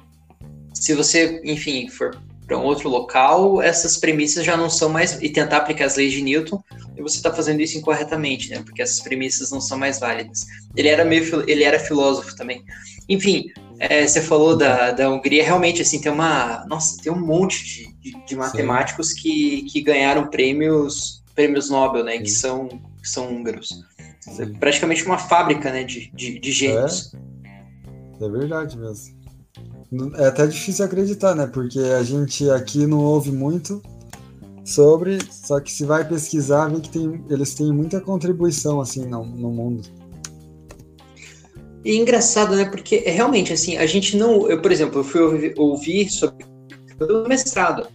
Se 0.74 0.94
você, 0.94 1.40
enfim, 1.44 1.88
for 1.88 2.20
para 2.46 2.58
um 2.58 2.64
outro 2.64 2.88
local, 2.88 3.62
essas 3.62 3.96
premissas 3.96 4.44
já 4.44 4.56
não 4.56 4.68
são 4.68 4.88
mais 4.88 5.20
e 5.22 5.30
tentar 5.30 5.58
aplicar 5.58 5.86
as 5.86 5.96
leis 5.96 6.12
de 6.12 6.22
Newton, 6.22 6.62
e 6.98 7.02
você 7.02 7.18
está 7.18 7.32
fazendo 7.32 7.60
isso 7.60 7.78
incorretamente, 7.78 8.50
né? 8.50 8.60
Porque 8.62 8.82
essas 8.82 8.98
premissas 8.98 9.52
não 9.52 9.60
são 9.60 9.78
mais 9.78 10.00
válidas. 10.00 10.44
Ele 10.76 10.88
era 10.88 11.04
meio, 11.04 11.48
ele 11.48 11.62
era 11.62 11.78
filósofo 11.78 12.34
também. 12.34 12.64
Enfim, 13.08 13.46
é, 13.78 14.04
você 14.04 14.20
falou 14.20 14.56
da, 14.56 14.90
da 14.90 15.08
Hungria, 15.08 15.44
realmente, 15.44 15.80
assim, 15.80 16.00
tem 16.00 16.10
uma. 16.10 16.66
Nossa, 16.66 17.00
tem 17.00 17.12
um 17.12 17.24
monte 17.24 17.64
de, 17.64 17.94
de, 18.00 18.26
de 18.26 18.36
matemáticos 18.36 19.12
que, 19.12 19.62
que 19.62 19.80
ganharam 19.80 20.26
prêmios, 20.26 21.22
prêmios 21.36 21.70
Nobel, 21.70 22.02
né? 22.02 22.18
Que 22.18 22.30
são, 22.30 22.66
que 23.00 23.08
são 23.08 23.28
húngaros. 23.32 23.84
É 24.40 24.46
praticamente 24.58 25.04
uma 25.04 25.18
fábrica, 25.18 25.70
né? 25.70 25.84
De, 25.84 26.10
de, 26.12 26.40
de 26.40 26.52
gênios. 26.52 27.12
É, 28.20 28.24
é 28.24 28.28
verdade 28.28 28.76
mesmo. 28.76 29.16
É 30.16 30.26
até 30.26 30.46
difícil 30.48 30.84
acreditar, 30.84 31.36
né? 31.36 31.46
Porque 31.46 31.78
a 31.78 32.02
gente 32.02 32.50
aqui 32.50 32.86
não 32.86 32.98
ouve 32.98 33.30
muito. 33.30 33.80
Sobre, 34.68 35.18
só 35.30 35.60
que 35.60 35.72
se 35.72 35.84
vai 35.84 36.06
pesquisar, 36.06 36.68
vê 36.68 36.80
que 36.80 36.90
tem, 36.90 37.24
eles 37.30 37.54
têm 37.54 37.72
muita 37.72 38.00
contribuição 38.00 38.80
assim 38.80 39.06
no, 39.06 39.24
no 39.24 39.50
mundo. 39.50 39.82
E 41.84 41.92
é 41.92 41.94
engraçado, 41.94 42.54
né? 42.54 42.64
Porque 42.66 43.02
é 43.06 43.10
realmente 43.10 43.52
assim, 43.52 43.76
a 43.76 43.86
gente 43.86 44.16
não. 44.16 44.48
Eu, 44.48 44.60
por 44.60 44.70
exemplo, 44.70 45.00
eu 45.00 45.04
fui 45.04 45.20
ouvir, 45.20 45.54
ouvir 45.56 46.10
sobre 46.10 46.44
o 47.00 47.28
mestrado. 47.28 47.86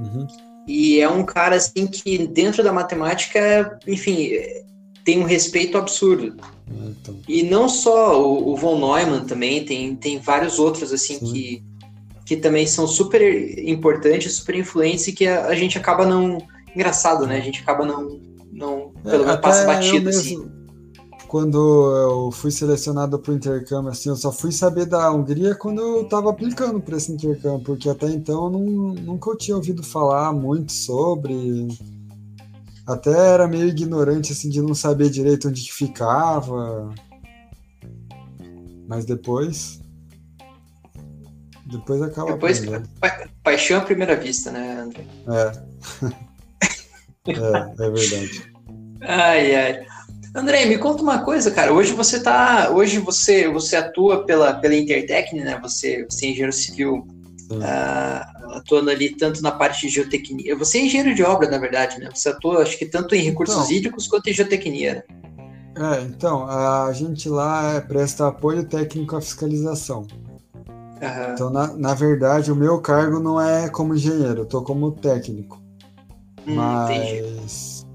Uhum. 0.00 0.26
E 0.66 1.00
é 1.00 1.08
um 1.08 1.24
cara 1.24 1.56
assim 1.56 1.86
que 1.86 2.26
dentro 2.26 2.62
da 2.62 2.72
matemática, 2.72 3.78
enfim, 3.86 4.30
tem 5.04 5.18
um 5.20 5.24
respeito 5.24 5.76
absurdo. 5.76 6.36
Então. 6.70 7.18
E 7.26 7.42
não 7.42 7.68
só 7.68 8.22
o, 8.22 8.52
o, 8.52 8.56
von 8.56 8.76
Neumann 8.78 9.24
também, 9.24 9.64
tem, 9.64 9.96
tem 9.96 10.18
vários 10.18 10.58
outros 10.58 10.92
assim 10.92 11.18
que, 11.18 11.64
que 12.28 12.36
também 12.36 12.66
são 12.66 12.86
super 12.86 13.22
importantes, 13.66 14.34
super 14.36 14.54
influentes 14.54 15.06
e 15.06 15.12
que 15.14 15.26
a, 15.26 15.46
a 15.46 15.54
gente 15.54 15.78
acaba 15.78 16.04
não. 16.04 16.36
Engraçado, 16.76 17.26
né? 17.26 17.38
A 17.38 17.40
gente 17.40 17.62
acaba 17.62 17.86
não. 17.86 18.20
não 18.52 18.92
é, 19.02 19.10
pelo 19.10 19.24
menos 19.24 19.40
passa 19.40 19.64
batido 19.64 20.10
assim 20.10 20.58
quando 21.26 21.58
eu 21.94 22.30
fui 22.32 22.50
selecionado 22.50 23.18
para 23.18 23.32
o 23.32 23.36
intercâmbio, 23.36 23.90
assim, 23.90 24.08
eu 24.08 24.16
só 24.16 24.32
fui 24.32 24.50
saber 24.50 24.86
da 24.86 25.12
Hungria 25.12 25.54
quando 25.54 25.78
eu 25.80 26.02
estava 26.02 26.30
aplicando 26.30 26.80
para 26.80 26.96
esse 26.96 27.12
intercâmbio, 27.12 27.60
porque 27.64 27.88
até 27.88 28.06
então 28.06 28.44
eu 28.44 28.50
não, 28.50 28.64
nunca 28.94 29.28
eu 29.28 29.36
tinha 29.36 29.54
ouvido 29.54 29.82
falar 29.82 30.32
muito 30.32 30.72
sobre. 30.72 31.68
Até 32.86 33.10
era 33.10 33.46
meio 33.46 33.68
ignorante, 33.68 34.32
assim, 34.32 34.48
de 34.48 34.62
não 34.62 34.74
saber 34.74 35.10
direito 35.10 35.48
onde 35.48 35.62
que 35.62 35.72
ficava. 35.72 36.94
Mas 38.88 39.04
depois. 39.04 39.78
Depois 41.70 42.00
acaba. 42.00 42.32
Depois, 42.32 42.60
pa 43.00 43.28
paixão 43.42 43.78
à 43.78 43.82
primeira 43.82 44.16
vista, 44.16 44.50
né, 44.50 44.80
André? 44.80 45.04
É. 45.28 45.52
é, 47.30 47.86
é 47.86 47.90
verdade. 47.90 48.52
Ai, 49.02 49.54
ai. 49.54 49.86
André, 50.34 50.64
me 50.66 50.78
conta 50.78 51.02
uma 51.02 51.22
coisa, 51.22 51.50
cara. 51.50 51.72
Hoje 51.72 51.92
você 51.92 52.20
tá, 52.20 52.70
hoje 52.70 52.98
você 52.98 53.48
você 53.48 53.76
atua 53.76 54.24
pela 54.24 54.54
pela 54.54 54.74
Intertecne, 54.74 55.40
né? 55.40 55.58
Você, 55.62 56.06
você 56.08 56.26
é 56.26 56.28
engenheiro 56.30 56.52
civil, 56.52 57.06
uh, 57.52 58.56
atuando 58.56 58.90
ali 58.90 59.14
tanto 59.14 59.42
na 59.42 59.52
parte 59.52 59.86
de 59.86 59.92
geotecnia. 59.92 60.56
Você 60.56 60.78
é 60.78 60.86
engenheiro 60.86 61.14
de 61.14 61.22
obra, 61.22 61.50
na 61.50 61.58
verdade, 61.58 61.98
né? 61.98 62.08
Você 62.14 62.30
atua, 62.30 62.62
acho 62.62 62.78
que 62.78 62.86
tanto 62.86 63.14
em 63.14 63.22
recursos 63.22 63.56
então, 63.56 63.70
hídricos 63.70 64.06
quanto 64.06 64.28
em 64.28 64.32
geotecnia. 64.32 64.94
Né? 64.94 65.98
É, 65.98 66.02
então 66.02 66.48
a 66.48 66.90
gente 66.92 67.28
lá 67.28 67.80
presta 67.82 68.28
apoio 68.28 68.64
técnico 68.64 69.16
à 69.16 69.20
fiscalização. 69.20 70.06
Uhum. 71.00 71.32
Então, 71.32 71.50
na, 71.50 71.76
na 71.76 71.94
verdade, 71.94 72.50
o 72.50 72.56
meu 72.56 72.80
cargo 72.80 73.20
não 73.20 73.40
é 73.40 73.68
como 73.68 73.94
engenheiro, 73.94 74.42
eu 74.42 74.46
tô 74.46 74.62
como 74.62 74.92
técnico. 74.92 75.62
Hum, 76.46 76.54
mas 76.54 76.90
entendi 76.90 77.88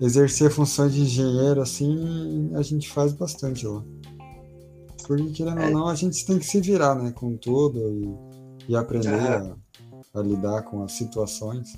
exercer 0.00 0.50
funções 0.50 0.92
de 0.92 1.02
engenheiro, 1.02 1.60
assim, 1.60 2.50
a 2.54 2.62
gente 2.62 2.90
faz 2.90 3.12
bastante 3.12 3.66
lá. 3.66 3.82
Porque, 5.06 5.30
querendo 5.32 5.60
é. 5.60 5.66
ou 5.66 5.72
não, 5.72 5.88
a 5.88 5.94
gente 5.94 6.24
tem 6.24 6.38
que 6.38 6.46
se 6.46 6.60
virar, 6.60 6.94
né, 6.94 7.12
com 7.12 7.36
tudo 7.36 7.78
e, 8.68 8.72
e 8.72 8.76
aprender 8.76 9.14
a, 9.14 9.56
a, 10.14 10.22
lidar 10.22 10.62
com 10.62 10.82
as 10.82 10.92
situações. 10.92 11.74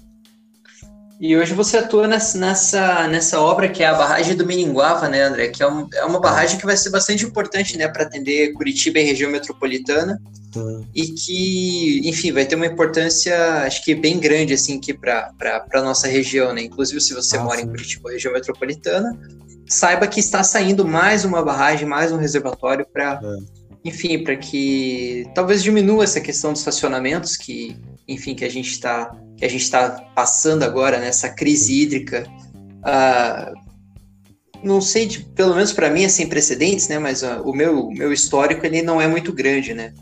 E 1.19 1.35
hoje 1.35 1.55
você 1.55 1.79
atua 1.79 2.07
nessa, 2.07 2.39
nessa, 2.39 3.09
nessa 3.09 3.41
obra 3.41 3.69
que 3.69 3.83
é 3.83 3.87
a 3.87 3.95
barragem 3.95 4.37
do 4.37 4.45
Meninguava, 4.45 5.09
né, 5.09 5.23
André? 5.23 5.49
Que 5.49 5.63
é, 5.63 5.69
um, 5.69 5.89
é 5.95 6.05
uma 6.05 6.21
barragem 6.21 6.59
que 6.59 6.67
vai 6.67 6.77
ser 6.77 6.91
bastante 6.91 7.25
importante, 7.25 7.77
né, 7.79 7.89
para 7.89 8.03
atender 8.03 8.53
Curitiba 8.53 8.99
e 8.99 9.05
região 9.05 9.31
metropolitana. 9.31 10.21
Sim. 10.53 10.87
E 10.95 11.07
que, 11.09 12.09
enfim, 12.09 12.33
vai 12.33 12.45
ter 12.45 12.55
uma 12.55 12.67
importância, 12.67 13.35
acho 13.63 13.83
que 13.83 13.95
bem 13.95 14.19
grande, 14.19 14.55
assim, 14.55 14.77
aqui 14.77 14.93
para 14.93 15.33
a 15.73 15.83
nossa 15.83 16.07
região, 16.07 16.53
né? 16.53 16.63
Inclusive, 16.63 17.01
se 17.01 17.15
você 17.15 17.37
ah, 17.37 17.45
mora 17.45 17.59
sim. 17.59 17.65
em 17.65 17.69
Curitiba, 17.69 18.11
região 18.11 18.33
metropolitana, 18.33 19.19
saiba 19.67 20.07
que 20.07 20.21
está 20.21 20.43
saindo 20.43 20.87
mais 20.87 21.25
uma 21.25 21.43
barragem, 21.43 21.87
mais 21.87 22.13
um 22.13 22.17
reservatório 22.17 22.87
para, 22.91 23.21
é. 23.23 23.37
enfim, 23.85 24.23
para 24.23 24.37
que 24.37 25.27
talvez 25.35 25.63
diminua 25.63 26.05
essa 26.05 26.21
questão 26.21 26.53
dos 26.53 26.61
estacionamentos 26.61 27.37
que, 27.37 27.77
enfim, 28.09 28.35
que 28.35 28.45
a 28.45 28.51
gente 28.51 28.71
está 28.71 29.11
que 29.37 29.45
a 29.45 29.51
gente 29.51 29.63
está 29.63 29.91
passando 30.15 30.63
agora 30.63 30.99
nessa 30.99 31.29
crise 31.29 31.83
hídrica. 31.83 32.27
Uh, 32.79 33.55
não 34.65 34.81
sei, 34.81 35.07
de, 35.07 35.21
pelo 35.21 35.55
menos 35.55 35.73
para 35.73 35.91
mim 35.91 36.05
é 36.05 36.09
sem 36.09 36.27
precedentes, 36.27 36.89
né? 36.89 36.99
Mas 36.99 37.23
uh, 37.23 37.43
o 37.45 37.55
meu, 37.55 37.91
meu 37.91 38.13
histórico 38.13 38.65
ele 38.65 38.81
não 38.81 39.01
é 39.01 39.07
muito 39.07 39.33
grande, 39.33 39.75
né? 39.75 39.93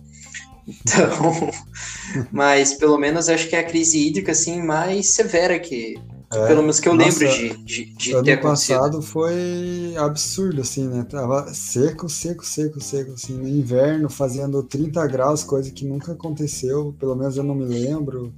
Então, 0.67 1.51
mas 2.31 2.75
pelo 2.75 2.97
menos 2.97 3.29
acho 3.29 3.49
que 3.49 3.57
é 3.57 3.59
a 3.59 3.65
crise 3.65 4.07
hídrica 4.07 4.33
assim 4.33 4.63
mais 4.63 5.11
severa 5.11 5.59
que 5.59 5.97
é, 6.33 6.47
pelo 6.47 6.61
menos 6.63 6.81
que 6.81 6.89
eu 6.89 6.95
nossa, 6.95 7.25
lembro 7.25 7.37
de, 7.39 7.65
de, 7.65 7.85
de 7.95 8.13
ano 8.13 8.25
ter 8.25 8.33
acontecido. 8.33 8.79
passado 8.79 9.03
foi 9.03 9.95
absurdo 9.99 10.63
assim, 10.63 10.89
né? 10.89 11.07
Tava 11.09 11.53
seco, 11.53 12.09
seco, 12.09 12.45
seco, 12.45 12.81
seco 12.81 13.13
assim, 13.13 13.35
no 13.35 13.49
inverno 13.49 14.09
fazendo 14.09 14.63
30 14.63 15.07
graus, 15.07 15.45
coisa 15.45 15.71
que 15.71 15.85
nunca 15.85 16.13
aconteceu, 16.13 16.95
pelo 16.99 17.15
menos 17.15 17.37
eu 17.37 17.45
não 17.45 17.55
me 17.55 17.65
lembro 17.65 18.33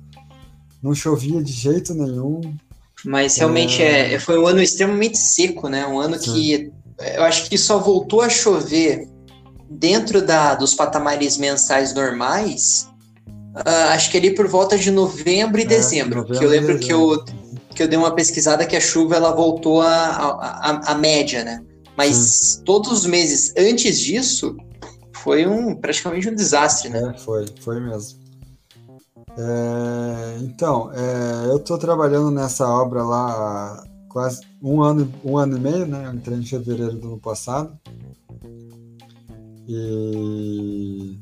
não 0.87 0.95
chovia 0.95 1.43
de 1.43 1.53
jeito 1.53 1.95
nenhum. 1.95 2.41
Mas 3.05 3.37
realmente 3.37 3.82
é... 3.82 4.14
é 4.14 4.18
foi 4.18 4.39
um 4.39 4.47
ano 4.47 4.62
extremamente 4.62 5.18
seco, 5.18 5.68
né? 5.68 5.87
Um 5.87 5.99
ano 5.99 6.18
Sim. 6.18 6.32
que 6.32 6.72
eu 7.14 7.24
acho 7.24 7.49
que 7.49 7.59
só 7.59 7.78
voltou 7.78 8.22
a 8.22 8.28
chover 8.28 9.09
dentro 9.68 10.24
da, 10.24 10.55
dos 10.55 10.74
patamares 10.74 11.37
mensais 11.37 11.93
normais, 11.93 12.89
uh, 13.55 13.91
acho 13.91 14.11
que 14.11 14.16
ali 14.16 14.34
por 14.34 14.47
volta 14.47 14.78
de 14.78 14.91
novembro 14.91 15.61
e 15.61 15.64
é, 15.64 15.66
dezembro. 15.66 16.20
Novembro 16.20 16.39
que 16.39 16.45
eu 16.45 16.49
lembro 16.49 16.78
que 16.78 16.93
eu, 16.93 17.24
que 17.77 17.83
eu 17.83 17.89
dei 17.89 17.99
uma 17.99 18.14
pesquisada 18.14 18.66
que 18.66 18.74
a 18.74 18.81
chuva 18.81 19.14
ela 19.16 19.33
voltou 19.33 19.83
a, 19.83 19.89
a, 19.89 20.93
a 20.93 20.95
média, 20.95 21.45
né? 21.45 21.62
Mas 21.97 22.61
todos 22.64 22.91
os 22.91 23.07
meses 23.07 23.53
antes 23.57 23.99
disso 24.01 24.57
foi 25.22 25.47
um 25.47 25.74
praticamente 25.77 26.29
um 26.29 26.35
desastre, 26.35 26.89
né? 26.89 27.14
É, 27.14 27.18
foi, 27.18 27.47
foi 27.61 27.81
mesmo. 27.81 28.18
É, 29.39 30.39
então, 30.41 30.91
é, 30.93 31.51
eu 31.51 31.59
estou 31.59 31.77
trabalhando 31.79 32.31
nessa 32.31 32.66
obra 32.66 33.03
lá 33.03 33.31
há 33.31 33.85
quase 34.09 34.41
um 34.62 34.83
ano, 34.83 35.12
um 35.22 35.37
ano 35.37 35.59
e 35.59 35.61
meio, 35.61 35.87
né? 35.87 36.07
Eu 36.07 36.14
entrei 36.14 36.39
em 36.39 36.47
fevereiro 36.47 36.97
do 36.97 37.09
ano 37.09 37.20
passado. 37.20 37.79
E 39.68 41.18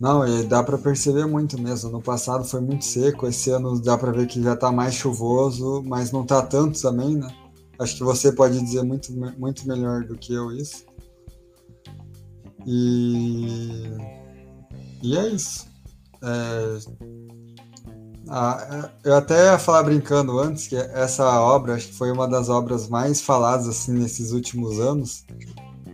não, 0.00 0.26
e 0.26 0.44
dá 0.44 0.62
para 0.62 0.76
perceber 0.76 1.26
muito 1.26 1.60
mesmo. 1.60 1.90
No 1.90 2.02
passado 2.02 2.44
foi 2.44 2.60
muito 2.60 2.84
seco, 2.84 3.26
esse 3.26 3.50
ano 3.50 3.80
dá 3.80 3.96
para 3.96 4.12
ver 4.12 4.26
que 4.26 4.42
já 4.42 4.52
está 4.52 4.70
mais 4.70 4.94
chuvoso, 4.94 5.82
mas 5.86 6.12
não 6.12 6.22
está 6.22 6.42
tanto 6.42 6.80
também, 6.80 7.16
né? 7.16 7.28
Acho 7.78 7.96
que 7.96 8.04
você 8.04 8.32
pode 8.32 8.60
dizer 8.60 8.82
muito, 8.82 9.12
muito 9.38 9.66
melhor 9.66 10.04
do 10.04 10.16
que 10.16 10.34
eu 10.34 10.52
isso. 10.52 10.84
E, 12.66 13.90
e 15.02 15.16
é 15.16 15.28
isso. 15.28 15.66
É, 16.22 16.78
eu 19.04 19.14
até 19.14 19.52
ia 19.52 19.58
falar 19.58 19.84
brincando 19.84 20.38
antes 20.38 20.66
que 20.66 20.74
essa 20.74 21.24
obra 21.40 21.74
acho 21.74 21.88
que 21.88 21.94
foi 21.94 22.10
uma 22.10 22.26
das 22.26 22.48
obras 22.48 22.88
mais 22.88 23.20
faladas 23.20 23.68
assim 23.68 23.92
nesses 23.92 24.32
últimos 24.32 24.80
anos, 24.80 25.24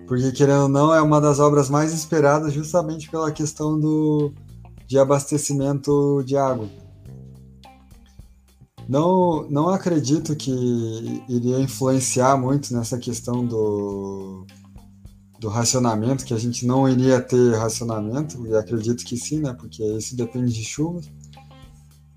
porque 0.07 0.33
querendo 0.33 0.63
ou 0.63 0.69
não 0.69 0.95
é 0.95 1.01
uma 1.01 1.21
das 1.21 1.39
obras 1.39 1.71
mais 1.71 1.93
esperadas 1.93 2.53
justamente 2.53 3.11
pela 3.11 3.31
questão 3.33 3.79
do 3.79 4.33
de 4.87 4.99
abastecimento 4.99 6.23
de 6.25 6.37
água. 6.37 6.69
Não, 8.89 9.49
não 9.49 9.69
acredito 9.71 10.37
que 10.37 10.51
iria 11.29 11.59
influenciar 11.61 12.37
muito 12.37 12.75
nessa 12.75 12.99
questão 12.99 13.47
do, 13.47 14.45
do 15.41 15.49
racionamento, 15.49 16.27
que 16.27 16.35
a 16.35 16.39
gente 16.39 16.67
não 16.67 16.87
iria 16.87 17.21
ter 17.21 17.57
racionamento, 17.57 18.47
e 18.47 18.55
acredito 18.55 19.05
que 19.05 19.17
sim, 19.17 19.41
né? 19.41 19.55
Porque 19.55 19.83
isso 19.83 20.15
depende 20.15 20.53
de 20.53 20.65
chuvas 20.65 21.11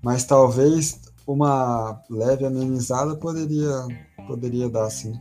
mas 0.06 0.22
talvez 0.22 1.00
uma 1.26 2.00
leve 2.08 2.46
amenizada 2.46 3.16
poderia, 3.16 3.72
poderia 4.28 4.68
dar 4.68 4.88
sim. 4.88 5.12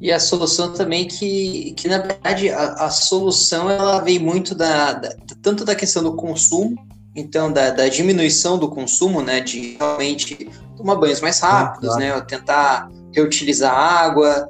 E 0.00 0.12
a 0.12 0.20
solução 0.20 0.72
também 0.72 1.08
que, 1.08 1.72
que 1.72 1.88
na 1.88 1.98
verdade, 1.98 2.50
a, 2.50 2.74
a 2.74 2.90
solução 2.90 3.68
ela 3.68 4.00
vem 4.00 4.18
muito 4.18 4.54
da, 4.54 4.92
da, 4.92 5.08
tanto 5.42 5.64
da 5.64 5.74
questão 5.74 6.02
do 6.02 6.14
consumo, 6.14 6.76
então 7.16 7.52
da, 7.52 7.70
da, 7.70 7.88
diminuição 7.88 8.56
do 8.58 8.68
consumo, 8.68 9.20
né, 9.20 9.40
de 9.40 9.76
realmente 9.76 10.48
tomar 10.76 10.94
banhos 10.94 11.20
mais 11.20 11.40
rápidos, 11.40 11.96
claro. 11.96 12.00
né, 12.00 12.20
tentar 12.20 12.88
reutilizar 13.12 13.74
água, 13.74 14.48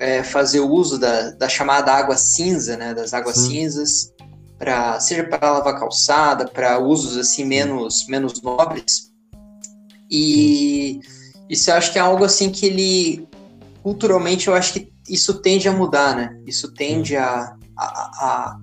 é, 0.00 0.24
fazer 0.24 0.60
o 0.60 0.68
uso 0.68 0.98
da, 0.98 1.30
da 1.30 1.48
chamada 1.48 1.92
água 1.92 2.16
cinza, 2.16 2.76
né, 2.76 2.92
das 2.92 3.14
águas 3.14 3.36
Sim. 3.36 3.50
cinzas, 3.50 4.12
para 4.58 4.98
seja 4.98 5.22
para 5.22 5.52
lavar 5.52 5.78
calçada, 5.78 6.48
para 6.48 6.80
usos 6.80 7.16
assim 7.16 7.44
menos 7.44 8.06
menos 8.08 8.42
nobres. 8.42 9.12
E 10.10 11.00
isso 11.48 11.70
eu 11.70 11.74
acho 11.74 11.92
que 11.92 11.98
é 11.98 12.02
algo 12.02 12.24
assim 12.24 12.50
que 12.50 12.66
ele 12.66 13.27
culturalmente 13.88 14.48
eu 14.48 14.54
acho 14.54 14.74
que 14.74 14.92
isso 15.08 15.40
tende 15.40 15.66
a 15.66 15.72
mudar, 15.72 16.14
né? 16.14 16.38
Isso 16.46 16.70
tende 16.74 17.16
a, 17.16 17.56
a, 17.74 17.86
a, 17.86 18.58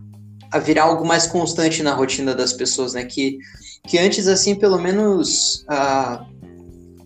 a 0.51 0.59
virar 0.59 0.83
algo 0.83 1.03
mais 1.03 1.25
constante 1.25 1.81
na 1.81 1.95
rotina 1.95 2.35
das 2.35 2.53
pessoas, 2.53 2.93
né? 2.93 3.03
Que, 3.03 3.39
que 3.87 3.97
antes, 3.97 4.27
assim, 4.27 4.53
pelo 4.53 4.77
menos 4.77 5.65
uh, 5.67 6.23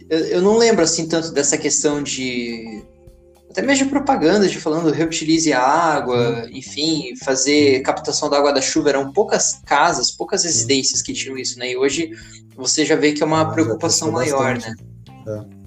eu, 0.10 0.20
eu 0.20 0.42
não 0.42 0.58
lembro 0.58 0.84
assim 0.84 1.08
tanto 1.08 1.32
dessa 1.32 1.58
questão 1.58 2.04
de 2.04 2.84
até 3.50 3.62
mesmo 3.62 3.86
de 3.86 3.90
propaganda, 3.90 4.50
de 4.50 4.60
falando 4.60 4.92
reutilize 4.92 5.54
a 5.54 5.62
água, 5.62 6.46
enfim, 6.52 7.16
fazer 7.24 7.80
captação 7.84 8.30
da 8.30 8.38
água 8.38 8.52
da 8.52 8.62
chuva. 8.62 8.90
Eram 8.90 9.14
poucas 9.14 9.62
casas, 9.66 10.12
poucas 10.12 10.44
residências 10.44 11.02
que 11.02 11.14
tinham 11.14 11.38
isso, 11.38 11.58
né? 11.58 11.72
E 11.72 11.78
hoje 11.78 12.12
você 12.54 12.86
já 12.86 12.98
vê 12.98 13.14
que 13.14 13.24
é 13.24 13.26
uma 13.26 13.44
ah, 13.44 13.46
preocupação 13.46 14.12
maior, 14.12 14.58
né? 14.58 14.76
É. 15.26 15.59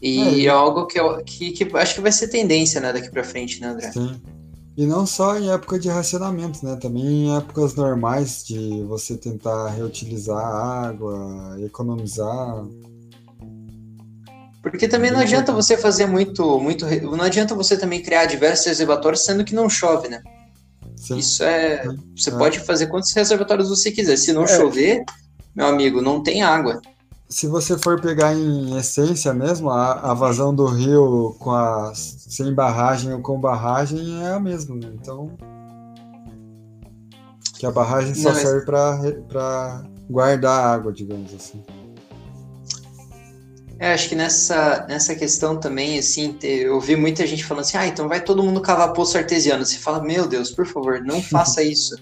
E 0.00 0.44
é, 0.44 0.46
é 0.46 0.48
algo 0.48 0.86
que, 0.86 0.98
eu, 0.98 1.22
que, 1.24 1.50
que 1.50 1.76
acho 1.76 1.94
que 1.94 2.00
vai 2.00 2.12
ser 2.12 2.28
tendência, 2.28 2.80
né, 2.80 2.92
daqui 2.92 3.10
para 3.10 3.24
frente, 3.24 3.60
né, 3.60 3.68
André? 3.68 3.92
Sim. 3.92 4.20
E 4.78 4.86
não 4.86 5.04
só 5.04 5.36
em 5.36 5.50
época 5.50 5.76
de 5.76 5.88
racionamento, 5.88 6.64
né? 6.64 6.76
Também 6.76 7.02
em 7.02 7.36
épocas 7.36 7.74
normais 7.74 8.44
de 8.46 8.84
você 8.84 9.16
tentar 9.16 9.70
reutilizar 9.70 10.38
a 10.38 10.86
água, 10.86 11.56
economizar. 11.64 12.64
Porque 14.62 14.86
também 14.86 15.10
não 15.10 15.18
adianta 15.18 15.52
você 15.52 15.76
fazer 15.76 16.06
muito, 16.06 16.60
muito. 16.60 16.86
Não 16.86 17.24
adianta 17.24 17.56
você 17.56 17.76
também 17.76 18.00
criar 18.00 18.26
diversos 18.26 18.66
reservatórios 18.66 19.24
sendo 19.24 19.44
que 19.44 19.52
não 19.52 19.68
chove, 19.68 20.06
né? 20.06 20.22
Sim. 20.94 21.18
Isso 21.18 21.42
é. 21.42 21.84
Você 22.16 22.30
é. 22.30 22.38
pode 22.38 22.60
fazer 22.60 22.86
quantos 22.86 23.12
reservatórios 23.12 23.68
você 23.68 23.90
quiser. 23.90 24.16
Se 24.16 24.32
não 24.32 24.44
é. 24.44 24.46
chover, 24.46 25.02
meu 25.56 25.66
amigo, 25.66 26.00
não 26.00 26.22
tem 26.22 26.42
água 26.44 26.80
se 27.28 27.46
você 27.46 27.76
for 27.76 28.00
pegar 28.00 28.34
em 28.34 28.76
essência 28.78 29.34
mesmo, 29.34 29.68
a, 29.68 30.10
a, 30.10 30.14
vazão 30.14 30.54
do 30.54 30.64
rio 30.66 31.36
com 31.38 31.50
a, 31.50 31.92
sem 31.94 32.54
barragem 32.54 33.12
ou 33.12 33.20
com 33.20 33.38
barragem 33.38 34.24
é 34.24 34.30
a 34.30 34.40
mesma, 34.40 34.74
né? 34.76 34.90
Então. 34.94 35.36
Que 37.58 37.66
a 37.66 37.70
barragem 37.70 38.14
só 38.14 38.30
Não, 38.30 38.40
serve 38.40 38.64
para 38.64 39.84
guardar 40.08 40.64
água, 40.64 40.92
digamos 40.92 41.34
assim. 41.34 41.62
É, 43.78 43.92
acho 43.92 44.08
que 44.08 44.14
nessa, 44.14 44.86
nessa 44.88 45.14
questão 45.14 45.58
também, 45.60 45.98
assim, 45.98 46.36
eu 46.42 46.80
vi 46.80 46.96
muita 46.96 47.26
gente 47.26 47.44
falando 47.44 47.64
assim, 47.64 47.76
ah, 47.76 47.86
então 47.86 48.08
vai 48.08 48.20
todo 48.20 48.42
mundo 48.42 48.60
cavar 48.60 48.92
poço 48.92 49.18
artesiano. 49.18 49.66
Você 49.66 49.78
fala, 49.78 50.02
meu 50.02 50.26
Deus, 50.26 50.50
por 50.50 50.66
favor, 50.66 51.00
não 51.00 51.20
faça 51.22 51.62
isso. 51.62 51.94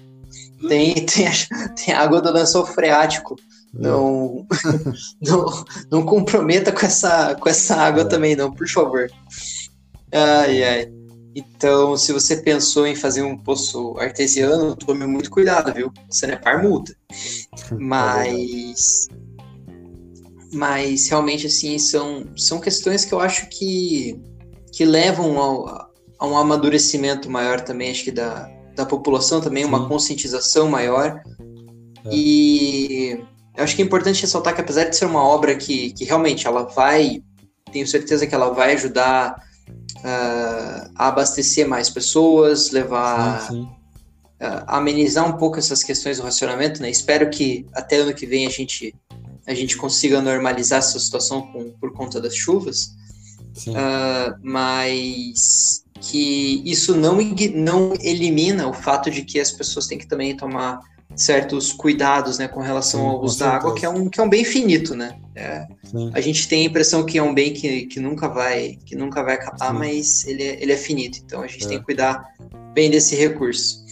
tem, 0.69 0.95
tem, 0.95 1.27
tem 1.75 1.95
água 1.95 2.21
do 2.21 2.33
lençol 2.33 2.65
freático 2.65 3.37
não, 3.79 4.47
não, 5.23 5.65
não 5.91 6.07
comprometa 6.07 6.73
com 6.73 6.85
essa, 6.85 7.35
com 7.35 7.49
essa 7.49 7.77
água 7.77 8.03
é. 8.03 8.07
também, 8.07 8.35
não, 8.37 8.53
por 8.53 8.69
favor. 8.69 9.11
Ai, 10.13 10.63
ai. 10.65 10.93
Então, 11.35 11.97
se 11.99 12.13
você 12.13 12.39
pensou 12.39 12.87
em 12.87 12.97
fazer 12.97 13.23
um 13.23 13.37
poço 13.37 13.95
artesiano, 13.99 14.75
tome 14.75 15.07
muito 15.07 15.31
cuidado, 15.31 15.73
viu? 15.75 15.93
Você 16.09 16.27
não 16.27 16.35
é 16.35 16.39
par 16.39 16.63
multa. 16.63 16.97
Mas. 17.79 19.09
Mas 20.53 21.09
realmente, 21.09 21.47
assim, 21.47 21.79
são, 21.79 22.27
são 22.37 22.59
questões 22.59 23.05
que 23.05 23.13
eu 23.13 23.21
acho 23.21 23.49
que, 23.51 24.19
que 24.73 24.87
levam 24.87 25.39
ao, 25.39 25.91
a 26.19 26.27
um 26.27 26.39
amadurecimento 26.39 27.29
maior 27.29 27.61
também, 27.61 27.91
acho 27.91 28.05
que 28.05 28.13
da, 28.13 28.49
da 28.75 28.87
população 28.87 29.41
também, 29.41 29.65
Sim. 29.65 29.69
uma 29.69 29.87
conscientização 29.87 30.71
maior. 30.71 31.21
É. 32.07 32.11
E 32.11 33.25
eu 33.57 33.65
acho 33.65 33.75
que 33.75 33.83
é 33.83 33.85
importante 33.85 34.23
ressaltar 34.23 34.55
que 34.55 34.61
apesar 34.61 34.85
de 34.85 34.97
ser 34.97 35.07
uma 35.07 35.23
obra 35.23 35.57
que, 35.57 35.93
que 35.93 36.05
realmente 36.05 36.47
ela 36.47 36.65
vai, 36.65 37.23
tenho 37.73 37.87
certeza 37.87 38.27
que 38.27 38.35
ela 38.35 38.51
vai 38.51 38.75
ajudar 38.75 39.43
uh, 39.97 40.91
a 40.95 41.09
abastecer 41.09 41.67
mais 41.67 41.89
pessoas, 41.89 42.71
levar 42.71 43.41
sim, 43.41 43.63
sim. 43.63 43.77
Uh, 44.39 44.63
amenizar 44.67 45.27
um 45.27 45.39
pouco 45.39 45.59
essas 45.59 45.83
questões 45.83 46.19
do 46.19 46.23
racionamento, 46.23 46.83
né? 46.83 46.91
Espero 46.91 47.31
que 47.31 47.65
até 47.73 47.97
ano 47.97 48.13
que 48.13 48.27
vem 48.27 48.47
a 48.47 48.51
gente 48.51 48.95
a 49.47 49.55
gente 49.55 49.77
consiga 49.77 50.21
normalizar 50.21 50.81
essa 50.81 50.99
situação 50.99 51.41
com, 51.53 51.71
por 51.81 51.93
conta 51.93 52.21
das 52.21 52.35
chuvas, 52.35 52.91
uh, 53.69 54.37
mas 54.43 55.85
que 56.01 56.63
isso 56.65 56.97
não, 56.97 57.17
não 57.55 57.95
elimina 58.01 58.69
o 58.69 58.73
fato 58.73 59.11
de 59.11 59.23
que 59.23 59.39
as 59.41 59.53
pessoas 59.53 59.87
têm 59.87 59.99
que 59.99 60.07
também 60.07 60.37
tomar 60.37 60.81
certos 61.15 61.73
cuidados 61.73 62.39
né, 62.39 62.49
com 62.49 62.61
relação 62.61 63.01
Sim, 63.01 63.07
ao 63.07 63.23
uso 63.23 63.39
da 63.39 63.51
água, 63.51 63.75
que 63.75 63.87
é, 63.87 63.89
um, 63.89 64.09
que 64.09 64.21
é 64.21 64.23
um 64.23 64.29
bem 64.29 64.45
finito, 64.45 64.95
né? 64.95 65.19
É, 65.35 65.67
a 66.13 66.21
gente 66.21 66.49
tem 66.49 66.63
a 66.63 66.69
impressão 66.69 67.05
que 67.05 67.19
é 67.19 67.23
um 67.23 67.35
bem 67.35 67.53
que, 67.53 67.87
que 67.87 68.01
nunca 68.01 68.29
vai 68.29 68.79
que 68.85 68.97
nunca 68.97 69.23
vai 69.23 69.35
acabar, 69.35 69.73
Sim. 69.73 69.79
mas 69.79 70.27
ele 70.27 70.43
é, 70.43 70.63
ele 70.63 70.73
é 70.73 70.77
finito. 70.77 71.19
Então 71.25 71.43
a 71.43 71.47
gente 71.47 71.65
é. 71.67 71.69
tem 71.69 71.79
que 71.79 71.85
cuidar 71.85 72.25
bem 72.73 72.91
desse 72.91 73.15
recurso. 73.15 73.85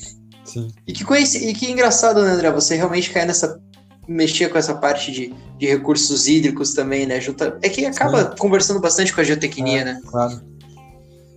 Sim. 0.45 0.69
E 0.87 0.93
que, 0.93 1.05
conheci, 1.05 1.49
e 1.49 1.55
que 1.55 1.71
engraçado, 1.71 2.23
né, 2.23 2.31
André? 2.31 2.51
Você 2.53 2.77
realmente 2.77 3.11
cai 3.11 3.27
nessa. 3.27 3.61
mexer 4.07 4.49
com 4.49 4.59
essa 4.59 4.75
parte 4.75 5.11
de, 5.11 5.35
de 5.59 5.67
recursos 5.67 6.29
hídricos 6.29 6.75
também, 6.75 7.07
né? 7.07 7.21
Junta, 7.21 7.59
é 7.63 7.69
que 7.69 7.85
acaba 7.87 8.37
conversando 8.37 8.81
bastante 8.81 9.13
com 9.13 9.21
a 9.21 9.25
geotecnia, 9.25 9.81
é, 9.81 9.85
né? 9.85 10.01
Claro. 10.07 10.41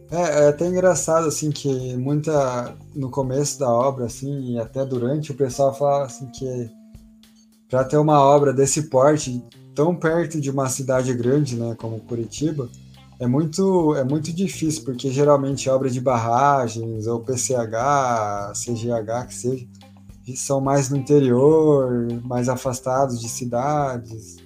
É, 0.10 0.46
é, 0.46 0.48
até 0.50 0.66
engraçado, 0.66 1.28
assim, 1.28 1.52
que 1.52 1.96
muita. 1.98 2.76
No 2.96 3.10
começo 3.10 3.60
da 3.60 3.70
obra, 3.70 4.06
assim, 4.06 4.54
e 4.54 4.60
até 4.60 4.86
durante, 4.86 5.32
o 5.32 5.36
pessoal 5.36 5.74
fala 5.74 6.06
assim 6.06 6.28
que 6.28 6.70
para 7.70 7.84
ter 7.84 7.98
uma 7.98 8.22
obra 8.22 8.54
desse 8.54 8.84
porte, 8.84 9.44
tão 9.76 9.94
perto 9.96 10.40
de 10.40 10.50
uma 10.50 10.70
cidade 10.70 11.14
grande, 11.14 11.58
né, 11.58 11.76
como 11.78 12.00
Curitiba, 12.00 12.70
é 13.20 13.28
muito, 13.28 13.94
é 13.96 14.04
muito 14.04 14.32
difícil, 14.32 14.84
porque 14.86 15.12
geralmente 15.12 15.70
obra 15.70 15.90
de 15.90 16.00
barragens, 16.00 17.08
ou 17.08 17.20
PCH, 17.20 18.54
CGH, 18.54 19.28
que 19.28 19.36
seja, 19.36 19.68
são 20.36 20.62
mais 20.62 20.90
no 20.90 20.98
interior, 20.98 22.08
mais 22.24 22.48
afastados 22.48 23.20
de 23.20 23.28
cidades. 23.28 24.38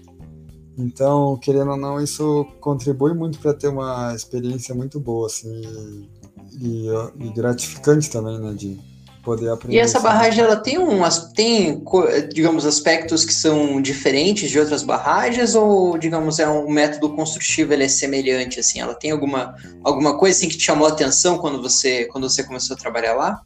Então, 0.81 1.37
querendo 1.37 1.71
ou 1.71 1.77
não, 1.77 2.01
isso 2.01 2.45
contribui 2.59 3.13
muito 3.13 3.39
para 3.39 3.53
ter 3.53 3.67
uma 3.67 4.13
experiência 4.15 4.73
muito 4.73 4.99
boa, 4.99 5.27
assim, 5.27 6.07
e, 6.59 6.87
e, 7.19 7.29
gratificante 7.33 8.09
também, 8.09 8.39
né, 8.39 8.53
de 8.53 8.79
poder 9.23 9.49
aprender. 9.49 9.77
E 9.77 9.79
essa 9.79 9.99
barragem, 9.99 10.43
ela 10.43 10.55
tem 10.55 10.77
umas, 10.79 11.31
tem, 11.33 11.83
digamos, 12.33 12.65
aspectos 12.65 13.23
que 13.23 13.33
são 13.33 13.81
diferentes 13.81 14.49
de 14.49 14.59
outras 14.59 14.81
barragens, 14.81 15.53
ou, 15.53 15.97
digamos, 15.97 16.39
é 16.39 16.49
um 16.49 16.69
método 16.69 17.15
construtivo, 17.15 17.73
ele 17.73 17.83
é 17.83 17.87
semelhante, 17.87 18.59
assim, 18.59 18.79
ela 18.79 18.95
tem 18.95 19.11
alguma, 19.11 19.55
alguma 19.83 20.17
coisa, 20.17 20.37
assim, 20.37 20.49
que 20.49 20.57
te 20.57 20.63
chamou 20.63 20.87
a 20.87 20.91
atenção 20.91 21.37
quando 21.37 21.61
você, 21.61 22.05
quando 22.05 22.27
você 22.29 22.43
começou 22.43 22.75
a 22.75 22.79
trabalhar 22.79 23.13
lá? 23.13 23.41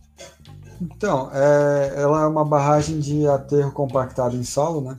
Então, 0.81 1.29
é, 1.33 1.93
ela 1.97 2.23
é 2.23 2.27
uma 2.27 2.45
barragem 2.45 2.99
de 2.99 3.27
aterro 3.27 3.71
compactado 3.71 4.35
em 4.35 4.43
solo, 4.43 4.81
né? 4.81 4.97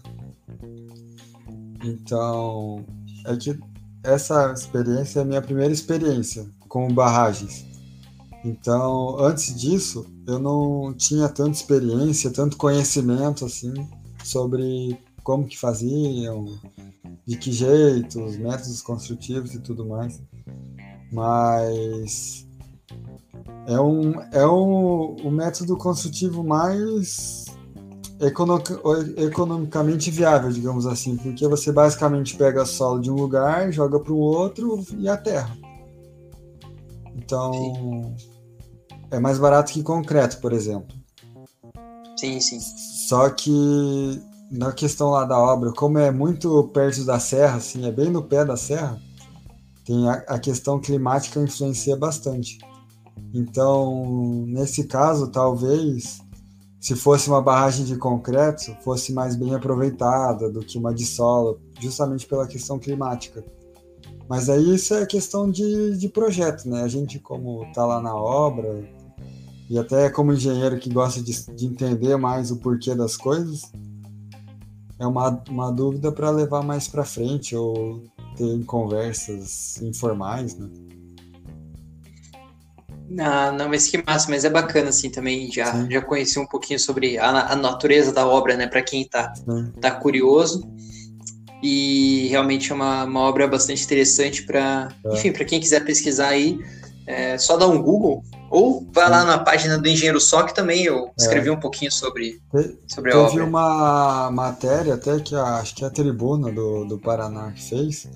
Então, 1.87 2.85
é 3.25 3.37
que 3.37 3.59
essa 4.03 4.53
experiência 4.53 5.21
é 5.21 5.23
a 5.23 5.25
minha 5.25 5.41
primeira 5.41 5.73
experiência 5.73 6.45
com 6.69 6.93
barragens. 6.93 7.65
Então, 8.45 9.19
antes 9.21 9.55
disso, 9.55 10.07
eu 10.27 10.39
não 10.39 10.93
tinha 10.95 11.29
tanta 11.29 11.53
experiência, 11.53 12.31
tanto 12.31 12.57
conhecimento 12.57 13.45
assim 13.45 13.73
sobre 14.23 14.99
como 15.23 15.47
que 15.47 15.59
faziam, 15.59 16.59
de 17.27 17.37
que 17.37 17.51
jeito, 17.53 18.23
os 18.23 18.37
métodos 18.37 18.83
construtivos 18.83 19.55
e 19.55 19.61
tudo 19.61 19.87
mais. 19.87 20.21
Mas 21.13 22.47
é 23.67 23.81
um 23.81 24.21
é 24.33 24.47
um, 24.47 25.17
o 25.27 25.31
método 25.31 25.77
construtivo 25.77 26.45
mais 26.45 27.46
economicamente 29.17 30.11
viável, 30.11 30.51
digamos 30.51 30.87
assim, 30.87 31.17
porque 31.17 31.47
você 31.47 31.71
basicamente 31.71 32.37
pega 32.37 32.65
solo 32.65 33.01
de 33.01 33.11
um 33.11 33.15
lugar, 33.15 33.71
joga 33.71 34.01
para 34.01 34.13
o 34.13 34.19
outro 34.19 34.83
e 34.97 35.09
a 35.09 35.17
terra. 35.17 35.57
Então, 37.15 37.53
sim. 37.53 38.15
é 39.11 39.19
mais 39.19 39.39
barato 39.39 39.73
que 39.73 39.83
concreto, 39.83 40.41
por 40.41 40.53
exemplo. 40.53 40.97
Sim, 42.17 42.41
sim. 42.41 42.59
Só 43.09 43.29
que 43.29 44.23
na 44.51 44.73
questão 44.73 45.11
lá 45.11 45.25
da 45.25 45.39
obra, 45.39 45.73
como 45.73 45.99
é 45.99 46.11
muito 46.11 46.65
perto 46.69 47.05
da 47.05 47.19
serra, 47.19 47.57
assim, 47.57 47.87
é 47.87 47.93
bem 47.93 48.11
no 48.11 48.23
pé 48.23 48.45
da 48.45 48.57
serra, 48.57 49.01
tem 49.85 50.09
a, 50.09 50.15
a 50.29 50.39
questão 50.39 50.81
climática 50.81 51.41
influencia 51.41 51.97
bastante. 51.97 52.59
Então, 53.35 54.45
nesse 54.47 54.85
caso, 54.85 55.29
talvez 55.29 56.21
se 56.87 56.95
fosse 56.95 57.29
uma 57.29 57.43
barragem 57.43 57.85
de 57.85 57.97
concreto, 57.97 58.73
fosse 58.85 59.13
mais 59.13 59.35
bem 59.35 59.53
aproveitada 59.53 60.49
do 60.49 60.61
que 60.61 60.79
uma 60.79 60.95
de 60.95 61.05
solo, 61.05 61.59
justamente 61.81 62.25
pela 62.29 62.47
questão 62.47 62.79
climática. 62.79 63.45
Mas 64.29 64.49
aí 64.49 64.77
isso 64.77 64.95
é 64.95 65.05
questão 65.05 65.51
de, 65.51 65.99
de 65.99 66.09
projeto, 66.09 66.69
né? 66.69 66.85
A 66.85 66.87
gente, 66.87 67.19
como 67.19 67.65
está 67.65 67.85
lá 67.85 68.01
na 68.01 68.15
obra, 68.15 68.89
e 69.69 69.77
até 69.77 70.09
como 70.09 70.33
engenheiro 70.33 70.79
que 70.79 70.89
gosta 70.89 71.21
de, 71.21 71.33
de 71.57 71.67
entender 71.67 72.17
mais 72.17 72.53
o 72.53 72.57
porquê 72.59 72.95
das 72.95 73.17
coisas, 73.17 73.63
é 74.97 75.07
uma, 75.09 75.43
uma 75.49 75.73
dúvida 75.73 76.13
para 76.13 76.31
levar 76.31 76.63
mais 76.63 76.87
para 76.87 77.05
frente 77.05 77.57
ou 77.57 78.05
ter 78.37 78.65
conversas 78.65 79.83
informais, 79.83 80.57
né? 80.57 80.71
Ah, 83.19 83.53
não, 83.53 83.69
mas 83.69 83.89
que 83.89 84.03
massa, 84.05 84.29
mas 84.29 84.45
é 84.45 84.51
bacana 84.51 84.89
assim 84.89 85.11
também, 85.11 85.51
já, 85.51 85.87
já 85.89 86.03
conheci 86.03 86.39
um 86.39 86.47
pouquinho 86.47 86.79
sobre 86.79 87.19
a, 87.19 87.53
a 87.53 87.57
natureza 87.57 88.13
da 88.13 88.27
obra, 88.27 88.57
né, 88.57 88.67
para 88.67 88.83
quem 88.83 89.07
tá, 89.07 89.33
tá 89.81 89.91
curioso. 89.93 90.69
e 91.63 92.27
realmente 92.29 92.73
é 92.73 92.75
uma, 92.75 93.05
uma 93.05 93.21
obra 93.21 93.47
bastante 93.47 93.85
interessante 93.85 94.45
para, 94.45 94.89
é. 95.05 95.15
enfim, 95.15 95.33
para 95.33 95.45
quem 95.45 95.61
quiser 95.61 95.85
pesquisar 95.85 96.29
aí, 96.29 96.59
é 97.07 97.39
só 97.39 97.57
dar 97.57 97.69
um 97.69 97.81
Google 97.81 98.23
ou 98.51 98.87
vai 98.93 99.07
Sim. 99.07 99.11
lá 99.11 99.25
na 99.25 99.39
página 99.39 99.79
do 99.79 99.89
Engenheiro 99.89 100.21
Só 100.21 100.43
que 100.43 100.55
também 100.55 100.85
eu 100.85 101.11
escrevi 101.19 101.49
é. 101.49 101.53
um 101.53 101.61
pouquinho 101.61 101.91
sobre, 101.91 102.41
sobre 102.87 103.13
a 103.13 103.19
obra. 103.19 103.31
Teve 103.31 103.43
uma 103.43 104.31
matéria 104.31 104.95
até 104.95 105.19
que 105.21 105.35
a, 105.35 105.57
acho 105.57 105.75
que 105.75 105.85
a 105.85 105.91
Tribuna 105.91 106.51
do, 106.53 106.85
do 106.85 106.99
Paraná 106.99 107.53
fez, 107.57 108.09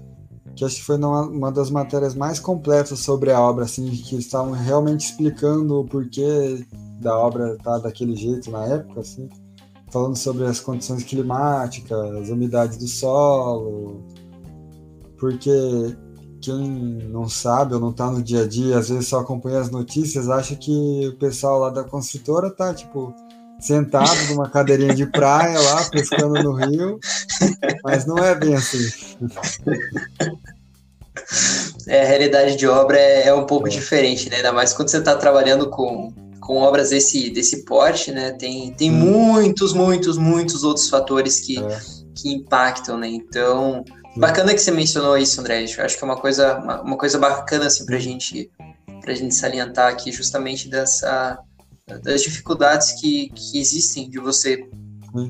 que 0.56 0.64
acho 0.64 0.76
que 0.76 0.82
foi 0.82 0.96
uma, 0.96 1.22
uma 1.22 1.52
das 1.52 1.70
matérias 1.70 2.14
mais 2.14 2.38
completas 2.38 2.98
sobre 3.00 3.30
a 3.30 3.40
obra, 3.40 3.64
assim, 3.64 3.88
que 3.90 4.14
eles 4.14 4.26
estavam 4.26 4.52
realmente 4.52 5.06
explicando 5.06 5.80
o 5.80 5.84
porquê 5.84 6.66
da 7.00 7.16
obra 7.18 7.54
estar 7.54 7.72
tá 7.72 7.78
daquele 7.78 8.14
jeito 8.14 8.50
na 8.50 8.64
época, 8.66 9.00
assim, 9.00 9.28
falando 9.90 10.16
sobre 10.16 10.44
as 10.46 10.60
condições 10.60 11.02
climáticas, 11.04 11.98
as 12.16 12.28
umidades 12.28 12.76
do 12.76 12.86
solo, 12.86 14.04
porque 15.18 15.96
quem 16.40 16.68
não 17.10 17.28
sabe 17.28 17.74
ou 17.74 17.80
não 17.80 17.90
está 17.90 18.10
no 18.10 18.22
dia 18.22 18.42
a 18.42 18.48
dia, 18.48 18.78
às 18.78 18.88
vezes 18.88 19.08
só 19.08 19.20
acompanha 19.20 19.60
as 19.60 19.70
notícias, 19.70 20.28
acha 20.28 20.56
que 20.56 21.08
o 21.08 21.16
pessoal 21.18 21.60
lá 21.60 21.70
da 21.70 21.84
construtora 21.84 22.50
tá, 22.50 22.72
tipo, 22.72 23.14
sentado 23.60 24.16
numa 24.28 24.48
cadeirinha 24.48 24.94
de 24.94 25.06
praia 25.06 25.58
lá, 25.58 25.84
pescando 25.90 26.42
no 26.42 26.52
rio, 26.52 26.98
mas 27.84 28.06
não 28.06 28.18
é 28.18 28.34
bem 28.34 28.54
assim. 28.54 28.88
É, 31.86 32.02
a 32.02 32.06
realidade 32.06 32.56
de 32.56 32.66
obra 32.66 32.98
é, 32.98 33.28
é 33.28 33.34
um 33.34 33.44
pouco 33.44 33.68
é. 33.68 33.70
diferente, 33.70 34.28
né? 34.30 34.36
Ainda 34.36 34.52
mais 34.52 34.72
quando 34.72 34.88
você 34.88 34.98
está 34.98 35.14
trabalhando 35.16 35.70
com, 35.70 36.12
com 36.40 36.58
obras 36.58 36.90
desse, 36.90 37.30
desse 37.30 37.64
porte, 37.64 38.10
né? 38.10 38.32
Tem, 38.32 38.72
tem 38.74 38.90
hum. 38.90 38.94
muitos, 38.94 39.72
muitos, 39.72 40.16
muitos 40.16 40.64
outros 40.64 40.88
fatores 40.88 41.40
que, 41.40 41.58
é. 41.58 41.78
que 42.14 42.32
impactam, 42.32 42.98
né? 42.98 43.08
Então, 43.08 43.84
Bacana 44.16 44.54
que 44.54 44.60
você 44.60 44.70
mencionou 44.70 45.16
isso, 45.16 45.40
André. 45.40 45.64
Eu 45.64 45.84
acho 45.84 45.96
que 45.96 46.02
é 46.02 46.06
uma 46.06 46.16
coisa, 46.16 46.58
uma, 46.58 46.82
uma 46.82 46.96
coisa 46.96 47.18
bacana 47.18 47.66
assim, 47.66 47.86
para 47.86 47.98
gente, 47.98 48.50
a 49.06 49.14
gente 49.14 49.34
salientar 49.34 49.88
aqui, 49.92 50.10
justamente 50.10 50.68
dessa, 50.68 51.38
das 51.98 52.22
dificuldades 52.22 52.92
que, 53.00 53.30
que 53.30 53.58
existem 53.58 54.08
de 54.08 54.18
você 54.18 54.68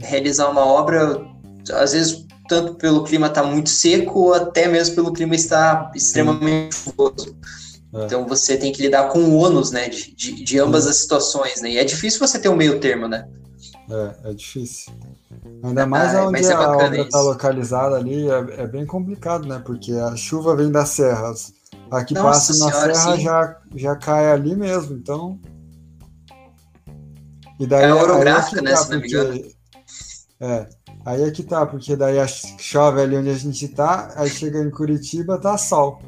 realizar 0.01 0.49
uma 0.51 0.65
obra, 0.65 1.25
às 1.73 1.93
vezes 1.93 2.27
tanto 2.49 2.75
pelo 2.75 3.05
clima 3.05 3.29
estar 3.29 3.43
tá 3.43 3.49
muito 3.49 3.71
seco, 3.71 4.19
ou 4.19 4.35
até 4.35 4.67
mesmo 4.67 4.97
pelo 4.97 5.13
clima 5.13 5.37
estar 5.37 5.91
extremamente 5.95 6.75
chuvoso. 6.75 7.37
É. 7.95 8.05
Então 8.05 8.27
você 8.27 8.57
tem 8.57 8.73
que 8.73 8.83
lidar 8.83 9.09
com 9.09 9.21
o 9.21 9.37
ônus, 9.37 9.71
né, 9.71 9.89
de, 9.89 10.15
de, 10.15 10.45
de 10.45 10.59
ambas 10.59 10.87
as 10.87 10.97
situações, 10.97 11.61
né? 11.61 11.71
E 11.71 11.79
é 11.79 11.85
difícil 11.85 12.19
você 12.19 12.39
ter 12.39 12.49
um 12.49 12.57
meio 12.57 12.81
termo, 12.81 13.09
né? 13.09 13.27
É, 13.89 14.31
é 14.31 14.35
difícil. 14.35 14.93
Ainda 15.63 15.87
mais 15.87 16.15
ah, 16.15 16.27
onde 16.27 16.45
é 16.45 16.53
a 16.53 16.71
obra 16.71 17.01
está 17.01 17.21
localizada 17.21 17.97
ali, 17.97 18.29
é, 18.29 18.63
é, 18.63 18.67
bem 18.67 18.87
complicado, 18.87 19.47
né? 19.47 19.61
Porque 19.65 19.93
a 19.93 20.15
chuva 20.17 20.57
vem 20.57 20.71
das 20.71 20.91
serras. 20.91 21.53
Aqui 21.91 22.15
Nossa 22.15 22.53
passa 22.53 22.65
na 22.65 22.73
senhora, 22.73 22.95
serra 22.95 23.17
já, 23.17 23.57
já 23.75 23.97
cai 23.97 24.31
ali 24.31 24.55
mesmo, 24.55 24.97
então. 24.97 25.39
E 27.61 27.67
daí, 27.67 27.85
é 27.85 27.95
orográfica, 27.95 28.61
é 28.61 28.63
né? 28.63 28.71
Tá, 28.71 28.77
se 28.79 28.91
não 28.91 29.01
me 29.01 29.07
engano. 29.07 29.39
É, 30.41 30.67
aí 31.05 31.23
é 31.23 31.31
que 31.31 31.43
tá, 31.43 31.67
porque 31.67 31.95
daí 31.95 32.17
chove 32.59 33.03
ali 33.03 33.19
onde 33.19 33.29
a 33.29 33.37
gente 33.37 33.69
tá, 33.69 34.11
aí 34.17 34.31
chega 34.31 34.59
em 34.59 34.71
Curitiba, 34.71 35.39
tá 35.39 35.59
sol. 35.59 36.01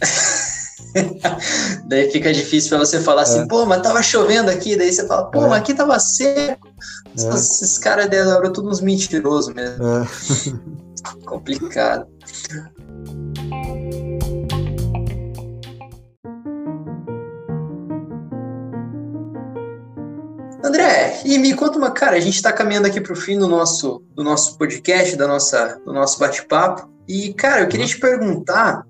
daí 1.86 2.10
fica 2.10 2.32
difícil 2.32 2.70
para 2.70 2.78
você 2.80 3.00
falar 3.00 3.22
assim, 3.22 3.42
é. 3.42 3.46
pô, 3.46 3.64
mas 3.64 3.80
tava 3.80 4.02
chovendo 4.02 4.50
aqui, 4.50 4.76
daí 4.76 4.92
você 4.92 5.06
fala, 5.06 5.30
pô, 5.30 5.44
é. 5.44 5.48
mas 5.48 5.60
aqui 5.60 5.72
tava 5.72 5.96
seco. 6.00 6.66
É. 7.16 7.34
Esses 7.34 7.78
caras 7.78 8.10
eram 8.10 8.52
todos 8.52 8.78
uns 8.78 8.80
mentirosos 8.80 9.54
mesmo. 9.54 9.84
É. 9.86 10.06
Complicado. 11.24 12.08
E 21.36 21.38
me 21.38 21.54
conta 21.54 21.78
uma, 21.78 21.90
cara, 21.90 22.16
a 22.16 22.20
gente 22.20 22.36
está 22.36 22.52
caminhando 22.52 22.86
aqui 22.86 23.00
para 23.00 23.12
o 23.12 23.16
fim 23.16 23.38
do 23.38 23.46
nosso, 23.46 24.02
do 24.14 24.24
nosso 24.24 24.56
podcast, 24.56 25.16
da 25.16 25.28
nossa, 25.28 25.80
do 25.84 25.92
nosso 25.92 26.18
bate-papo. 26.18 26.90
E, 27.06 27.32
cara, 27.34 27.60
eu 27.60 27.68
queria 27.68 27.84
uhum. 27.84 27.90
te 27.90 28.00
perguntar 28.00 28.84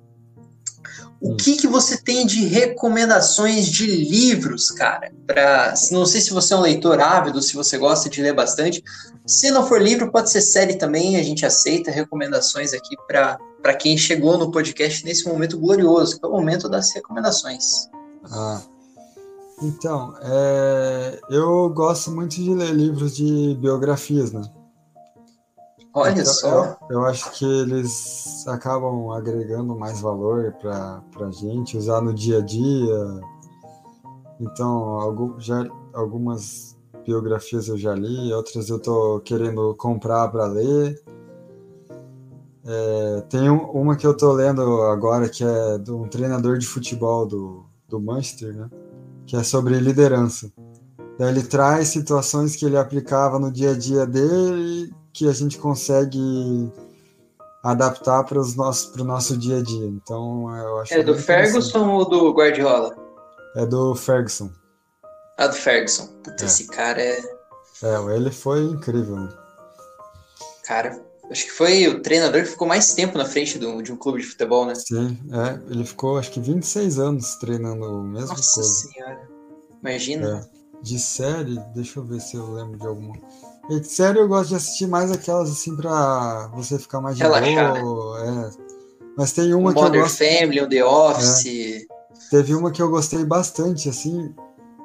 o 1.21 1.33
hum. 1.33 1.37
que, 1.37 1.57
que 1.57 1.67
você 1.67 1.97
tem 1.97 2.25
de 2.25 2.45
recomendações 2.47 3.67
de 3.67 3.87
livros, 3.87 4.71
cara? 4.71 5.11
Pra, 5.27 5.75
não 5.91 6.07
sei 6.07 6.21
se 6.21 6.31
você 6.31 6.55
é 6.55 6.57
um 6.57 6.61
leitor 6.61 7.01
ávido, 7.01 7.43
se 7.43 7.55
você 7.55 7.77
gosta 7.77 8.09
de 8.09 8.23
ler 8.23 8.33
bastante. 8.33 8.83
Se 9.27 9.51
não 9.51 9.67
for 9.67 9.83
livro, 9.83 10.13
pode 10.13 10.31
ser 10.31 10.41
série 10.41 10.77
também. 10.77 11.17
A 11.17 11.23
gente 11.23 11.45
aceita 11.45 11.91
recomendações 11.91 12.73
aqui 12.73 12.95
para 13.09 13.75
quem 13.75 13.99
chegou 13.99 14.39
no 14.39 14.53
podcast 14.53 15.05
nesse 15.05 15.27
momento 15.27 15.59
glorioso, 15.59 16.19
que 16.19 16.25
é 16.25 16.29
o 16.29 16.33
momento 16.33 16.69
das 16.69 16.95
recomendações. 16.95 17.89
Ah, 18.31 18.61
então, 19.63 20.15
é, 20.21 21.21
eu 21.31 21.69
gosto 21.71 22.11
muito 22.11 22.37
de 22.37 22.55
ler 22.55 22.73
livros 22.73 23.17
de 23.17 23.57
biografias, 23.61 24.33
né? 24.33 24.43
Olha 25.95 26.13
então, 26.13 26.27
só. 26.27 26.77
Eu, 26.91 26.99
eu, 26.99 27.05
acho 27.07 27.33
que 27.33 27.45
eles 27.45 28.47
acabam 28.47 29.11
agregando 29.13 29.75
mais 29.75 30.03
valor 30.03 30.53
para 30.61 31.03
a 31.21 31.31
gente, 31.31 31.79
usar 31.79 32.03
no 32.03 32.13
dia 32.13 32.39
a 32.39 32.43
dia. 32.43 33.21
Então, 34.39 35.01
algum, 35.01 35.41
já, 35.41 35.67
algumas 35.95 36.77
biografias 37.07 37.69
eu 37.69 37.79
já 37.79 37.95
li, 37.95 38.31
outras 38.35 38.69
eu 38.69 38.77
estou 38.77 39.21
querendo 39.21 39.75
comprar 39.77 40.29
para 40.29 40.45
ler. 40.47 41.03
É, 42.67 43.21
tem 43.31 43.49
um, 43.49 43.71
uma 43.71 43.97
que 43.97 44.07
eu 44.07 44.11
estou 44.11 44.33
lendo 44.33 44.83
agora 44.83 45.31
que 45.31 45.45
é 45.45 45.79
de 45.79 45.93
um 45.93 46.07
treinador 46.09 46.59
de 46.59 46.67
futebol 46.67 47.25
do, 47.25 47.65
do 47.89 47.99
Manchester, 47.99 48.55
né? 48.55 48.71
Que 49.27 49.37
é 49.37 49.43
sobre 49.43 49.79
liderança. 49.79 50.51
Daí 51.19 51.31
ele 51.31 51.43
traz 51.43 51.89
situações 51.89 52.55
que 52.55 52.65
ele 52.65 52.77
aplicava 52.77 53.39
no 53.39 53.51
dia 53.51 53.71
a 53.71 53.79
dia 53.79 54.07
dele 54.07 54.93
que 55.13 55.29
a 55.29 55.33
gente 55.33 55.59
consegue 55.59 56.71
adaptar 57.63 58.23
para 58.25 58.39
o 58.39 58.55
nosso, 58.55 59.05
nosso 59.05 59.37
dia 59.37 59.59
a 59.59 59.63
dia. 59.63 59.87
Então, 59.87 60.55
eu 60.57 60.79
acho 60.81 60.95
É 60.95 61.03
do 61.03 61.17
Ferguson 61.19 61.89
ou 61.89 62.09
do 62.09 62.33
Guardiola? 62.33 62.95
É 63.57 63.65
do 63.65 63.95
Ferguson. 63.95 64.51
Ah, 65.39 65.47
do 65.47 65.55
Ferguson. 65.55 66.07
Puta, 66.23 66.45
é. 66.45 66.47
esse 66.47 66.67
cara 66.67 67.01
é. 67.01 67.19
É, 67.83 68.15
ele 68.15 68.31
foi 68.31 68.63
incrível. 68.63 69.17
Né? 69.17 69.29
Cara, 70.65 71.01
acho 71.31 71.45
que 71.45 71.53
foi 71.53 71.89
o 71.89 72.01
treinador 72.01 72.43
que 72.43 72.51
ficou 72.51 72.67
mais 72.67 72.95
tempo 72.95 73.19
na 73.19 73.25
frente 73.25 73.59
do, 73.59 73.83
de 73.83 73.93
um 73.93 73.97
clube 73.97 74.21
de 74.21 74.27
futebol, 74.27 74.67
né? 74.67 74.75
Sim, 74.75 75.19
é. 75.33 75.73
Ele 75.73 75.85
ficou 75.85 76.19
acho 76.19 76.31
que 76.31 76.41
26 76.41 76.99
anos 76.99 77.37
treinando 77.37 77.85
o 77.85 78.03
mesmo 78.03 78.29
Nossa 78.29 78.55
clube. 78.55 78.69
Nossa 78.69 78.89
senhora. 78.89 79.29
Imagina. 79.81 80.51
É. 80.53 80.57
De 80.83 80.99
série, 80.99 81.59
deixa 81.75 81.99
eu 81.99 82.05
ver 82.05 82.21
se 82.21 82.37
eu 82.37 82.53
lembro 82.53 82.79
de 82.79 82.87
alguma. 82.87 83.15
E 83.71 83.83
série 83.83 84.19
eu 84.19 84.29
gosto 84.29 84.51
de 84.51 84.57
assistir 84.57 84.87
mais 84.87 85.11
aquelas 85.11 85.51
assim 85.51 85.75
pra 85.75 86.49
você 86.55 86.79
ficar 86.79 87.01
mais 87.01 87.17
de 87.17 87.23
Relaxar, 87.23 87.81
boa. 87.83 88.25
Né? 88.25 88.51
É. 88.51 88.67
Mas 89.17 89.33
tem 89.33 89.53
uma 89.55 89.71
um 89.71 89.75
que 89.75 89.81
Modern 89.81 89.95
eu 89.97 90.03
gosto. 90.03 90.19
Family, 90.19 90.61
o 90.61 90.69
The 90.69 90.85
Office. 90.85 91.47
É. 91.47 91.81
Teve 92.31 92.55
uma 92.55 92.71
que 92.71 92.83
eu 92.83 92.91
gostei 92.91 93.25
bastante, 93.25 93.89
assim. 93.89 94.35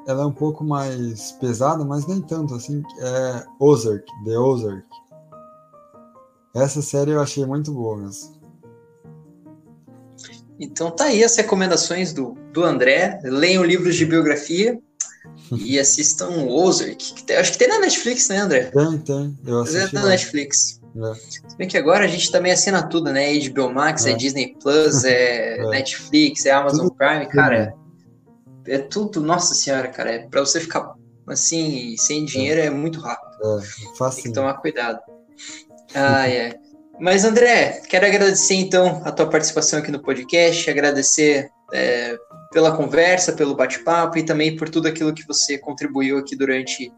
Ela 0.06 0.22
é 0.22 0.26
um 0.26 0.32
pouco 0.32 0.64
mais 0.64 1.32
pesada, 1.32 1.84
mas 1.84 2.06
nem 2.06 2.20
tanto, 2.20 2.54
assim. 2.54 2.82
É 2.98 3.44
Ozark, 3.60 4.04
The 4.24 4.38
Ozark. 4.38 4.86
Essa 6.54 6.82
série 6.82 7.12
eu 7.12 7.20
achei 7.20 7.46
muito 7.46 7.72
boa 7.72 7.96
mesmo. 7.96 8.42
Então 10.60 10.90
tá 10.90 11.04
aí 11.04 11.24
as 11.24 11.36
recomendações 11.36 12.12
do, 12.12 12.36
do 12.52 12.62
André. 12.62 13.18
Leiam 13.24 13.64
livros 13.64 13.96
de 13.96 14.04
biografia 14.04 14.78
e 15.50 15.78
assistam 15.78 16.28
Ozark. 16.46 17.14
Que 17.14 17.32
acho 17.32 17.52
que 17.52 17.58
tem 17.58 17.68
na 17.68 17.80
Netflix, 17.80 18.28
né, 18.28 18.38
André? 18.38 18.64
Tem, 18.64 18.98
tem. 18.98 19.38
Eu 19.44 19.60
assisti. 19.60 19.96
É 19.96 19.98
na 19.98 20.06
Netflix. 20.06 20.80
É. 20.94 21.14
Se 21.48 21.56
bem 21.56 21.66
que 21.66 21.78
agora 21.78 22.04
a 22.04 22.08
gente 22.08 22.30
também 22.30 22.52
assina 22.52 22.82
tudo, 22.82 23.10
né? 23.10 23.32
HBO 23.48 23.72
Max, 23.72 24.04
é, 24.04 24.10
é 24.10 24.14
Disney 24.14 24.54
Plus, 24.62 25.04
é, 25.04 25.56
é, 25.58 25.68
Netflix, 25.70 26.44
é 26.44 26.50
Amazon 26.50 26.86
tudo 26.86 26.94
Prime, 26.94 27.26
cara. 27.28 27.74
É 28.66 28.78
tudo, 28.78 29.20
nossa 29.20 29.54
senhora, 29.54 29.88
cara. 29.88 30.12
É 30.12 30.18
pra 30.28 30.40
você 30.40 30.60
ficar 30.60 30.94
assim, 31.26 31.96
sem 31.96 32.24
dinheiro 32.24 32.60
é, 32.60 32.68
muito 32.68 33.00
rápido. 33.00 33.58
É, 33.58 33.96
fácil. 33.96 34.22
Tem 34.22 34.32
que 34.32 34.38
tomar 34.38 34.54
cuidado. 34.54 35.00
Ah, 35.94 36.28
é. 36.28 36.54
Mas, 37.00 37.24
André, 37.24 37.82
quero 37.88 38.06
agradecer 38.06 38.54
então 38.54 39.02
a 39.04 39.10
tua 39.10 39.26
participação 39.28 39.78
aqui 39.78 39.90
no 39.90 40.00
podcast, 40.00 40.70
agradecer 40.70 41.50
é, 41.72 42.16
pela 42.52 42.76
conversa, 42.76 43.32
pelo 43.32 43.56
bate-papo 43.56 44.18
e 44.18 44.22
também 44.22 44.56
por 44.56 44.68
tudo 44.68 44.86
aquilo 44.88 45.12
que 45.12 45.26
você 45.26 45.58
contribuiu 45.58 46.18
aqui 46.18 46.36
durante, 46.36 46.92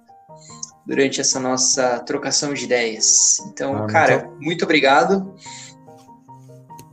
durante 0.87 1.21
essa 1.21 1.41
nossa 1.41 2.01
trocação 2.01 2.53
de 2.53 2.65
ideias. 2.65 3.39
Então, 3.49 3.77
ah, 3.77 3.87
cara, 3.87 4.25
muito... 4.25 4.43
muito 4.43 4.65
obrigado. 4.65 5.35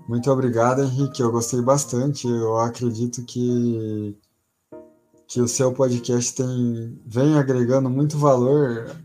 Muito 0.08 0.32
obrigado, 0.32 0.84
Henrique. 0.84 1.22
Eu 1.22 1.32
gostei 1.32 1.62
bastante. 1.62 2.28
Eu 2.28 2.58
acredito 2.58 3.24
que, 3.26 4.16
que 5.28 5.42
o 5.42 5.48
seu 5.48 5.74
podcast 5.74 6.36
tem, 6.36 7.00
vem 7.06 7.38
agregando 7.38 7.90
muito 7.90 8.18
valor 8.18 8.96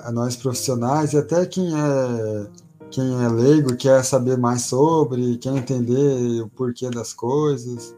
a 0.00 0.12
nós 0.12 0.36
profissionais 0.36 1.12
e 1.12 1.18
até 1.18 1.46
quem 1.46 1.72
é 1.74 2.46
quem 2.94 3.24
é 3.24 3.28
leigo 3.28 3.76
quer 3.76 4.04
saber 4.04 4.38
mais 4.38 4.62
sobre, 4.62 5.36
quer 5.38 5.56
entender 5.56 6.40
o 6.42 6.48
porquê 6.48 6.88
das 6.90 7.12
coisas. 7.12 7.92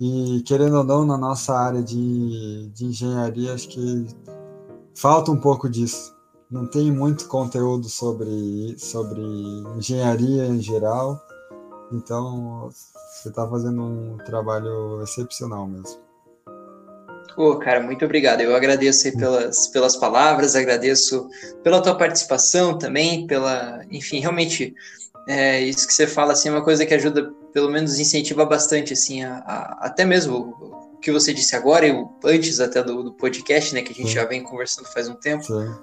E 0.00 0.42
querendo 0.46 0.78
ou 0.78 0.84
não, 0.84 1.04
na 1.04 1.18
nossa 1.18 1.54
área 1.54 1.82
de, 1.82 2.70
de 2.70 2.86
engenharia, 2.86 3.52
acho 3.52 3.68
que 3.68 4.06
falta 4.94 5.30
um 5.30 5.38
pouco 5.38 5.68
disso. 5.68 6.16
Não 6.50 6.66
tem 6.66 6.90
muito 6.90 7.28
conteúdo 7.28 7.86
sobre, 7.86 8.76
sobre 8.78 9.20
engenharia 9.76 10.46
em 10.46 10.60
geral. 10.60 11.20
Então, 11.92 12.70
você 12.70 13.28
está 13.28 13.46
fazendo 13.46 13.82
um 13.82 14.16
trabalho 14.24 15.02
excepcional 15.02 15.66
mesmo. 15.66 16.07
Pô, 17.34 17.56
cara, 17.56 17.80
muito 17.80 18.04
obrigado. 18.04 18.40
Eu 18.40 18.54
agradeço 18.54 19.16
pelas, 19.16 19.68
pelas 19.68 19.96
palavras, 19.96 20.56
agradeço 20.56 21.28
pela 21.62 21.80
tua 21.80 21.96
participação 21.96 22.76
também, 22.76 23.26
pela, 23.26 23.84
enfim, 23.90 24.20
realmente, 24.20 24.74
é, 25.28 25.60
isso 25.60 25.86
que 25.86 25.94
você 25.94 26.06
fala, 26.06 26.32
assim, 26.32 26.48
é 26.48 26.52
uma 26.52 26.64
coisa 26.64 26.84
que 26.84 26.94
ajuda, 26.94 27.32
pelo 27.52 27.70
menos 27.70 27.98
incentiva 27.98 28.44
bastante, 28.44 28.92
assim, 28.92 29.22
a, 29.22 29.38
a, 29.38 29.86
até 29.86 30.04
mesmo 30.04 30.56
o 30.60 30.98
que 31.00 31.12
você 31.12 31.32
disse 31.32 31.54
agora, 31.54 31.86
e 31.86 32.06
antes 32.24 32.58
até 32.58 32.82
do, 32.82 33.04
do 33.04 33.12
podcast, 33.12 33.72
né, 33.72 33.82
que 33.82 33.92
a 33.92 33.94
gente 33.94 34.08
Sim. 34.08 34.14
já 34.14 34.24
vem 34.24 34.42
conversando 34.42 34.86
faz 34.92 35.08
um 35.08 35.14
tempo, 35.14 35.44
Sim 35.44 35.74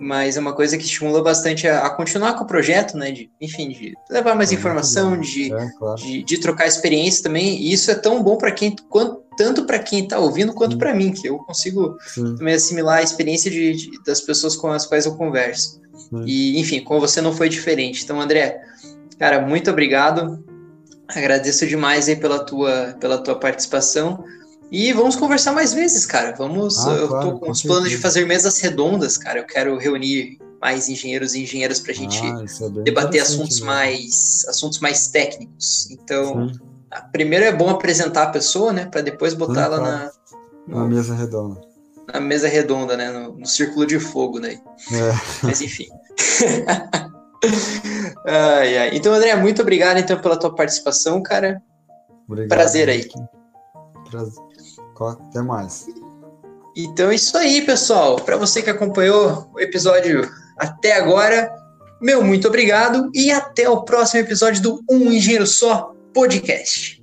mas 0.00 0.38
é 0.38 0.40
uma 0.40 0.54
coisa 0.54 0.78
que 0.78 0.84
estimula 0.84 1.22
bastante 1.22 1.68
a, 1.68 1.84
a, 1.84 1.90
continuar 1.90 2.32
com 2.32 2.44
o 2.44 2.46
projeto, 2.46 2.96
né? 2.96 3.10
De, 3.10 3.30
enfim, 3.38 3.68
de 3.68 3.92
levar 4.08 4.34
mais 4.34 4.50
é 4.50 4.54
informação, 4.54 5.20
de, 5.20 5.52
é, 5.52 5.68
claro. 5.78 6.00
de, 6.00 6.22
de, 6.22 6.40
trocar 6.40 6.66
experiência 6.66 7.22
também. 7.22 7.60
E 7.60 7.70
isso 7.70 7.90
é 7.90 7.94
tão 7.94 8.22
bom 8.22 8.38
para 8.38 8.50
quem, 8.50 8.74
quanto, 8.88 9.19
tanto 9.40 9.64
para 9.64 9.78
quem 9.78 10.04
está 10.04 10.18
ouvindo 10.18 10.52
quanto 10.52 10.76
para 10.76 10.94
mim, 10.94 11.12
que 11.12 11.26
eu 11.26 11.38
consigo 11.38 11.96
Sim. 12.14 12.36
também 12.36 12.52
assimilar 12.52 12.98
a 12.98 13.02
experiência 13.02 13.50
de, 13.50 13.72
de, 13.72 14.02
das 14.04 14.20
pessoas 14.20 14.54
com 14.54 14.70
as 14.70 14.84
quais 14.84 15.06
eu 15.06 15.14
converso. 15.14 15.80
Sim. 15.96 16.24
E, 16.26 16.60
enfim, 16.60 16.84
com 16.84 17.00
você 17.00 17.22
não 17.22 17.32
foi 17.32 17.48
diferente. 17.48 18.04
Então, 18.04 18.20
André, 18.20 18.60
cara, 19.18 19.40
muito 19.40 19.70
obrigado. 19.70 20.44
Agradeço 21.08 21.66
demais 21.66 22.06
aí 22.06 22.16
pela 22.16 22.44
tua, 22.44 22.94
pela 23.00 23.16
tua 23.16 23.34
participação. 23.34 24.22
E 24.70 24.92
vamos 24.92 25.16
conversar 25.16 25.52
mais 25.52 25.72
vezes, 25.72 26.04
cara. 26.04 26.34
Vamos. 26.36 26.86
Ah, 26.86 26.90
eu 26.96 27.08
claro, 27.08 27.24
tô 27.24 27.38
com, 27.38 27.46
com 27.46 27.50
os 27.50 27.62
planos 27.62 27.88
de 27.88 27.96
fazer 27.96 28.26
mesas 28.26 28.60
redondas, 28.60 29.16
cara. 29.16 29.38
Eu 29.38 29.46
quero 29.46 29.78
reunir 29.78 30.38
mais 30.60 30.86
engenheiros 30.90 31.34
e 31.34 31.44
engenheiras 31.44 31.80
para 31.80 31.92
a 31.92 31.94
gente 31.94 32.20
ah, 32.22 32.44
é 32.44 32.82
debater 32.82 33.22
assuntos 33.22 33.60
mais 33.60 34.44
assuntos 34.46 34.80
mais 34.80 35.08
técnicos. 35.08 35.90
Então, 35.90 36.52
primeiro 37.12 37.44
é 37.44 37.52
bom 37.52 37.70
apresentar 37.70 38.24
a 38.24 38.30
pessoa, 38.30 38.72
né, 38.72 38.86
para 38.86 39.00
depois 39.00 39.34
botar 39.34 39.62
ela 39.62 39.80
na, 39.80 40.10
na 40.66 40.84
mesa 40.84 41.14
redonda. 41.14 41.60
Na 42.12 42.20
mesa 42.20 42.48
redonda, 42.48 42.96
né, 42.96 43.10
no, 43.10 43.38
no 43.38 43.46
círculo 43.46 43.86
de 43.86 44.00
fogo, 44.00 44.40
né? 44.40 44.60
É. 44.92 45.12
Mas 45.42 45.60
enfim. 45.60 45.86
ai, 48.26 48.78
ai. 48.78 48.96
Então, 48.96 49.12
André, 49.12 49.34
muito 49.36 49.62
obrigado 49.62 49.98
então 49.98 50.20
pela 50.20 50.38
tua 50.38 50.54
participação, 50.54 51.22
cara. 51.22 51.62
Obrigado. 52.26 52.48
Prazer 52.48 52.88
aí. 52.88 53.08
Prazer. 54.10 54.42
Até 55.00 55.40
mais. 55.40 55.86
Então 56.76 57.10
é 57.10 57.14
isso 57.14 57.36
aí, 57.36 57.62
pessoal. 57.62 58.16
Para 58.16 58.36
você 58.36 58.62
que 58.62 58.70
acompanhou 58.70 59.50
o 59.54 59.60
episódio 59.60 60.28
até 60.58 60.92
agora, 60.92 61.52
meu 62.00 62.22
muito 62.22 62.48
obrigado 62.48 63.10
e 63.14 63.30
até 63.30 63.68
o 63.68 63.82
próximo 63.82 64.20
episódio 64.20 64.62
do 64.62 64.80
Um 64.90 65.10
Engenheiro 65.10 65.46
Só 65.46 65.89
Podcast. 66.12 66.99